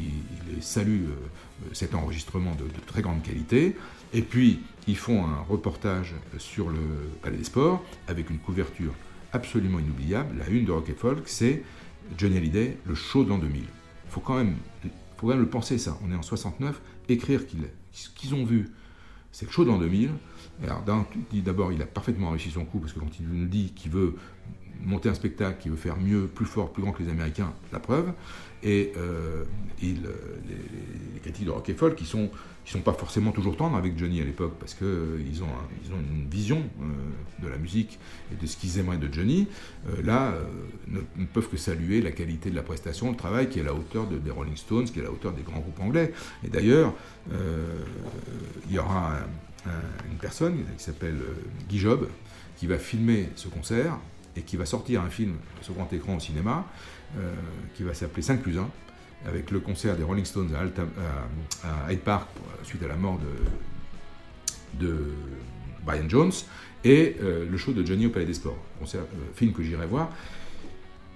salue 0.61 1.07
cet 1.73 1.95
enregistrement 1.95 2.55
de, 2.55 2.65
de, 2.65 2.81
très 2.87 3.03
grande 3.03 3.23
qualité. 3.23 3.77
Et 4.15 4.23
puis 4.23 4.61
ils 4.87 4.97
font 4.97 5.25
un 5.25 5.41
reportage 5.49 6.15
sur 6.39 6.71
le 6.71 6.81
Palais 7.23 7.37
des 7.37 7.45
Sports 7.45 7.85
avec 8.09 8.31
une 8.31 8.39
couverture 8.39 8.95
absolument 9.33 9.79
inoubliable. 9.79 10.37
La 10.39 10.49
une 10.49 10.65
de 10.65 10.73
Rock 10.73 10.91
and 10.91 10.99
Folk, 10.99 11.23
c'est 11.29 11.63
Johnny 12.17 12.37
Hallyday, 12.37 12.79
le 12.85 12.95
show 12.95 13.25
de 13.25 13.29
l'an 13.29 13.39
2000. 13.39 13.63
Il 13.63 14.11
faut 14.11 14.21
quand 14.21 14.37
même, 14.37 14.57
faut 15.17 15.27
quand 15.27 15.35
même 15.35 15.41
le 15.41 15.49
penser 15.49 15.79
ça. 15.79 15.97
On 16.05 16.11
est 16.11 16.17
en 16.17 16.23
69, 16.23 16.81
écrire 17.09 17.43
qu'ils 17.47 18.35
ont 18.35 18.45
vu, 18.45 18.71
c'est 19.33 19.47
le 19.47 19.53
show 19.53 19.65
de 19.65 19.69
l'an 19.71 19.79
2000. 19.79 20.11
Alors 20.63 20.83
d'abord, 20.83 21.73
il 21.73 21.81
a 21.81 21.87
parfaitement 21.87 22.31
réussi 22.31 22.51
son 22.51 22.65
coup 22.65 22.79
parce 22.79 22.93
que 22.93 23.01
quand 23.01 23.19
il 23.19 23.27
nous 23.29 23.47
dit 23.47 23.73
qu'il 23.75 23.91
veut 23.91 24.17
monter 24.85 25.09
un 25.09 25.15
spectacle, 25.15 25.61
qu'il 25.61 25.71
veut 25.71 25.77
faire 25.77 25.99
mieux, 25.99 26.27
plus 26.27 26.47
fort, 26.47 26.73
plus 26.73 26.83
grand 26.83 26.93
que 26.93 27.03
les 27.03 27.11
Américains, 27.11 27.53
la 27.73 27.81
preuve. 27.81 28.13
Et 28.63 28.93
euh, 28.97 29.45
il, 29.83 30.03
les, 30.03 31.21
critiques 31.21 31.47
de 31.47 31.51
rock 31.51 31.69
et 31.69 31.75
folk 31.75 31.97
qui 31.97 32.05
sont 32.05 32.31
qui 32.71 32.79
sont 32.79 32.85
pas 32.85 32.93
forcément 32.93 33.33
toujours 33.33 33.57
tendres 33.57 33.77
avec 33.77 33.99
Johnny 33.99 34.21
à 34.21 34.25
l'époque 34.25 34.55
parce 34.61 34.75
que 34.75 34.85
euh, 34.85 35.25
ils 35.29 35.43
ont 35.43 35.49
ils 35.85 35.93
ont 35.93 35.99
une 35.99 36.29
vision 36.31 36.63
euh, 36.81 37.43
de 37.43 37.49
la 37.49 37.57
musique 37.57 37.99
et 38.33 38.41
de 38.41 38.47
ce 38.47 38.57
qu'ils 38.57 38.79
aimeraient 38.79 38.99
de 38.99 39.13
Johnny. 39.13 39.49
là, 40.05 40.35
ne, 40.87 41.01
peuvent 41.25 41.49
que 41.49 41.57
saluer 41.57 42.01
la 42.01 42.13
qualité 42.13 42.51
de 42.51 42.57
la 42.57 42.63
prestation, 42.63 43.11
le 43.11 43.17
travail 43.17 43.49
qui 43.49 43.59
est 43.59 43.63
à 43.63 43.65
la 43.65 43.75
hauteur 43.75 44.07
de, 44.07 44.19
des 44.19 44.31
Rolling 44.31 44.57
Stones, 44.57 44.85
qui 44.85 44.99
est 44.99 45.03
à 45.03 45.07
la 45.07 45.11
hauteur 45.11 45.33
des 45.33 45.43
grands 45.43 45.59
groupes 45.59 45.81
anglais. 45.81 46.13
Et 46.45 46.49
d'ailleurs, 46.49 46.95
il 47.31 48.75
y 48.75 48.79
aura 48.79 49.15
une 50.11 50.19
personne 50.19 50.65
qui 50.77 50.85
s'appelle 50.85 51.19
Guy 51.69 51.79
Job 51.79 52.09
qui 52.57 52.67
va 52.67 52.79
filmer 52.79 53.31
ce 53.37 53.49
concert 53.49 53.99
et 54.37 54.43
qui 54.43 54.57
va 54.57 54.67
sortir 54.67 55.03
un 55.03 55.11
film 55.11 55.35
sur 55.63 55.75
grand 55.75 55.93
écran 55.93 56.17
au 56.17 56.21
cinéma 56.21 56.67
euh, 57.19 57.35
qui 57.75 57.83
va 57.83 57.95
s'appeler 57.95 58.23
5 58.23 58.41
plus 58.41 58.59
1 58.59 58.69
avec 59.27 59.51
le 59.51 59.61
concert 59.61 59.97
des 59.97 60.03
Rolling 60.03 60.25
Stones 60.25 60.51
à, 60.55 61.93
Hyde 61.93 62.01
Park 62.01 62.29
suite 62.63 62.83
à 62.83 62.89
la 62.89 62.97
mort 62.97 63.19
de, 63.19 64.87
de 64.87 65.13
Brian 65.85 66.09
Jones 66.09 66.33
et 66.85 67.17
euh, 67.21 67.47
le 67.49 67.57
show 67.59 67.73
de 67.73 67.85
Johnny 67.85 68.07
au 68.07 68.11
Palais 68.11 68.27
des 68.27 68.35
Sports, 68.35 68.57
concert, 68.79 69.03
euh, 69.03 69.35
film 69.35 69.53
que 69.53 69.63
j'irai 69.63 69.87
voir. 69.87 70.11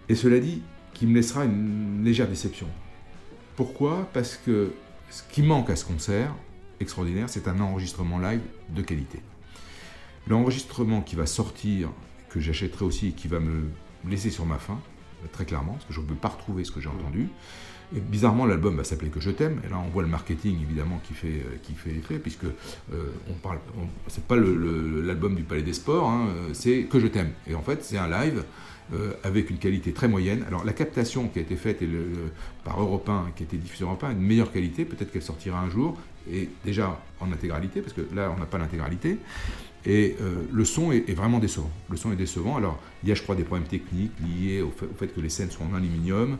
Et 0.09 0.15
cela 0.15 0.39
dit, 0.39 0.63
qui 0.93 1.07
me 1.07 1.15
laissera 1.15 1.45
une 1.45 2.05
légère 2.05 2.29
déception. 2.29 2.69
Pourquoi? 3.57 4.09
Parce 4.13 4.37
que 4.37 4.73
ce 5.11 5.23
qui 5.31 5.43
manque 5.43 5.71
à 5.71 5.77
ce 5.77 5.85
concert 5.85 6.35
extraordinaire, 6.81 7.29
c'est 7.29 7.49
un 7.49 7.61
enregistrement 7.61 8.19
live 8.19 8.43
de 8.71 8.83
qualité. 8.83 9.21
L'enregistrement 10.27 11.01
qui 11.01 11.17
va 11.17 11.27
sortir 11.27 11.91
que 12.29 12.41
j'achèterai 12.41 12.85
aussi 12.85 13.09
et 13.09 13.13
qui 13.13 13.29
va 13.29 13.41
me 13.41 13.69
laisser 14.09 14.31
sur 14.31 14.45
ma 14.45 14.59
faim, 14.59 14.81
très 15.33 15.45
clairement, 15.45 15.73
parce 15.73 15.85
que 15.87 15.93
je 15.93 16.01
ne 16.01 16.07
peux 16.07 16.15
pas 16.15 16.29
retrouver 16.29 16.65
ce 16.65 16.73
que 16.73 16.81
j'ai 16.81 16.89
entendu. 16.89 17.29
Bizarrement, 18.01 18.47
l'album 18.47 18.77
va 18.77 18.85
s'appeler 18.85 19.11
Que 19.11 19.21
je 19.21 19.31
t'aime. 19.31 19.61
Et 19.65 19.71
là, 19.71 19.79
on 19.79 19.89
voit 19.89 20.03
le 20.03 20.09
marketing 20.09 20.61
évidemment 20.63 21.01
qui 21.07 21.15
fait, 21.15 21.29
euh, 21.29 21.57
qui 21.63 21.73
effet, 21.73 22.19
puisque 22.19 22.45
euh, 22.45 23.13
on 23.31 23.35
parle, 23.35 23.59
c'est 24.09 24.25
pas 24.25 24.37
l'album 24.37 25.35
du 25.35 25.43
Palais 25.43 25.63
des 25.63 25.73
Sports, 25.73 26.09
hein, 26.09 26.29
c'est 26.53 26.85
Que 26.85 26.99
je 26.99 27.07
t'aime. 27.07 27.31
Et 27.47 27.55
en 27.55 27.63
fait, 27.63 27.85
c'est 27.85 27.99
un 27.99 28.09
live 28.09 28.45
euh, 28.93 29.13
avec 29.23 29.49
une 29.49 29.57
qualité 29.57 29.93
très 29.93 30.09
moyenne. 30.09 30.45
Alors, 30.47 30.63
la 30.63 30.75
captation 30.75 31.29
qui 31.29 31.39
a 31.39 31.43
été 31.43 31.57
faite 31.57 31.83
par 32.65 32.79
Europe 32.79 33.09
1, 33.09 33.33
qui 33.35 33.43
a 33.43 33.47
été 33.47 33.57
diffusée 33.57 33.85
Europe 33.85 34.05
1, 34.05 34.13
une 34.13 34.21
meilleure 34.21 34.53
qualité. 34.53 34.85
Peut-être 34.85 35.11
qu'elle 35.11 35.23
sortira 35.23 35.59
un 35.59 35.71
jour, 35.71 35.97
et 36.31 36.51
déjà 36.67 37.01
en 37.21 37.33
intégralité, 37.33 37.81
parce 37.81 37.95
que 37.95 38.03
là, 38.15 38.31
on 38.37 38.39
n'a 38.39 38.45
pas 38.45 38.59
l'intégralité. 38.59 39.19
Et 39.87 40.17
euh, 40.21 40.43
le 40.51 40.65
son 40.65 40.93
est, 40.93 41.13
vraiment 41.15 41.39
décevant. 41.39 41.71
Le 41.91 41.97
son 41.97 42.13
est 42.13 42.17
décevant. 42.17 42.57
Alors, 42.57 42.79
il 43.03 43.09
y 43.09 43.13
a, 43.13 43.15
je 43.15 43.23
crois, 43.23 43.35
des 43.35 43.45
problèmes 43.45 43.69
techniques 43.69 44.13
liés 44.21 44.63
au 44.63 44.71
fait, 44.71 45.07
que 45.09 45.21
les 45.21 45.29
scènes 45.29 45.51
sont 45.51 45.65
en 45.65 45.75
aluminium, 45.75 46.39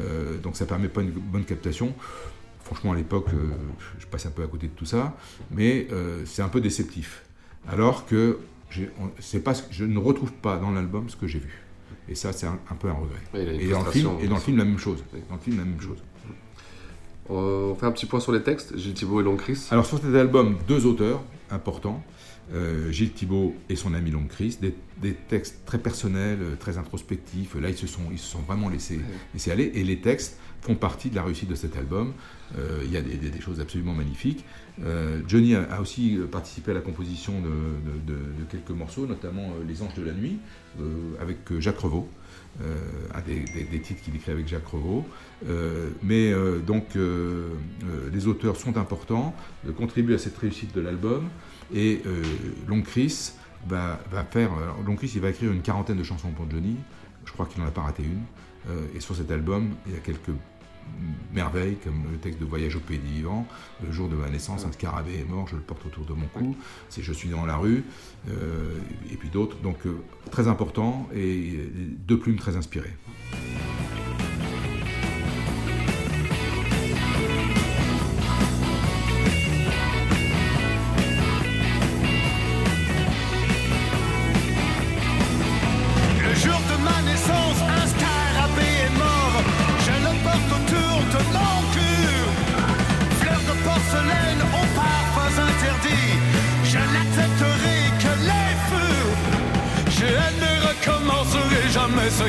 euh, 0.00 0.38
donc 0.38 0.56
ça 0.56 0.64
ne 0.64 0.68
permet 0.68 0.88
pas 0.88 1.02
une 1.02 1.10
bonne 1.10 1.44
captation. 1.44 1.94
Franchement, 2.64 2.92
à 2.92 2.96
l'époque, 2.96 3.28
euh, 3.32 3.52
je 3.98 4.06
passe 4.06 4.26
un 4.26 4.30
peu 4.30 4.42
à 4.42 4.46
côté 4.46 4.66
de 4.66 4.72
tout 4.72 4.86
ça, 4.86 5.16
mais 5.50 5.88
c'est 6.24 6.42
un 6.42 6.48
peu 6.48 6.60
déceptif. 6.60 7.22
Alors 7.68 8.06
que 8.06 8.38
pas, 9.44 9.54
je 9.70 9.84
ne 9.84 9.98
retrouve 9.98 10.32
pas 10.32 10.56
dans 10.56 10.70
l'album 10.70 11.08
ce 11.08 11.16
que 11.16 11.26
j'ai 11.26 11.38
vu. 11.38 11.62
Et 12.08 12.14
ça, 12.14 12.32
c'est 12.32 12.46
un, 12.46 12.58
peu 12.78 12.88
un 12.88 12.92
regret. 12.92 13.18
Et, 13.34 13.68
dans 13.68 13.82
le, 13.82 13.90
film, 13.90 14.10
et 14.20 14.28
dans 14.28 14.36
le 14.36 14.40
film, 14.40 14.58
la 14.58 14.64
même 14.64 14.78
chose. 14.78 15.02
Dans 15.28 15.34
le 15.34 15.40
film, 15.40 15.58
la 15.58 15.64
même 15.64 15.80
chose. 15.80 15.98
On 17.28 17.74
fait 17.74 17.86
un 17.86 17.92
petit 17.92 18.06
point 18.06 18.20
sur 18.20 18.32
les 18.32 18.42
textes, 18.42 18.76
Gilles 18.76 18.94
Thibault 18.94 19.20
et 19.20 19.24
Long 19.24 19.36
Chris. 19.36 19.66
Alors 19.70 19.84
sur 19.84 19.98
cet 19.98 20.14
album, 20.14 20.56
deux 20.68 20.86
auteurs 20.86 21.22
importants. 21.50 22.02
Euh, 22.54 22.92
Gilles 22.92 23.12
Thibault 23.12 23.56
et 23.68 23.74
son 23.74 23.92
ami 23.92 24.12
Long 24.12 24.26
Chris, 24.28 24.58
des, 24.60 25.14
textes 25.14 25.62
très 25.66 25.78
personnels, 25.78 26.38
euh, 26.40 26.56
très 26.56 26.78
introspectifs. 26.78 27.56
Là, 27.56 27.70
ils 27.70 27.76
se 27.76 27.88
sont, 27.88 28.02
ils 28.12 28.18
se 28.18 28.26
sont 28.26 28.40
vraiment 28.40 28.68
laissés, 28.68 29.00
laissés 29.34 29.50
aller. 29.50 29.72
Et 29.74 29.82
les 29.82 30.00
textes 30.00 30.38
font 30.60 30.76
partie 30.76 31.10
de 31.10 31.16
la 31.16 31.24
réussite 31.24 31.48
de 31.48 31.56
cet 31.56 31.76
album. 31.76 32.12
Euh, 32.56 32.82
il 32.84 32.92
y 32.92 32.96
a 32.96 33.00
des, 33.00 33.40
choses 33.40 33.60
absolument 33.60 33.94
magnifiques. 33.94 34.44
Johnny 35.26 35.54
a, 35.54 35.80
aussi 35.80 36.18
participé 36.30 36.70
à 36.72 36.74
la 36.74 36.80
composition 36.80 37.40
de, 37.40 38.14
quelques 38.50 38.70
morceaux, 38.70 39.06
notamment 39.06 39.54
Les 39.66 39.82
Anges 39.82 39.94
de 39.94 40.02
la 40.02 40.12
Nuit, 40.12 40.38
avec 41.20 41.38
Jacques 41.60 41.78
Revaux. 41.78 42.08
un 42.60 43.20
des, 43.22 43.80
titres 43.80 44.02
qu'il 44.02 44.16
écrit 44.16 44.32
avec 44.32 44.48
Jacques 44.48 44.66
Revaux. 44.66 45.06
mais 46.02 46.32
donc, 46.66 46.96
les 48.12 48.26
auteurs 48.26 48.56
sont 48.56 48.76
importants, 48.76 49.34
contribuent 49.76 50.14
à 50.14 50.18
cette 50.18 50.36
réussite 50.36 50.74
de 50.74 50.80
l'album. 50.80 51.28
Et 51.74 52.02
euh, 52.06 52.22
Long 52.68 52.82
Chris 52.82 53.32
va, 53.66 53.98
faire. 54.30 54.50
Long 54.86 54.96
Chris, 54.96 55.12
il 55.14 55.20
va 55.20 55.30
écrire 55.30 55.52
une 55.52 55.62
quarantaine 55.62 55.96
de 55.96 56.04
chansons 56.04 56.30
pour 56.30 56.48
Johnny. 56.50 56.76
Je 57.24 57.32
crois 57.32 57.46
qu'il 57.46 57.60
n'en 57.60 57.68
a 57.68 57.72
pas 57.72 57.82
raté 57.82 58.02
une. 58.04 58.22
Euh, 58.70 58.86
et 58.94 59.00
sur 59.00 59.16
cet 59.16 59.30
album, 59.30 59.70
il 59.86 59.92
y 59.92 59.96
a 59.96 60.00
quelques 60.00 60.30
merveilles 61.32 61.76
comme 61.82 62.04
le 62.12 62.18
texte 62.18 62.38
de 62.38 62.44
Voyage 62.44 62.76
au 62.76 62.80
pays 62.80 62.98
des 62.98 63.08
vivants, 63.08 63.44
le 63.84 63.90
jour 63.90 64.08
de 64.08 64.14
ma 64.14 64.30
naissance, 64.30 64.64
un 64.64 64.70
scarabée 64.70 65.18
est 65.18 65.28
mort, 65.28 65.48
je 65.48 65.56
le 65.56 65.62
porte 65.62 65.84
autour 65.84 66.04
de 66.04 66.12
mon 66.12 66.26
cou, 66.26 66.56
c'est 66.88 67.02
Je 67.02 67.12
suis 67.12 67.28
dans 67.28 67.44
la 67.44 67.56
rue, 67.56 67.82
euh, 68.28 68.78
et 69.10 69.16
puis 69.16 69.28
d'autres. 69.28 69.56
Donc 69.58 69.78
très 70.30 70.46
important 70.46 71.08
et 71.12 71.68
deux 72.06 72.20
plumes 72.20 72.38
très 72.38 72.56
inspirées. 72.56 72.94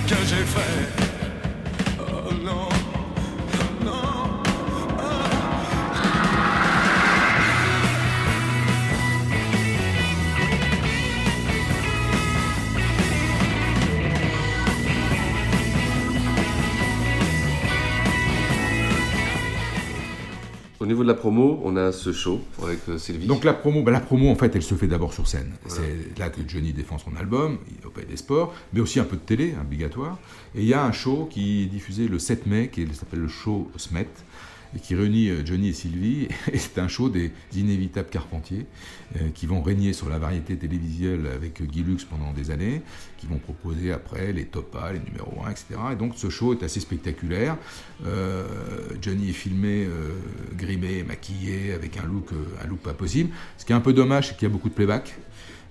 Que 0.02 0.16
j'ai 0.26 0.46
fait. 0.46 0.97
De 21.08 21.14
la 21.14 21.18
promo, 21.18 21.62
on 21.64 21.78
a 21.78 21.92
ce 21.92 22.12
show 22.12 22.42
avec 22.62 22.80
euh, 22.90 22.98
Sylvie. 22.98 23.28
Donc 23.28 23.44
la 23.44 23.54
promo, 23.54 23.82
bah, 23.82 23.92
la 23.92 24.02
promo 24.02 24.30
en 24.30 24.36
fait, 24.36 24.56
elle 24.56 24.62
se 24.62 24.76
fait 24.76 24.88
d'abord 24.88 25.14
sur 25.14 25.28
scène. 25.28 25.54
C'est 25.68 26.20
là 26.20 26.30
que 26.30 26.42
Johnny 26.46 26.74
défend 26.74 26.98
son 26.98 27.16
album, 27.16 27.60
au 27.86 27.90
Pays 27.90 28.06
des 28.06 28.18
Sports, 28.18 28.54
mais 28.74 28.82
aussi 28.82 29.00
un 29.00 29.06
peu 29.06 29.16
de 29.16 29.22
télé, 29.22 29.56
obligatoire. 29.60 30.20
Et 30.54 30.62
il 30.62 30.68
y 30.68 30.74
a 30.74 30.84
un 30.84 30.92
show 30.92 31.28
qui 31.32 31.64
est 31.64 31.66
diffusé 31.68 32.08
le 32.08 32.20
7 32.20 32.46
mai, 32.46 32.70
qui 32.70 32.86
s'appelle 32.94 33.22
le 33.22 33.28
show 33.28 33.72
Smet, 33.78 34.02
et 34.02 34.08
qui 34.82 34.96
réunit 34.96 35.30
euh, 35.30 35.46
Johnny 35.46 35.70
et 35.70 35.74
Sylvie. 35.74 36.28
Et 36.52 36.58
c'est 36.58 36.80
un 36.80 36.88
show 36.88 37.10
des 37.10 37.32
inévitables 37.56 38.10
Carpentiers 38.10 38.66
euh, 39.16 39.30
qui 39.34 39.46
vont 39.46 39.62
régner 39.62 39.94
sur 39.94 40.10
la 40.10 40.20
variété 40.20 40.58
télévisuelle 40.58 41.28
avec 41.28 41.62
Guy 41.62 41.84
Lux 41.84 42.04
pendant 42.06 42.34
des 42.34 42.52
années, 42.52 42.82
qui 43.18 43.28
vont 43.28 43.38
proposer 43.38 43.92
après 43.92 44.34
les 44.34 44.46
top 44.46 44.78
les 44.94 45.00
numéros 45.00 45.44
1, 45.46 45.52
etc. 45.52 45.66
Et 45.94 45.96
donc 45.96 46.14
ce 46.16 46.30
show 46.30 46.54
est 46.54 46.64
assez 46.64 46.80
spectaculaire. 46.80 47.58
Euh, 48.06 48.46
Johnny 49.02 49.30
est 49.30 49.34
filmé, 49.34 49.88
grimé, 50.56 51.04
maquillé, 51.04 51.74
avec 51.74 51.98
un 51.98 52.06
look, 52.06 52.30
un 52.64 52.68
look 52.68 52.80
pas 52.80 52.94
possible. 52.94 53.32
Ce 53.58 53.66
qui 53.66 53.72
est 53.72 53.76
un 53.76 53.82
peu 53.82 53.94
dommage, 53.94 54.30
c'est 54.30 54.34
qu'il 54.36 54.48
y 54.48 54.52
a 54.52 54.54
beaucoup 54.54 54.70
de 54.70 54.74
playback. 54.74 55.18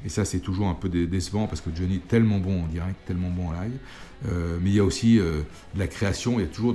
Et 0.05 0.09
ça, 0.09 0.25
c'est 0.25 0.39
toujours 0.41 0.69
un 0.69 0.75
peu 0.75 0.89
décevant 0.89 1.47
parce 1.47 1.61
que 1.61 1.71
Johnny 1.75 1.97
est 1.97 2.09
tellement 2.09 2.39
bon 2.39 2.65
en 2.65 2.67
direct, 2.67 2.97
tellement 3.07 3.31
bon 3.31 3.49
en 3.49 3.53
live. 3.53 3.77
Euh, 4.25 4.59
mais 4.61 4.71
il 4.71 4.77
y 4.77 4.81
a 4.81 4.85
aussi 4.85 5.19
euh, 5.19 5.43
de 5.75 5.79
la 5.79 5.87
création. 5.87 6.39
Il 6.39 6.43
y 6.43 6.45
a 6.45 6.49
toujours 6.49 6.75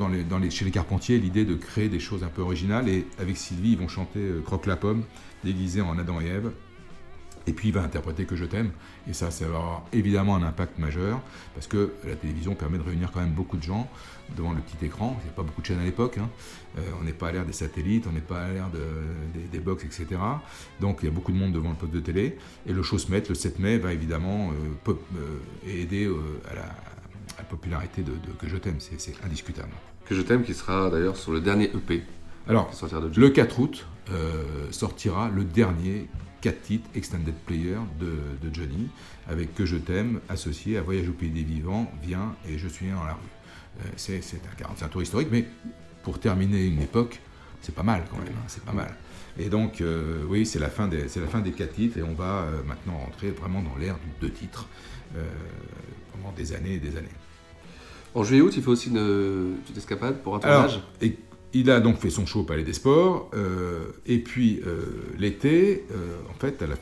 chez 0.49 0.65
les 0.65 0.71
Carpentiers 0.71 1.17
l'idée 1.17 1.45
de 1.45 1.55
créer 1.55 1.89
des 1.89 1.99
choses 1.99 2.23
un 2.23 2.27
peu 2.27 2.41
originales. 2.41 2.87
Et 2.89 3.07
avec 3.19 3.37
Sylvie, 3.37 3.71
ils 3.71 3.77
vont 3.77 3.87
chanter 3.87 4.19
euh, 4.19 4.41
Croque 4.41 4.65
la 4.65 4.77
pomme, 4.77 5.03
déguisé 5.43 5.81
en 5.81 5.97
Adam 5.97 6.21
et 6.21 6.27
Ève. 6.27 6.51
Et 7.47 7.53
puis 7.53 7.69
il 7.69 7.73
va 7.73 7.81
interpréter 7.81 8.25
Que 8.25 8.35
je 8.35 8.45
t'aime, 8.45 8.69
et 9.09 9.13
ça, 9.13 9.31
ça 9.31 9.47
va 9.47 9.55
avoir 9.55 9.85
évidemment 9.93 10.35
un 10.35 10.43
impact 10.43 10.77
majeur, 10.77 11.19
parce 11.55 11.65
que 11.65 11.91
la 12.05 12.15
télévision 12.15 12.53
permet 12.53 12.77
de 12.77 12.83
réunir 12.83 13.11
quand 13.11 13.19
même 13.19 13.31
beaucoup 13.31 13.57
de 13.57 13.63
gens 13.63 13.89
devant 14.37 14.53
le 14.53 14.61
petit 14.61 14.85
écran. 14.85 15.17
Il 15.19 15.23
n'y 15.23 15.29
a 15.31 15.33
pas 15.33 15.41
beaucoup 15.41 15.61
de 15.61 15.65
chaînes 15.65 15.79
à 15.79 15.83
l'époque, 15.83 16.19
hein. 16.19 16.29
on 16.99 17.03
n'est 17.03 17.13
pas 17.13 17.29
à 17.29 17.31
l'ère 17.31 17.45
des 17.47 17.51
satellites, 17.51 18.05
on 18.07 18.11
n'est 18.11 18.21
pas 18.21 18.43
à 18.43 18.51
l'ère 18.51 18.69
de, 18.69 18.83
des, 19.33 19.47
des, 19.47 19.59
box, 19.59 19.83
etc. 19.85 20.21
Donc 20.79 20.99
il 21.01 21.05
y 21.05 21.09
a 21.09 21.11
beaucoup 21.11 21.31
de 21.31 21.37
monde 21.37 21.51
devant 21.51 21.71
le 21.71 21.75
poste 21.75 21.93
de 21.93 21.99
télé, 21.99 22.37
et 22.67 22.73
le 22.73 22.83
show 22.83 22.99
se 22.99 23.09
met, 23.09 23.23
le 23.27 23.33
7 23.33 23.57
mai, 23.57 23.79
va 23.79 23.91
évidemment 23.91 24.51
aider 25.65 26.07
à 26.47 26.53
la, 26.53 26.65
la, 27.38 27.43
popularité 27.43 28.01
de, 28.01 28.11
de 28.11 28.34
Que 28.39 28.47
je 28.47 28.57
t'aime, 28.57 28.77
c'est 28.79 29.13
indiscutable. 29.23 29.71
Que 30.05 30.15
je 30.15 30.21
t'aime 30.21 30.43
qui 30.43 30.53
sera 30.53 30.89
d'ailleurs 30.89 31.17
sur 31.17 31.32
le 31.32 31.41
dernier 31.41 31.65
EP. 31.65 32.03
Alors, 32.47 32.71
le 33.15 33.29
4 33.29 33.59
août 33.59 33.86
sortira 34.71 35.29
le 35.29 35.43
dernier 35.43 36.07
4 36.41 36.61
titres 36.61 36.89
Extended 36.95 37.36
Player 37.45 37.77
de, 37.99 38.17
de, 38.41 38.53
Johnny, 38.53 38.89
avec 39.29 39.53
Que 39.53 39.65
je 39.65 39.77
t'aime, 39.77 40.19
associé 40.27 40.77
à 40.77 40.82
Voyage 40.82 41.07
au 41.07 41.13
pays 41.13 41.29
des 41.29 41.43
vivants, 41.43 41.91
Viens 42.01 42.36
et 42.49 42.57
Je 42.57 42.67
suis 42.67 42.89
dans 42.89 43.03
la 43.03 43.13
rue. 43.13 43.19
Euh, 43.79 43.89
c'est 43.95 44.19
un, 44.19 44.86
un, 44.86 44.89
tour 44.89 45.01
historique, 45.01 45.29
mais 45.32 45.45
pour 46.03 46.19
terminer 46.19 46.65
une 46.65 46.82
époque, 46.82 47.21
c'est 47.61 47.75
pas 47.75 47.84
mal 47.84 48.03
quand 48.09 48.17
même, 48.17 48.27
hein, 48.29 48.45
c'est 48.47 48.63
pas 48.63 48.73
mal. 48.73 48.93
Et 49.38 49.49
donc, 49.49 49.82
euh, 49.82 50.23
oui, 50.27 50.45
c'est 50.45 50.59
la, 50.59 50.69
fin 50.69 50.88
des, 50.88 51.03
la 51.03 51.27
fin 51.27 51.39
des 51.39 51.51
4 51.51 51.73
titres, 51.73 51.97
et 51.97 52.03
on 52.03 52.13
va 52.13 52.41
euh, 52.41 52.63
maintenant 52.63 52.97
rentrer 52.97 53.29
vraiment 53.32 53.61
dans 53.61 53.75
l'ère 53.77 53.95
du 53.95 54.27
2 54.27 54.34
titres 54.34 54.67
euh, 55.15 55.23
pendant 56.11 56.34
des 56.34 56.53
années 56.53 56.73
et 56.73 56.79
des 56.79 56.97
années. 56.97 57.07
En 58.14 58.24
juillet-août, 58.24 58.53
il 58.55 58.64
fait 58.64 58.70
aussi 58.70 58.89
une 58.89 59.55
petite 59.64 59.78
escapade 59.78 60.22
pour 60.22 60.36
un 60.36 60.39
tournage 60.39 60.82
et, 61.01 61.18
il 61.53 61.70
a 61.70 61.80
donc 61.80 61.97
fait 61.97 62.09
son 62.09 62.26
show 62.26 62.41
au 62.41 62.43
Palais 62.43 62.64
des 62.64 62.74
Sports, 62.74 63.30
euh, 63.34 63.86
et 64.05 64.20
puis 64.20 64.62
euh, 64.66 64.86
l'été, 65.18 65.86
euh, 65.91 66.18
en 66.30 66.39
fait, 66.39 66.62
à 66.62 66.68
la 66.68 66.76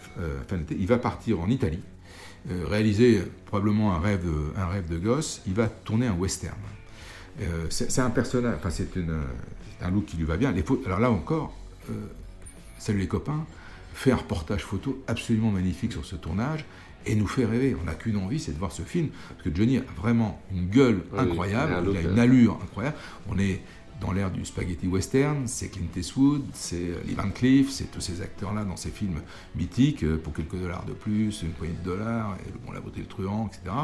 fin 0.48 0.56
de 0.56 0.62
l'été, 0.62 0.78
il 0.80 0.88
va 0.88 0.98
partir 0.98 1.40
en 1.40 1.50
Italie, 1.50 1.82
réaliser 2.66 3.22
probablement 3.46 3.96
un 3.96 4.00
rêve, 4.00 4.26
un 4.58 4.68
rêve 4.68 4.88
de 4.88 4.98
gosse, 4.98 5.42
il 5.46 5.54
va 5.54 5.68
tourner 5.68 6.08
un 6.08 6.14
western. 6.14 6.56
c'est 7.70 8.00
un 8.00 8.10
personnage, 8.10 8.56
enfin 8.58 8.70
c'est 8.70 8.88
un 9.82 9.92
look 9.92 10.06
qui 10.06 10.18
lui 10.18 10.24
va 10.24 10.38
bien. 10.38 10.54
Alors 10.86 11.00
là 11.00 11.12
encore, 11.12 11.54
salut 12.78 13.00
les 13.00 13.08
copains, 13.08 13.46
fait 13.94 14.12
un 14.12 14.16
reportage 14.16 14.64
photo 14.64 15.04
absolument 15.08 15.52
magnifique 15.52 15.92
sur 15.92 16.06
ce 16.06 16.16
tournage, 16.16 16.66
et 17.06 17.16
nous 17.16 17.28
fait 17.28 17.46
rêver. 17.46 17.76
On 17.82 17.86
n'a 17.86 17.94
qu'une 17.94 18.18
envie, 18.18 18.40
c'est 18.40 18.54
de 18.54 18.60
voir 18.60 18.72
ce 18.72 18.82
film, 18.82 19.10
parce 19.30 19.44
que 19.44 19.56
Johnny 19.56 19.78
a 19.78 19.84
vraiment 19.98 20.42
une 20.52 20.68
gueule 20.68 21.04
incroyable, 21.18 21.90
il 21.92 21.98
a 21.98 22.02
une 22.02 22.20
allure 22.20 22.60
incroyable. 22.62 22.98
On 23.30 23.38
est 23.38 23.62
dans 24.02 24.14
l'ère 24.14 24.32
du 24.32 24.46
spaghetti 24.46 24.88
western, 24.88 25.46
c'est 25.46 25.68
Clint 25.68 25.90
Eastwood, 25.94 26.44
c'est 26.54 26.76
euh, 26.76 27.02
Lee 27.06 27.16
Van 27.16 27.30
Cleef, 27.30 27.70
c'est 27.70 27.92
tous 27.92 28.00
ces 28.00 28.22
acteurs-là 28.22 28.64
dans 28.64 28.78
ces 28.78 28.92
films 28.92 29.20
mythiques, 29.58 30.04
euh, 30.04 30.18
pour 30.18 30.32
quelques 30.32 30.56
dollars 30.56 30.86
de 30.86 30.94
plus, 30.94 31.42
une 31.42 31.50
poignée 31.50 31.76
de 31.84 31.84
dollars, 31.84 32.38
et 32.48 32.52
bon, 32.66 32.72
La 32.72 32.80
beauté 32.80 33.02
le 33.02 33.08
truand, 33.08 33.48
etc. 33.48 33.76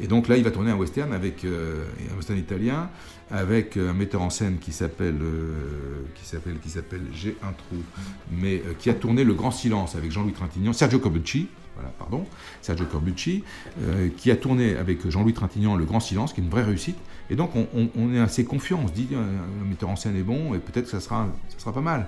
Et 0.00 0.06
donc 0.06 0.28
là, 0.28 0.36
il 0.36 0.44
va 0.44 0.52
tourner 0.52 0.70
un 0.70 0.76
western 0.76 1.12
avec 1.12 1.44
euh, 1.44 1.84
un 2.12 2.14
western 2.14 2.38
italien, 2.38 2.90
avec 3.30 3.76
un 3.76 3.92
metteur 3.92 4.22
en 4.22 4.30
scène 4.30 4.58
qui 4.58 4.72
s'appelle, 4.72 5.18
euh, 5.20 6.04
qui 6.14 6.24
s'appelle, 6.24 6.58
qui 6.60 6.70
s'appelle, 6.70 7.02
j'ai 7.12 7.36
un 7.42 7.52
trou, 7.52 7.82
mais 8.30 8.62
euh, 8.66 8.74
qui 8.78 8.88
a 8.88 8.94
tourné 8.94 9.24
Le 9.24 9.34
Grand 9.34 9.50
Silence 9.50 9.96
avec 9.96 10.12
Jean-Louis 10.12 10.32
Trintignant, 10.32 10.72
Sergio 10.72 11.00
Corbucci, 11.00 11.48
voilà, 11.76 11.92
pardon, 11.98 12.24
Sergio 12.62 12.86
Corbucci, 12.86 13.44
euh, 13.82 14.08
qui 14.16 14.30
a 14.30 14.36
tourné 14.36 14.76
avec 14.76 15.08
Jean-Louis 15.08 15.34
Trintignant 15.34 15.76
Le 15.76 15.84
Grand 15.84 16.00
Silence, 16.00 16.32
qui 16.32 16.40
est 16.40 16.44
une 16.44 16.50
vraie 16.50 16.64
réussite. 16.64 16.96
Et 17.30 17.36
donc 17.36 17.56
on, 17.56 17.66
on, 17.96 18.14
est 18.14 18.20
assez 18.20 18.44
confiant, 18.44 18.80
on 18.84 18.88
se 18.88 18.92
dit, 18.92 19.08
le 19.10 19.66
metteur 19.68 19.88
en 19.88 19.96
scène 19.96 20.16
est 20.16 20.22
bon, 20.22 20.54
et 20.54 20.58
peut-être 20.58 20.84
que 20.84 20.90
ça 20.90 21.00
sera, 21.00 21.28
pas 21.72 21.80
mal. 21.80 22.06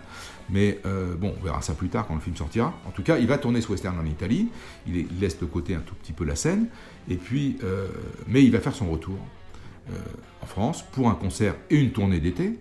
Mais 0.49 0.79
bon, 1.19 1.35
on 1.39 1.45
verra 1.45 1.61
ça 1.61 1.75
plus 1.75 1.89
tard 1.89 2.07
quand 2.07 2.15
le 2.15 2.21
film 2.21 2.37
sortira. 2.37 2.73
En 2.87 2.91
tout 2.91 3.03
cas, 3.03 3.19
il 3.19 3.27
va 3.27 3.37
tourner 3.37 3.61
ce 3.61 3.69
western 3.71 3.99
en 3.99 4.07
Italie, 4.07 4.49
il, 4.87 4.97
est, 4.97 5.07
laisse 5.21 5.39
de 5.41 5.45
côté 5.45 5.75
un 5.75 5.81
tout 5.81 5.97
petit 5.97 6.13
peu 6.13 6.25
la 6.25 6.37
scène, 6.37 6.69
et 7.09 7.17
puis, 7.17 7.59
mais 8.29 8.45
il 8.45 8.53
va 8.53 8.61
faire 8.61 8.75
son 8.75 8.89
retour. 8.89 9.19
Euh, 9.91 9.97
en 10.43 10.47
France 10.47 10.85
pour 10.93 11.09
un 11.09 11.15
concert 11.15 11.55
et 11.71 11.77
une 11.77 11.91
tournée 11.91 12.21
d'été. 12.21 12.59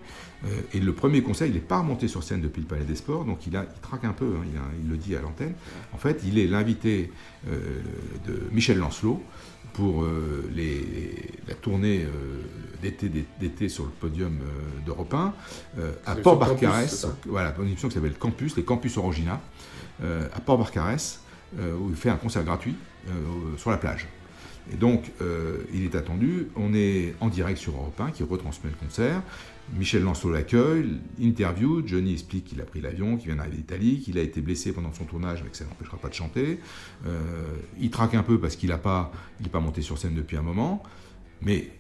Euh, 0.48 0.62
et 0.74 0.80
le 0.80 0.94
premier 0.94 1.22
concert, 1.22 1.48
il 1.48 1.54
n'est 1.54 1.60
pas 1.60 1.80
remonté 1.80 2.08
sur 2.08 2.24
scène 2.24 2.42
depuis 2.42 2.62
le 2.62 2.68
Palais 2.68 2.86
des 2.86 2.96
Sports, 2.96 3.26
donc 3.26 3.46
il, 3.48 3.56
a, 3.56 3.64
il 3.64 3.82
traque 3.82 4.06
un 4.06 4.14
peu, 4.14 4.36
hein, 4.38 4.46
il, 4.52 4.58
a, 4.58 4.62
il, 4.82 4.90
le 4.90 4.98
dit 4.98 5.16
à 5.16 5.22
l'antenne. 5.22 5.54
En 5.94 5.98
fait, 5.98 6.22
il 6.26 6.40
est 6.40 6.48
l'invité 6.48 7.12
euh, 7.48 7.82
de 8.28 8.42
Michel 8.52 8.78
Lancelot 8.78 9.22
pour 9.74 10.04
euh, 10.04 10.50
les, 10.54 11.32
la 11.48 11.54
tournée 11.56 12.06
euh, 12.06 12.90
d'été 13.40 13.70
sur 13.70 13.86
le 13.86 13.92
podium 13.92 14.40
d'Europe 14.86 15.14
1 15.14 15.34
à 16.06 16.16
Port-Barcarès. 16.16 17.08
Voilà, 17.26 17.54
une 17.60 17.68
émission 17.68 17.88
qui 17.88 17.96
s'appelle 17.96 18.18
Campus, 18.18 18.56
les 18.56 18.64
Campus 18.64 18.98
Orangina, 18.98 19.42
à 20.02 20.40
Port-Barcarès, 20.40 21.22
où 21.58 21.90
il 21.90 21.96
fait 21.96 22.10
un 22.10 22.16
concert 22.18 22.44
gratuit 22.44 22.76
sur 23.58 23.72
la 23.72 23.78
plage. 23.78 24.08
Et 24.72 24.76
donc, 24.76 25.12
il 25.74 25.84
est 25.84 25.96
attendu. 25.96 26.48
On 26.56 26.74
est 26.76 27.16
en 27.20 27.30
direct 27.30 27.58
sur 27.58 27.74
Europe 27.74 28.00
1 28.00 28.12
qui 28.12 28.24
retransmet 28.24 28.70
le 28.70 28.78
concert. 28.88 29.22
Michel 29.76 30.04
Lancelot 30.04 30.34
l'accueille, 30.34 31.00
interview. 31.20 31.86
Johnny 31.86 32.14
explique 32.14 32.46
qu'il 32.46 32.62
a 32.62 32.64
pris 32.64 32.80
l'avion, 32.80 33.18
qu'il 33.18 33.28
vient 33.28 33.36
d'arriver 33.36 33.58
d'Italie, 33.58 34.00
qu'il 34.00 34.18
a 34.18 34.22
été 34.22 34.42
blessé 34.42 34.72
pendant 34.72 34.94
son 34.94 35.06
tournage, 35.06 35.44
mais 35.44 35.50
que 35.50 35.58
ça 35.58 35.66
n'empêchera 35.66 35.98
pas 35.98 36.08
de 36.08 36.14
chanter. 36.14 36.60
Euh, 37.06 37.20
il 37.80 37.90
traque 37.90 38.14
un 38.16 38.24
peu 38.24 38.40
parce 38.40 38.56
qu'il 38.56 38.70
n'est 38.70 38.78
pas, 38.78 39.12
pas 39.52 39.60
monté 39.60 39.82
sur 39.82 39.98
scène 39.98 40.16
depuis 40.16 40.38
un 40.38 40.42
moment. 40.42 40.84
Mais 41.42 41.72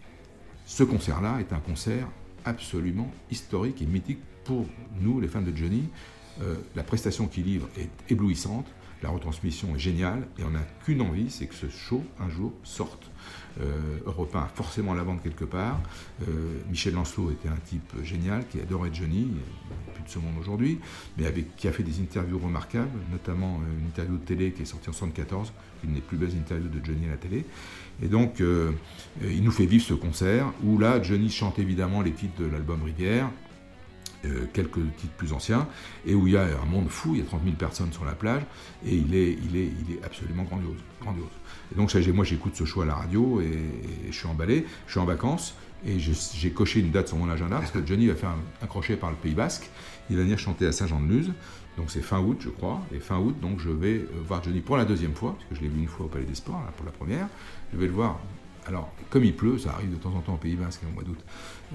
ce 0.65 0.83
concert-là 0.83 1.39
est 1.39 1.53
un 1.53 1.59
concert 1.59 2.07
absolument 2.45 3.11
historique 3.31 3.81
et 3.81 3.85
mythique 3.85 4.19
pour 4.43 4.65
nous, 4.99 5.19
les 5.19 5.27
fans 5.27 5.41
de 5.41 5.55
Johnny. 5.55 5.85
Euh, 6.41 6.55
la 6.75 6.83
prestation 6.83 7.27
qu'il 7.27 7.45
livre 7.45 7.67
est 7.77 7.89
éblouissante. 8.11 8.67
La 9.03 9.09
retransmission 9.09 9.75
est 9.75 9.79
géniale 9.79 10.27
et 10.39 10.43
on 10.43 10.51
n'a 10.51 10.65
qu'une 10.83 11.01
envie, 11.01 11.29
c'est 11.29 11.45
que 11.45 11.53
ce 11.53 11.69
show, 11.69 12.03
un 12.19 12.29
jour, 12.29 12.53
sorte. 12.63 13.11
Euh, 13.61 13.99
Europe 14.05 14.35
1 14.35 14.39
a 14.39 14.47
forcément 14.47 14.93
la 14.93 15.03
vente 15.03 15.21
quelque 15.21 15.45
part. 15.45 15.79
Euh, 16.27 16.59
Michel 16.69 16.93
Lancelot 16.93 17.31
était 17.31 17.49
un 17.49 17.59
type 17.65 17.93
génial 18.03 18.47
qui 18.47 18.59
adorait 18.59 18.89
Johnny, 18.93 19.27
plus 19.93 20.03
de 20.03 20.09
ce 20.09 20.19
monde 20.19 20.35
aujourd'hui, 20.39 20.79
mais 21.17 21.25
qui 21.57 21.67
a 21.67 21.71
fait 21.71 21.83
des 21.83 21.99
interviews 21.99 22.39
remarquables, 22.39 22.89
notamment 23.11 23.59
euh, 23.61 23.79
une 23.79 23.87
interview 23.87 24.17
de 24.17 24.23
télé 24.23 24.51
qui 24.51 24.63
est 24.63 24.65
sortie 24.65 24.89
en 24.89 24.93
1974, 24.93 25.53
une 25.83 25.93
des 25.93 26.01
plus 26.01 26.17
belles 26.17 26.35
interviews 26.39 26.69
de 26.69 26.83
Johnny 26.83 27.05
à 27.07 27.11
la 27.11 27.17
télé. 27.17 27.45
Et 28.01 28.07
donc, 28.07 28.41
euh, 28.41 28.71
il 29.23 29.43
nous 29.43 29.51
fait 29.51 29.65
vivre 29.65 29.83
ce 29.83 29.93
concert 29.93 30.51
où 30.63 30.77
là, 30.77 31.01
Johnny 31.01 31.29
chante 31.29 31.59
évidemment 31.59 32.01
les 32.01 32.11
titres 32.11 32.39
de 32.39 32.45
l'album 32.45 32.83
Rivière, 32.83 33.29
euh, 34.25 34.45
quelques 34.53 34.79
titres 34.97 35.13
plus 35.17 35.33
anciens, 35.33 35.67
et 36.05 36.15
où 36.15 36.27
il 36.27 36.33
y 36.33 36.37
a 36.37 36.43
un 36.43 36.65
monde 36.65 36.89
fou, 36.89 37.13
il 37.13 37.19
y 37.19 37.21
a 37.21 37.25
30 37.25 37.43
000 37.43 37.55
personnes 37.55 37.93
sur 37.93 38.05
la 38.05 38.13
plage, 38.13 38.41
et 38.85 38.95
il 38.95 39.13
est, 39.15 39.37
il 39.43 39.55
est, 39.55 39.71
il 39.87 39.95
est 39.95 40.03
absolument 40.03 40.43
grandiose. 40.43 40.79
grandiose. 41.01 41.25
Et 41.71 41.75
donc 41.75 41.93
moi 42.13 42.25
j'écoute 42.25 42.55
ce 42.55 42.65
show 42.65 42.81
à 42.81 42.85
la 42.85 42.95
radio, 42.95 43.41
et, 43.41 43.57
je 44.09 44.15
suis 44.15 44.27
emballé, 44.27 44.65
je 44.87 44.91
suis 44.91 44.99
en 44.99 45.05
vacances, 45.05 45.55
et 45.85 45.99
j'ai 45.99 46.51
coché 46.51 46.79
une 46.79 46.91
date 46.91 47.09
sur 47.09 47.17
mon 47.17 47.29
agenda, 47.29 47.57
parce 47.57 47.71
que 47.71 47.85
Johnny 47.85 48.07
va 48.07 48.15
faire 48.15 48.33
un, 48.61 48.67
crochet 48.67 48.95
par 48.95 49.11
le 49.11 49.15
Pays 49.15 49.35
Basque, 49.35 49.69
il 50.09 50.17
va 50.17 50.23
venir 50.23 50.39
chanter 50.39 50.65
à 50.65 50.71
Saint-Jean-de-Luz, 50.71 51.31
donc 51.77 51.91
c'est 51.91 52.01
fin 52.01 52.19
août 52.19 52.37
je 52.39 52.49
crois, 52.49 52.81
et 52.91 52.99
fin 52.99 53.19
août, 53.19 53.35
donc 53.39 53.59
je 53.59 53.69
vais 53.69 54.05
voir 54.25 54.43
Johnny 54.43 54.61
pour 54.61 54.77
la 54.77 54.85
deuxième 54.85 55.13
fois, 55.13 55.33
parce 55.33 55.49
que 55.49 55.55
je 55.55 55.61
l'ai 55.61 55.67
vu 55.67 55.79
une 55.79 55.87
fois 55.87 56.07
au 56.07 56.09
Palais 56.09 56.25
des 56.25 56.35
Sports, 56.35 56.61
pour 56.75 56.85
la 56.85 56.91
première, 56.91 57.27
je 57.71 57.77
vais 57.77 57.85
le 57.85 57.93
voir 57.93 58.19
alors, 58.67 58.91
comme 59.09 59.23
il 59.23 59.33
pleut, 59.33 59.57
ça 59.57 59.71
arrive 59.71 59.91
de 59.91 59.95
temps 59.95 60.13
en 60.13 60.19
temps 60.19 60.33
au 60.33 60.37
Pays 60.37 60.55
Basque 60.55 60.81
au 60.87 60.93
mois 60.93 61.03
d'août. 61.03 61.19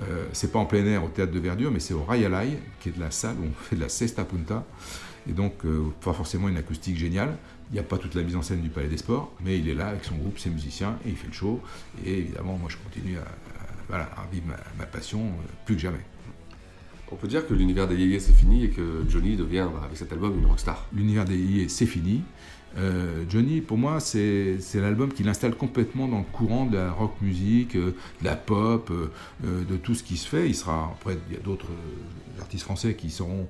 Euh, 0.00 0.26
c'est 0.32 0.50
pas 0.50 0.58
en 0.58 0.64
plein 0.64 0.84
air 0.86 1.04
au 1.04 1.08
théâtre 1.08 1.32
de 1.32 1.38
Verdure, 1.38 1.70
mais 1.70 1.80
c'est 1.80 1.94
au 1.94 2.02
Rayalay, 2.02 2.58
qui 2.80 2.88
est 2.88 2.92
de 2.92 3.00
la 3.00 3.10
salle 3.10 3.36
où 3.40 3.44
on 3.44 3.52
fait 3.52 3.76
de 3.76 3.80
la 3.80 3.88
cesta 3.88 4.24
punta. 4.24 4.64
Et 5.28 5.32
donc, 5.32 5.64
euh, 5.64 5.84
pas 6.02 6.12
forcément 6.12 6.48
une 6.48 6.56
acoustique 6.56 6.96
géniale. 6.96 7.36
Il 7.70 7.74
n'y 7.74 7.78
a 7.78 7.84
pas 7.84 7.98
toute 7.98 8.14
la 8.14 8.22
mise 8.22 8.36
en 8.36 8.42
scène 8.42 8.60
du 8.60 8.70
Palais 8.70 8.88
des 8.88 8.96
Sports, 8.96 9.32
mais 9.44 9.58
il 9.58 9.68
est 9.68 9.74
là 9.74 9.88
avec 9.88 10.04
son 10.04 10.16
groupe, 10.16 10.38
ses 10.38 10.50
musiciens, 10.50 10.98
et 11.06 11.10
il 11.10 11.16
fait 11.16 11.28
le 11.28 11.32
show. 11.32 11.60
Et 12.04 12.18
évidemment, 12.18 12.56
moi, 12.58 12.68
je 12.70 12.76
continue 12.76 13.18
à, 13.18 13.22
à, 13.22 13.24
voilà, 13.88 14.04
à 14.04 14.26
vivre 14.32 14.46
ma, 14.48 14.56
ma 14.78 14.86
passion 14.86 15.20
euh, 15.20 15.30
plus 15.64 15.76
que 15.76 15.80
jamais. 15.82 16.00
On 17.10 17.16
peut 17.16 17.28
dire 17.28 17.46
que 17.46 17.52
l'univers 17.52 17.86
des 17.86 17.96
Yéyés 17.96 18.20
c'est 18.20 18.32
fini 18.32 18.64
et 18.64 18.70
que 18.70 19.04
Johnny 19.06 19.36
devient, 19.36 19.68
bah, 19.72 19.82
avec 19.84 19.98
cet 19.98 20.12
album, 20.12 20.38
une 20.38 20.46
rockstar. 20.46 20.86
L'univers 20.94 21.26
des 21.26 21.36
Yéyés 21.36 21.68
c'est 21.68 21.86
fini. 21.86 22.22
Euh, 22.78 23.24
Johnny, 23.28 23.60
pour 23.60 23.78
moi, 23.78 24.00
c'est 24.00 24.58
l'album 24.74 25.12
qui 25.12 25.22
l'installe 25.22 25.54
complètement 25.54 26.08
dans 26.08 26.18
le 26.18 26.24
courant 26.24 26.66
de 26.66 26.76
la 26.76 26.90
rock 26.90 27.14
music, 27.20 27.76
euh, 27.76 27.94
de 28.20 28.24
la 28.24 28.36
pop, 28.36 28.90
euh, 28.90 29.64
de 29.64 29.76
tout 29.76 29.94
ce 29.94 30.02
qui 30.02 30.16
se 30.16 30.28
fait. 30.28 30.48
Il 30.48 30.54
sera, 30.54 30.90
après, 30.92 31.16
il 31.28 31.34
y 31.34 31.38
a 31.38 31.42
d'autres 31.42 31.70
artistes 32.40 32.64
français 32.64 32.94
qui 32.94 33.10
seront 33.10 33.46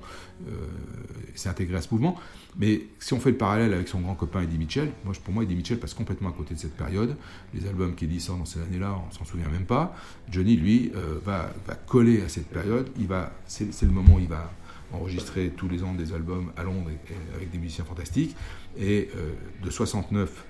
s'intégrer 1.36 1.76
à 1.76 1.82
ce 1.82 1.88
mouvement. 1.92 2.16
Mais 2.58 2.82
si 2.98 3.14
on 3.14 3.20
fait 3.20 3.30
le 3.30 3.36
parallèle 3.36 3.72
avec 3.72 3.86
son 3.86 4.00
grand 4.00 4.16
copain 4.16 4.42
Eddie 4.42 4.58
Mitchell, 4.58 4.90
moi, 5.04 5.14
pour 5.22 5.32
moi, 5.32 5.44
Eddie 5.44 5.54
Mitchell 5.54 5.78
passe 5.78 5.94
complètement 5.94 6.30
à 6.30 6.32
côté 6.32 6.54
de 6.54 6.58
cette 6.58 6.76
période. 6.76 7.16
Les 7.54 7.66
albums 7.68 7.94
qu'Eddie 7.94 8.20
sort 8.20 8.36
dans 8.36 8.44
ces 8.44 8.60
années-là, 8.60 8.98
on 9.08 9.12
s'en 9.12 9.24
souvient 9.24 9.48
même 9.48 9.66
pas. 9.66 9.94
Johnny, 10.30 10.56
lui, 10.56 10.90
va, 11.24 11.52
va, 11.66 11.74
coller 11.74 12.22
à 12.22 12.28
cette 12.28 12.48
période. 12.48 12.88
Il 12.98 13.06
va, 13.06 13.32
c'est 13.46 13.82
le 13.82 13.92
moment 13.92 14.16
où 14.16 14.18
il 14.18 14.28
va 14.28 14.50
enregistrer 14.92 15.50
tous 15.56 15.68
les 15.68 15.82
ans 15.82 15.94
des 15.94 16.12
albums 16.12 16.52
à 16.56 16.62
Londres 16.62 16.90
avec 17.34 17.50
des 17.50 17.58
musiciens 17.58 17.84
fantastiques. 17.84 18.36
Et 18.78 19.08
euh, 19.16 19.32
de 19.64 19.70
69 19.70 20.44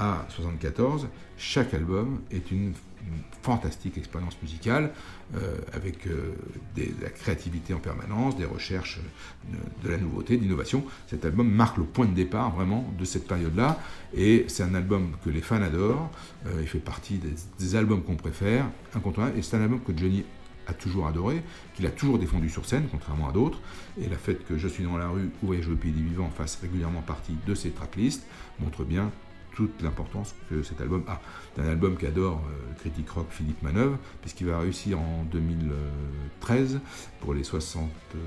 à 0.00 0.24
74, 0.28 1.08
chaque 1.36 1.74
album 1.74 2.20
est 2.30 2.50
une 2.52 2.72
fantastique 3.42 3.96
expérience 3.98 4.36
musicale, 4.42 4.92
euh, 5.34 5.56
avec 5.72 6.06
euh, 6.06 6.34
des- 6.74 6.86
de 6.86 7.02
la 7.02 7.10
créativité 7.10 7.72
en 7.74 7.78
permanence, 7.78 8.36
des 8.36 8.44
recherches 8.44 9.00
euh, 9.52 9.56
de, 9.84 9.88
la 9.90 9.96
nouveauté, 9.96 10.36
d'innovation. 10.36 10.84
Cet 11.08 11.24
album 11.24 11.48
marque 11.50 11.78
le 11.78 11.84
point 11.84 12.06
de 12.06 12.14
départ 12.14 12.54
vraiment 12.54 12.84
de 12.98 13.04
cette 13.04 13.26
période-là, 13.26 13.78
et 14.14 14.44
c'est 14.48 14.62
un 14.62 14.74
album 14.74 15.12
que 15.24 15.30
les 15.30 15.40
fans 15.40 15.62
adorent. 15.62 16.10
Il 16.60 16.66
fait 16.66 16.78
partie 16.80 17.18
des, 17.18 17.34
des 17.58 17.76
albums 17.76 18.02
qu'on 18.02 18.16
préfère, 18.16 18.66
incontournable, 18.94 19.38
et 19.38 19.42
c'est 19.42 19.56
un 19.56 19.62
album 19.62 19.80
que 19.80 19.96
Johnny 19.96 20.24
a 20.68 20.72
toujours 20.74 21.06
adoré, 21.06 21.42
qu'il 21.74 21.86
a 21.86 21.90
toujours 21.90 22.18
défendu 22.18 22.48
sur 22.48 22.66
scène, 22.66 22.86
contrairement 22.90 23.28
à 23.28 23.32
d'autres. 23.32 23.60
Et 24.00 24.08
le 24.08 24.16
fait 24.16 24.46
que 24.46 24.56
Je 24.58 24.68
suis 24.68 24.84
dans 24.84 24.96
la 24.96 25.08
rue 25.08 25.30
ou 25.42 25.46
Voyage 25.46 25.68
au 25.68 25.76
pays 25.76 25.92
des 25.92 26.02
vivants 26.02 26.30
fasse 26.30 26.58
régulièrement 26.60 27.02
partie 27.02 27.36
de 27.46 27.54
ses 27.54 27.70
tracklists 27.70 28.26
montre 28.60 28.84
bien 28.84 29.10
toute 29.58 29.82
l'importance 29.82 30.36
que 30.48 30.62
cet 30.62 30.80
album 30.80 31.02
a. 31.08 31.20
C'est 31.56 31.62
un 31.62 31.68
album 31.68 31.96
qu'adore 31.96 32.40
euh, 32.46 32.68
le 32.68 32.78
critique 32.78 33.10
rock 33.10 33.26
Philippe 33.30 33.60
Manœuvre, 33.60 33.98
puisqu'il 34.20 34.46
va 34.46 34.60
réussir 34.60 35.00
en 35.00 35.24
2013, 35.32 36.78
pour 37.18 37.34
les 37.34 37.42
60, 37.42 37.90
euh, 38.14 38.18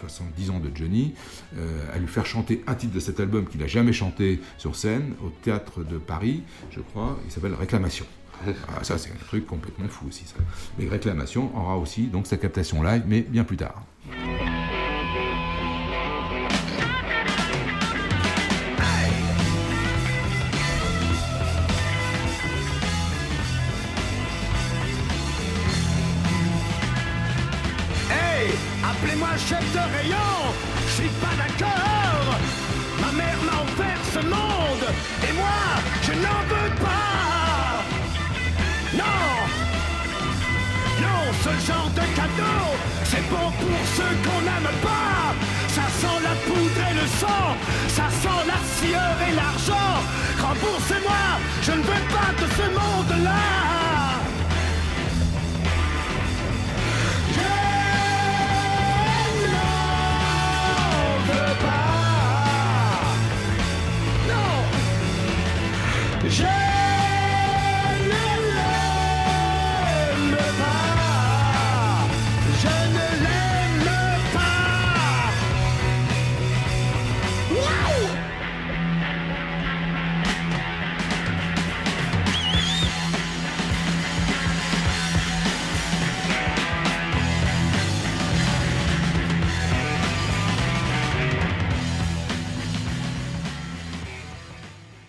70 0.00 0.50
ans 0.50 0.60
de 0.60 0.70
Johnny, 0.74 1.12
euh, 1.58 1.84
à 1.92 1.98
lui 1.98 2.06
faire 2.06 2.24
chanter 2.24 2.64
un 2.66 2.74
titre 2.74 2.94
de 2.94 3.00
cet 3.00 3.20
album 3.20 3.46
qu'il 3.46 3.60
n'a 3.60 3.66
jamais 3.66 3.92
chanté 3.92 4.40
sur 4.56 4.76
scène, 4.76 5.12
au 5.22 5.28
théâtre 5.28 5.84
de 5.84 5.98
Paris, 5.98 6.42
je 6.70 6.80
crois, 6.80 7.18
il 7.26 7.30
s'appelle 7.30 7.52
Réclamation. 7.52 8.06
Ah, 8.46 8.84
ça, 8.84 8.98
c'est 8.98 9.10
un 9.10 9.26
truc 9.26 9.46
complètement 9.46 9.88
fou 9.88 10.06
aussi. 10.08 10.24
Ça. 10.24 10.36
Mais 10.78 10.88
Réclamation 10.88 11.50
aura 11.56 11.76
aussi 11.76 12.06
donc 12.06 12.26
sa 12.26 12.36
captation 12.36 12.82
live, 12.82 13.02
mais 13.06 13.22
bien 13.22 13.44
plus 13.44 13.56
tard. 13.56 13.82
Hey, 28.10 28.50
appelez-moi 28.84 29.28
chef 29.36 29.72
de 29.72 29.78
rayon, 29.78 30.16
je 30.86 30.92
suis 30.92 31.08
pas 31.20 31.34
d'accord. 31.36 31.87
Bon 43.30 43.50
pour 43.60 43.82
ceux 43.96 44.14
qu'on 44.24 44.40
n'aime 44.48 44.72
pas. 44.82 45.34
Ça 45.68 45.84
sent 46.00 46.18
la 46.22 46.34
poudre 46.46 46.80
et 46.90 46.94
le 46.94 47.06
sang, 47.20 47.46
ça 47.88 48.06
sent 48.22 48.40
la 48.52 48.60
sueur 48.76 49.14
et 49.28 49.34
l'argent. 49.34 49.92
Remboursez-moi, 50.40 51.24
je 51.62 51.72
ne 51.72 51.82
veux 51.88 52.04
pas 52.14 52.30
de 52.40 52.46
ce 52.58 52.66
monde-là. 52.78 53.87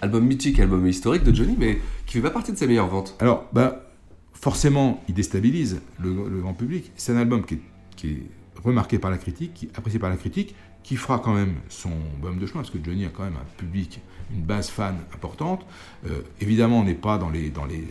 Album 0.02 0.26
mythique, 0.26 0.60
album 0.60 0.86
historique 0.88 1.24
de 1.24 1.34
Johnny, 1.34 1.56
mais 1.58 1.80
qui 2.06 2.14
fait 2.14 2.22
pas 2.22 2.30
partie 2.30 2.52
de 2.52 2.58
ses 2.58 2.68
meilleures 2.68 2.88
ventes. 2.88 3.16
Alors, 3.20 3.48
bah, 3.52 3.92
forcément, 4.34 5.04
il 5.08 5.14
déstabilise 5.14 5.82
le, 6.00 6.10
le 6.30 6.40
grand 6.40 6.54
public. 6.54 6.92
C'est 6.96 7.12
un 7.12 7.18
album 7.18 7.46
qui 7.46 7.56
est, 7.56 7.62
qui 7.96 8.08
est 8.08 8.24
remarqué 8.64 9.00
par 9.00 9.12
la 9.12 9.18
critique, 9.18 9.54
qui 9.54 9.66
est 9.66 9.78
apprécié 9.78 10.00
par 10.00 10.10
la 10.10 10.18
critique, 10.18 10.56
qui 10.90 10.96
fera 10.96 11.20
quand 11.20 11.36
même 11.36 11.54
son 11.70 11.92
album 12.16 12.40
de 12.40 12.48
chemin, 12.48 12.62
parce 12.62 12.72
que 12.72 12.84
Johnny 12.84 13.06
a 13.06 13.10
quand 13.10 13.24
même 13.24 13.36
un 13.36 13.46
public, 13.58 14.02
une 14.34 14.42
base 14.42 14.72
fan 14.72 14.98
importante. 15.14 15.64
Euh, 16.08 16.22
évidemment, 16.42 16.80
on 16.80 16.84
n'est 16.84 16.96
pas 16.96 17.20
dans 17.20 17.30
les, 17.30 17.52
dans, 17.52 17.66
les, 17.66 17.86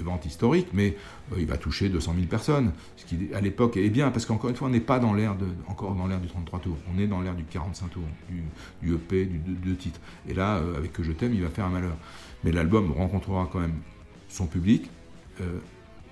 ventes 0.00 0.24
historiques, 0.24 0.68
mais 0.72 0.96
euh, 1.32 1.36
il 1.40 1.44
va 1.44 1.58
toucher 1.58 1.90
200 1.90 2.14
000 2.14 2.26
personnes, 2.28 2.72
ce 2.96 3.04
qui 3.04 3.28
à 3.34 3.42
l'époque 3.42 3.76
est 3.76 3.90
bien, 3.90 4.10
parce 4.10 4.24
qu'encore 4.24 4.48
une 4.48 4.56
fois, 4.56 4.68
on 4.68 4.70
n'est 4.70 4.80
pas 4.80 4.98
dans 4.98 5.12
l'ère 5.12 5.34
de, 5.36 5.44
encore 5.66 5.94
dans 5.94 6.06
l'ère 6.06 6.20
du 6.20 6.28
33 6.28 6.60
tours, 6.60 6.78
on 6.90 6.98
est 6.98 7.06
dans 7.06 7.20
l'ère 7.20 7.34
du 7.34 7.44
45 7.44 7.90
tours, 7.90 8.02
du, 8.30 8.42
du 8.80 8.94
EP, 8.94 9.26
du 9.26 9.36
deux, 9.36 9.76
titres. 9.76 10.00
Et 10.26 10.32
là, 10.32 10.56
euh, 10.56 10.78
avec 10.78 10.94
Que 10.94 11.02
je 11.02 11.12
t'aime, 11.12 11.34
il 11.34 11.42
va 11.42 11.50
faire 11.50 11.66
un 11.66 11.70
malheur. 11.70 11.98
Mais 12.44 12.50
l'album 12.50 12.92
rencontrera 12.92 13.46
quand 13.52 13.60
même 13.60 13.76
son 14.30 14.46
public, 14.46 14.88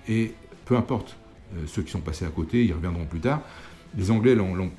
et 0.07 0.35
peu 0.65 0.75
importe 0.77 1.17
ceux 1.65 1.81
qui 1.81 1.91
sont 1.91 2.01
passés 2.01 2.25
à 2.25 2.29
côté, 2.29 2.63
ils 2.63 2.73
reviendront 2.73 3.05
plus 3.05 3.21
tard. 3.21 3.41
Les 3.97 4.11
Anglais 4.11 4.35
l'ont- 4.35 4.71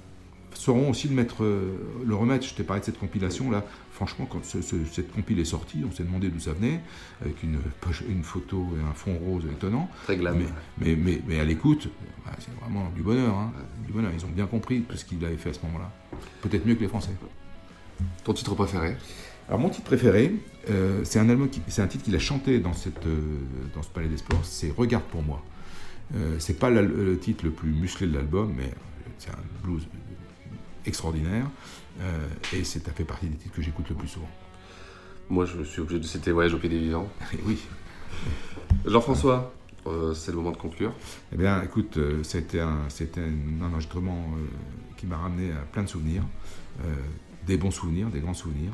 sauront 0.55 0.90
aussi 0.90 1.09
le, 1.09 1.14
mettre, 1.14 1.44
euh, 1.44 1.76
le 2.05 2.14
remettre. 2.14 2.46
Je 2.46 2.55
t'ai 2.55 2.62
parlé 2.62 2.80
de 2.80 2.86
cette 2.86 2.98
compilation 2.98 3.50
là. 3.50 3.64
Franchement, 3.92 4.26
quand 4.28 4.44
ce- 4.44 4.62
ce- 4.62 4.84
cette 4.90 5.12
compile 5.12 5.38
est 5.38 5.44
sortie, 5.44 5.82
on 5.88 5.92
s'est 5.92 6.03
demandé 6.05 6.28
d'où 6.28 6.40
ça 6.40 6.53
venait, 6.53 6.80
avec 7.20 7.42
une, 7.42 7.59
poche- 7.80 8.03
une 8.09 8.22
photo 8.24 8.66
et 8.78 8.88
un 8.90 8.94
fond 8.94 9.16
rose 9.18 9.44
étonnant. 9.46 9.88
Très 10.05 10.16
glam. 10.16 10.36
Mais, 10.38 10.46
mais, 10.78 10.96
mais, 10.96 11.22
mais 11.28 11.40
à 11.40 11.44
l'écoute, 11.44 11.88
bah, 12.24 12.32
c'est 12.38 12.50
vraiment 12.61 12.90
du 12.96 13.03
bonheur, 13.03 13.34
hein, 13.34 13.53
du 13.86 13.92
bonheur. 13.92 14.11
Ils 14.16 14.24
ont 14.24 14.30
bien 14.30 14.46
compris 14.46 14.82
tout 14.82 14.96
ce 14.96 15.05
qu'il 15.05 15.24
avait 15.24 15.36
fait 15.36 15.50
à 15.50 15.53
ce 15.53 15.61
moment-là. 15.66 15.90
Peut-être 16.40 16.66
mieux 16.66 16.74
que 16.74 16.80
les 16.80 16.88
Français. 16.88 17.12
Ton 18.24 18.32
titre 18.32 18.55
préféré? 18.55 18.96
Alors 19.48 19.61
mon 19.61 19.68
titre 19.68 19.84
préféré, 19.84 20.34
euh, 20.70 21.00
c'est 21.05 21.18
un 21.18 21.86
titre 21.86 22.05
qu'il 22.05 22.14
a 22.14 22.18
chanté 22.18 22.59
dans 22.61 22.72
cette, 22.72 23.07
euh, 23.07 23.20
dans 23.74 23.82
ce 23.82 23.88
Palais 23.90 24.09
des 24.09 24.16
Sports. 24.16 24.44
C'est 24.44 24.72
Regarde 24.76 25.05
pour 25.05 25.22
moi. 25.22 25.42
Euh, 26.14 26.36
c'est 26.38 26.59
pas 26.59 26.70
la- 26.70 26.82
le 26.82 27.18
titre 27.18 27.44
le 27.44 27.50
plus 27.50 27.70
musclé 27.72 28.07
de 28.07 28.14
l'album, 28.14 28.53
mais 28.57 28.70
c'est 29.18 29.30
un 29.30 29.38
blues 29.62 29.86
extraordinaire. 30.87 31.47
Euh, 32.01 32.26
et 32.55 32.64
c'est 32.64 32.85
ça 32.85 32.93
fait 32.93 33.05
partie 33.05 33.26
des 33.26 33.37
titres 33.37 33.55
que 33.55 33.62
j'écoute 33.62 33.89
le 33.91 33.95
plus 33.95 34.09
souvent. 34.09 34.30
Moi, 35.30 35.45
je 35.47 35.62
suis 35.62 35.80
obligé 35.80 35.99
de 36.01 36.05
citer 36.07 36.33
Voyage 36.33 36.55
au 36.55 36.59
pays 36.59 36.70
des 36.70 36.78
vivants. 36.78 37.09
Et 37.33 37.39
oui. 37.45 37.59
Jean-François, 38.87 39.55
euh, 39.87 40.14
c'est 40.14 40.30
le 40.30 40.37
moment 40.39 40.51
de 40.53 40.57
conclure. 40.57 40.93
Eh 41.33 41.37
bien, 41.37 41.62
écoute, 41.62 41.97
euh, 41.97 42.22
c'était 42.22 42.61
un, 42.61 42.89
c'était 42.89 43.20
un 43.20 43.64
enregistrement 43.64 44.26
qui 44.97 45.07
m'a 45.07 45.16
ramené 45.16 45.53
à 45.53 45.57
plein 45.72 45.83
de 45.83 45.89
souvenirs, 45.89 46.22
des 47.47 47.57
bons 47.57 47.70
souvenirs, 47.72 48.09
des 48.09 48.20
grands 48.20 48.35
souvenirs. 48.35 48.72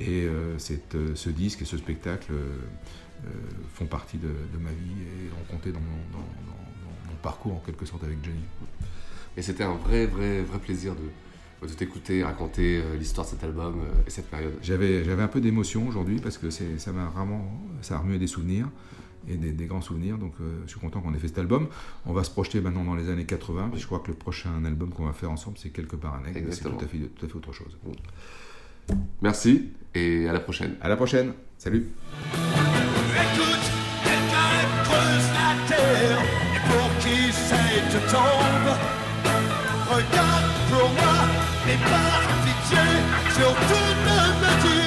Et 0.00 0.26
cette, 0.58 0.96
ce 1.14 1.30
disque 1.30 1.62
et 1.62 1.64
ce 1.64 1.76
spectacle 1.76 2.32
font 3.74 3.86
partie 3.86 4.16
de, 4.18 4.28
de 4.28 4.58
ma 4.58 4.70
vie 4.70 5.02
et 5.02 5.30
ont 5.40 5.52
compté 5.54 5.70
dans 5.72 5.80
mon, 5.80 5.96
dans- 6.12 6.18
dans- 6.18 6.52
dans 6.52 7.10
mon 7.10 7.16
parcours 7.22 7.54
en 7.54 7.60
quelque 7.60 7.84
sorte 7.86 8.02
avec 8.02 8.18
Johnny. 8.24 8.42
Et 9.36 9.42
c'était 9.42 9.62
un 9.64 9.74
vrai, 9.74 10.06
vrai, 10.06 10.42
vrai 10.42 10.58
plaisir 10.58 10.94
de, 10.94 11.02
de 11.68 11.74
t'écouter, 11.74 12.22
raconter 12.24 12.78
euh, 12.78 12.96
l'histoire 12.96 13.26
de 13.26 13.32
cet 13.32 13.44
album 13.44 13.80
euh, 13.80 14.02
et 14.06 14.10
cette 14.10 14.30
période. 14.30 14.54
J'avais, 14.62 15.04
j'avais 15.04 15.22
un 15.22 15.28
peu 15.28 15.40
d'émotion 15.40 15.86
aujourd'hui 15.86 16.18
parce 16.20 16.38
que 16.38 16.50
c'est, 16.50 16.78
ça 16.78 16.92
m'a 16.92 17.06
vraiment 17.06 17.44
ça 17.82 17.96
a 17.96 17.98
remué 17.98 18.18
des 18.18 18.26
souvenirs 18.26 18.68
et 19.28 19.36
des, 19.36 19.52
des 19.52 19.66
grands 19.66 19.82
souvenirs. 19.82 20.16
Donc 20.16 20.32
euh, 20.40 20.60
je 20.64 20.70
suis 20.70 20.80
content 20.80 21.00
qu'on 21.00 21.12
ait 21.14 21.18
fait 21.18 21.28
cet 21.28 21.38
album. 21.38 21.68
On 22.06 22.12
va 22.12 22.24
se 22.24 22.30
projeter 22.30 22.60
maintenant 22.60 22.84
dans 22.84 22.94
les 22.94 23.10
années 23.10 23.26
80. 23.26 23.68
puis 23.72 23.80
je 23.80 23.86
crois 23.86 23.98
que 24.00 24.08
le 24.08 24.14
prochain 24.16 24.64
album 24.64 24.90
qu'on 24.90 25.04
va 25.06 25.12
faire 25.12 25.30
ensemble, 25.30 25.58
c'est 25.58 25.70
Quelque 25.70 25.96
part 25.96 26.14
un 26.14 26.20
aigle. 26.28 26.32
C'est 26.34 26.46
Exactement. 26.46 26.76
tout 26.78 26.84
à, 26.84 26.88
fait, 26.88 26.98
tout 26.98 27.26
à 27.26 27.28
fait 27.28 27.36
autre 27.36 27.52
chose. 27.52 27.76
Merci 29.22 29.70
et 29.94 30.28
à 30.28 30.32
la 30.32 30.40
prochaine. 30.40 30.76
À 30.80 30.88
la 30.88 30.96
prochaine. 30.96 31.32
Salut. 31.58 31.86
Écoute, 32.34 33.70
quelqu'un 34.02 34.82
creuse 34.84 35.28
la 35.34 35.68
terre 35.68 36.22
et 36.54 36.70
pour 36.70 36.98
qui 36.98 37.32
c'est 37.32 37.82
te 37.90 38.10
tombe. 38.10 38.99
Et 41.72 41.76
par 41.76 42.22
pitié, 42.44 42.84
surtout 43.32 43.90
ne 44.06 44.20
me 44.40 44.79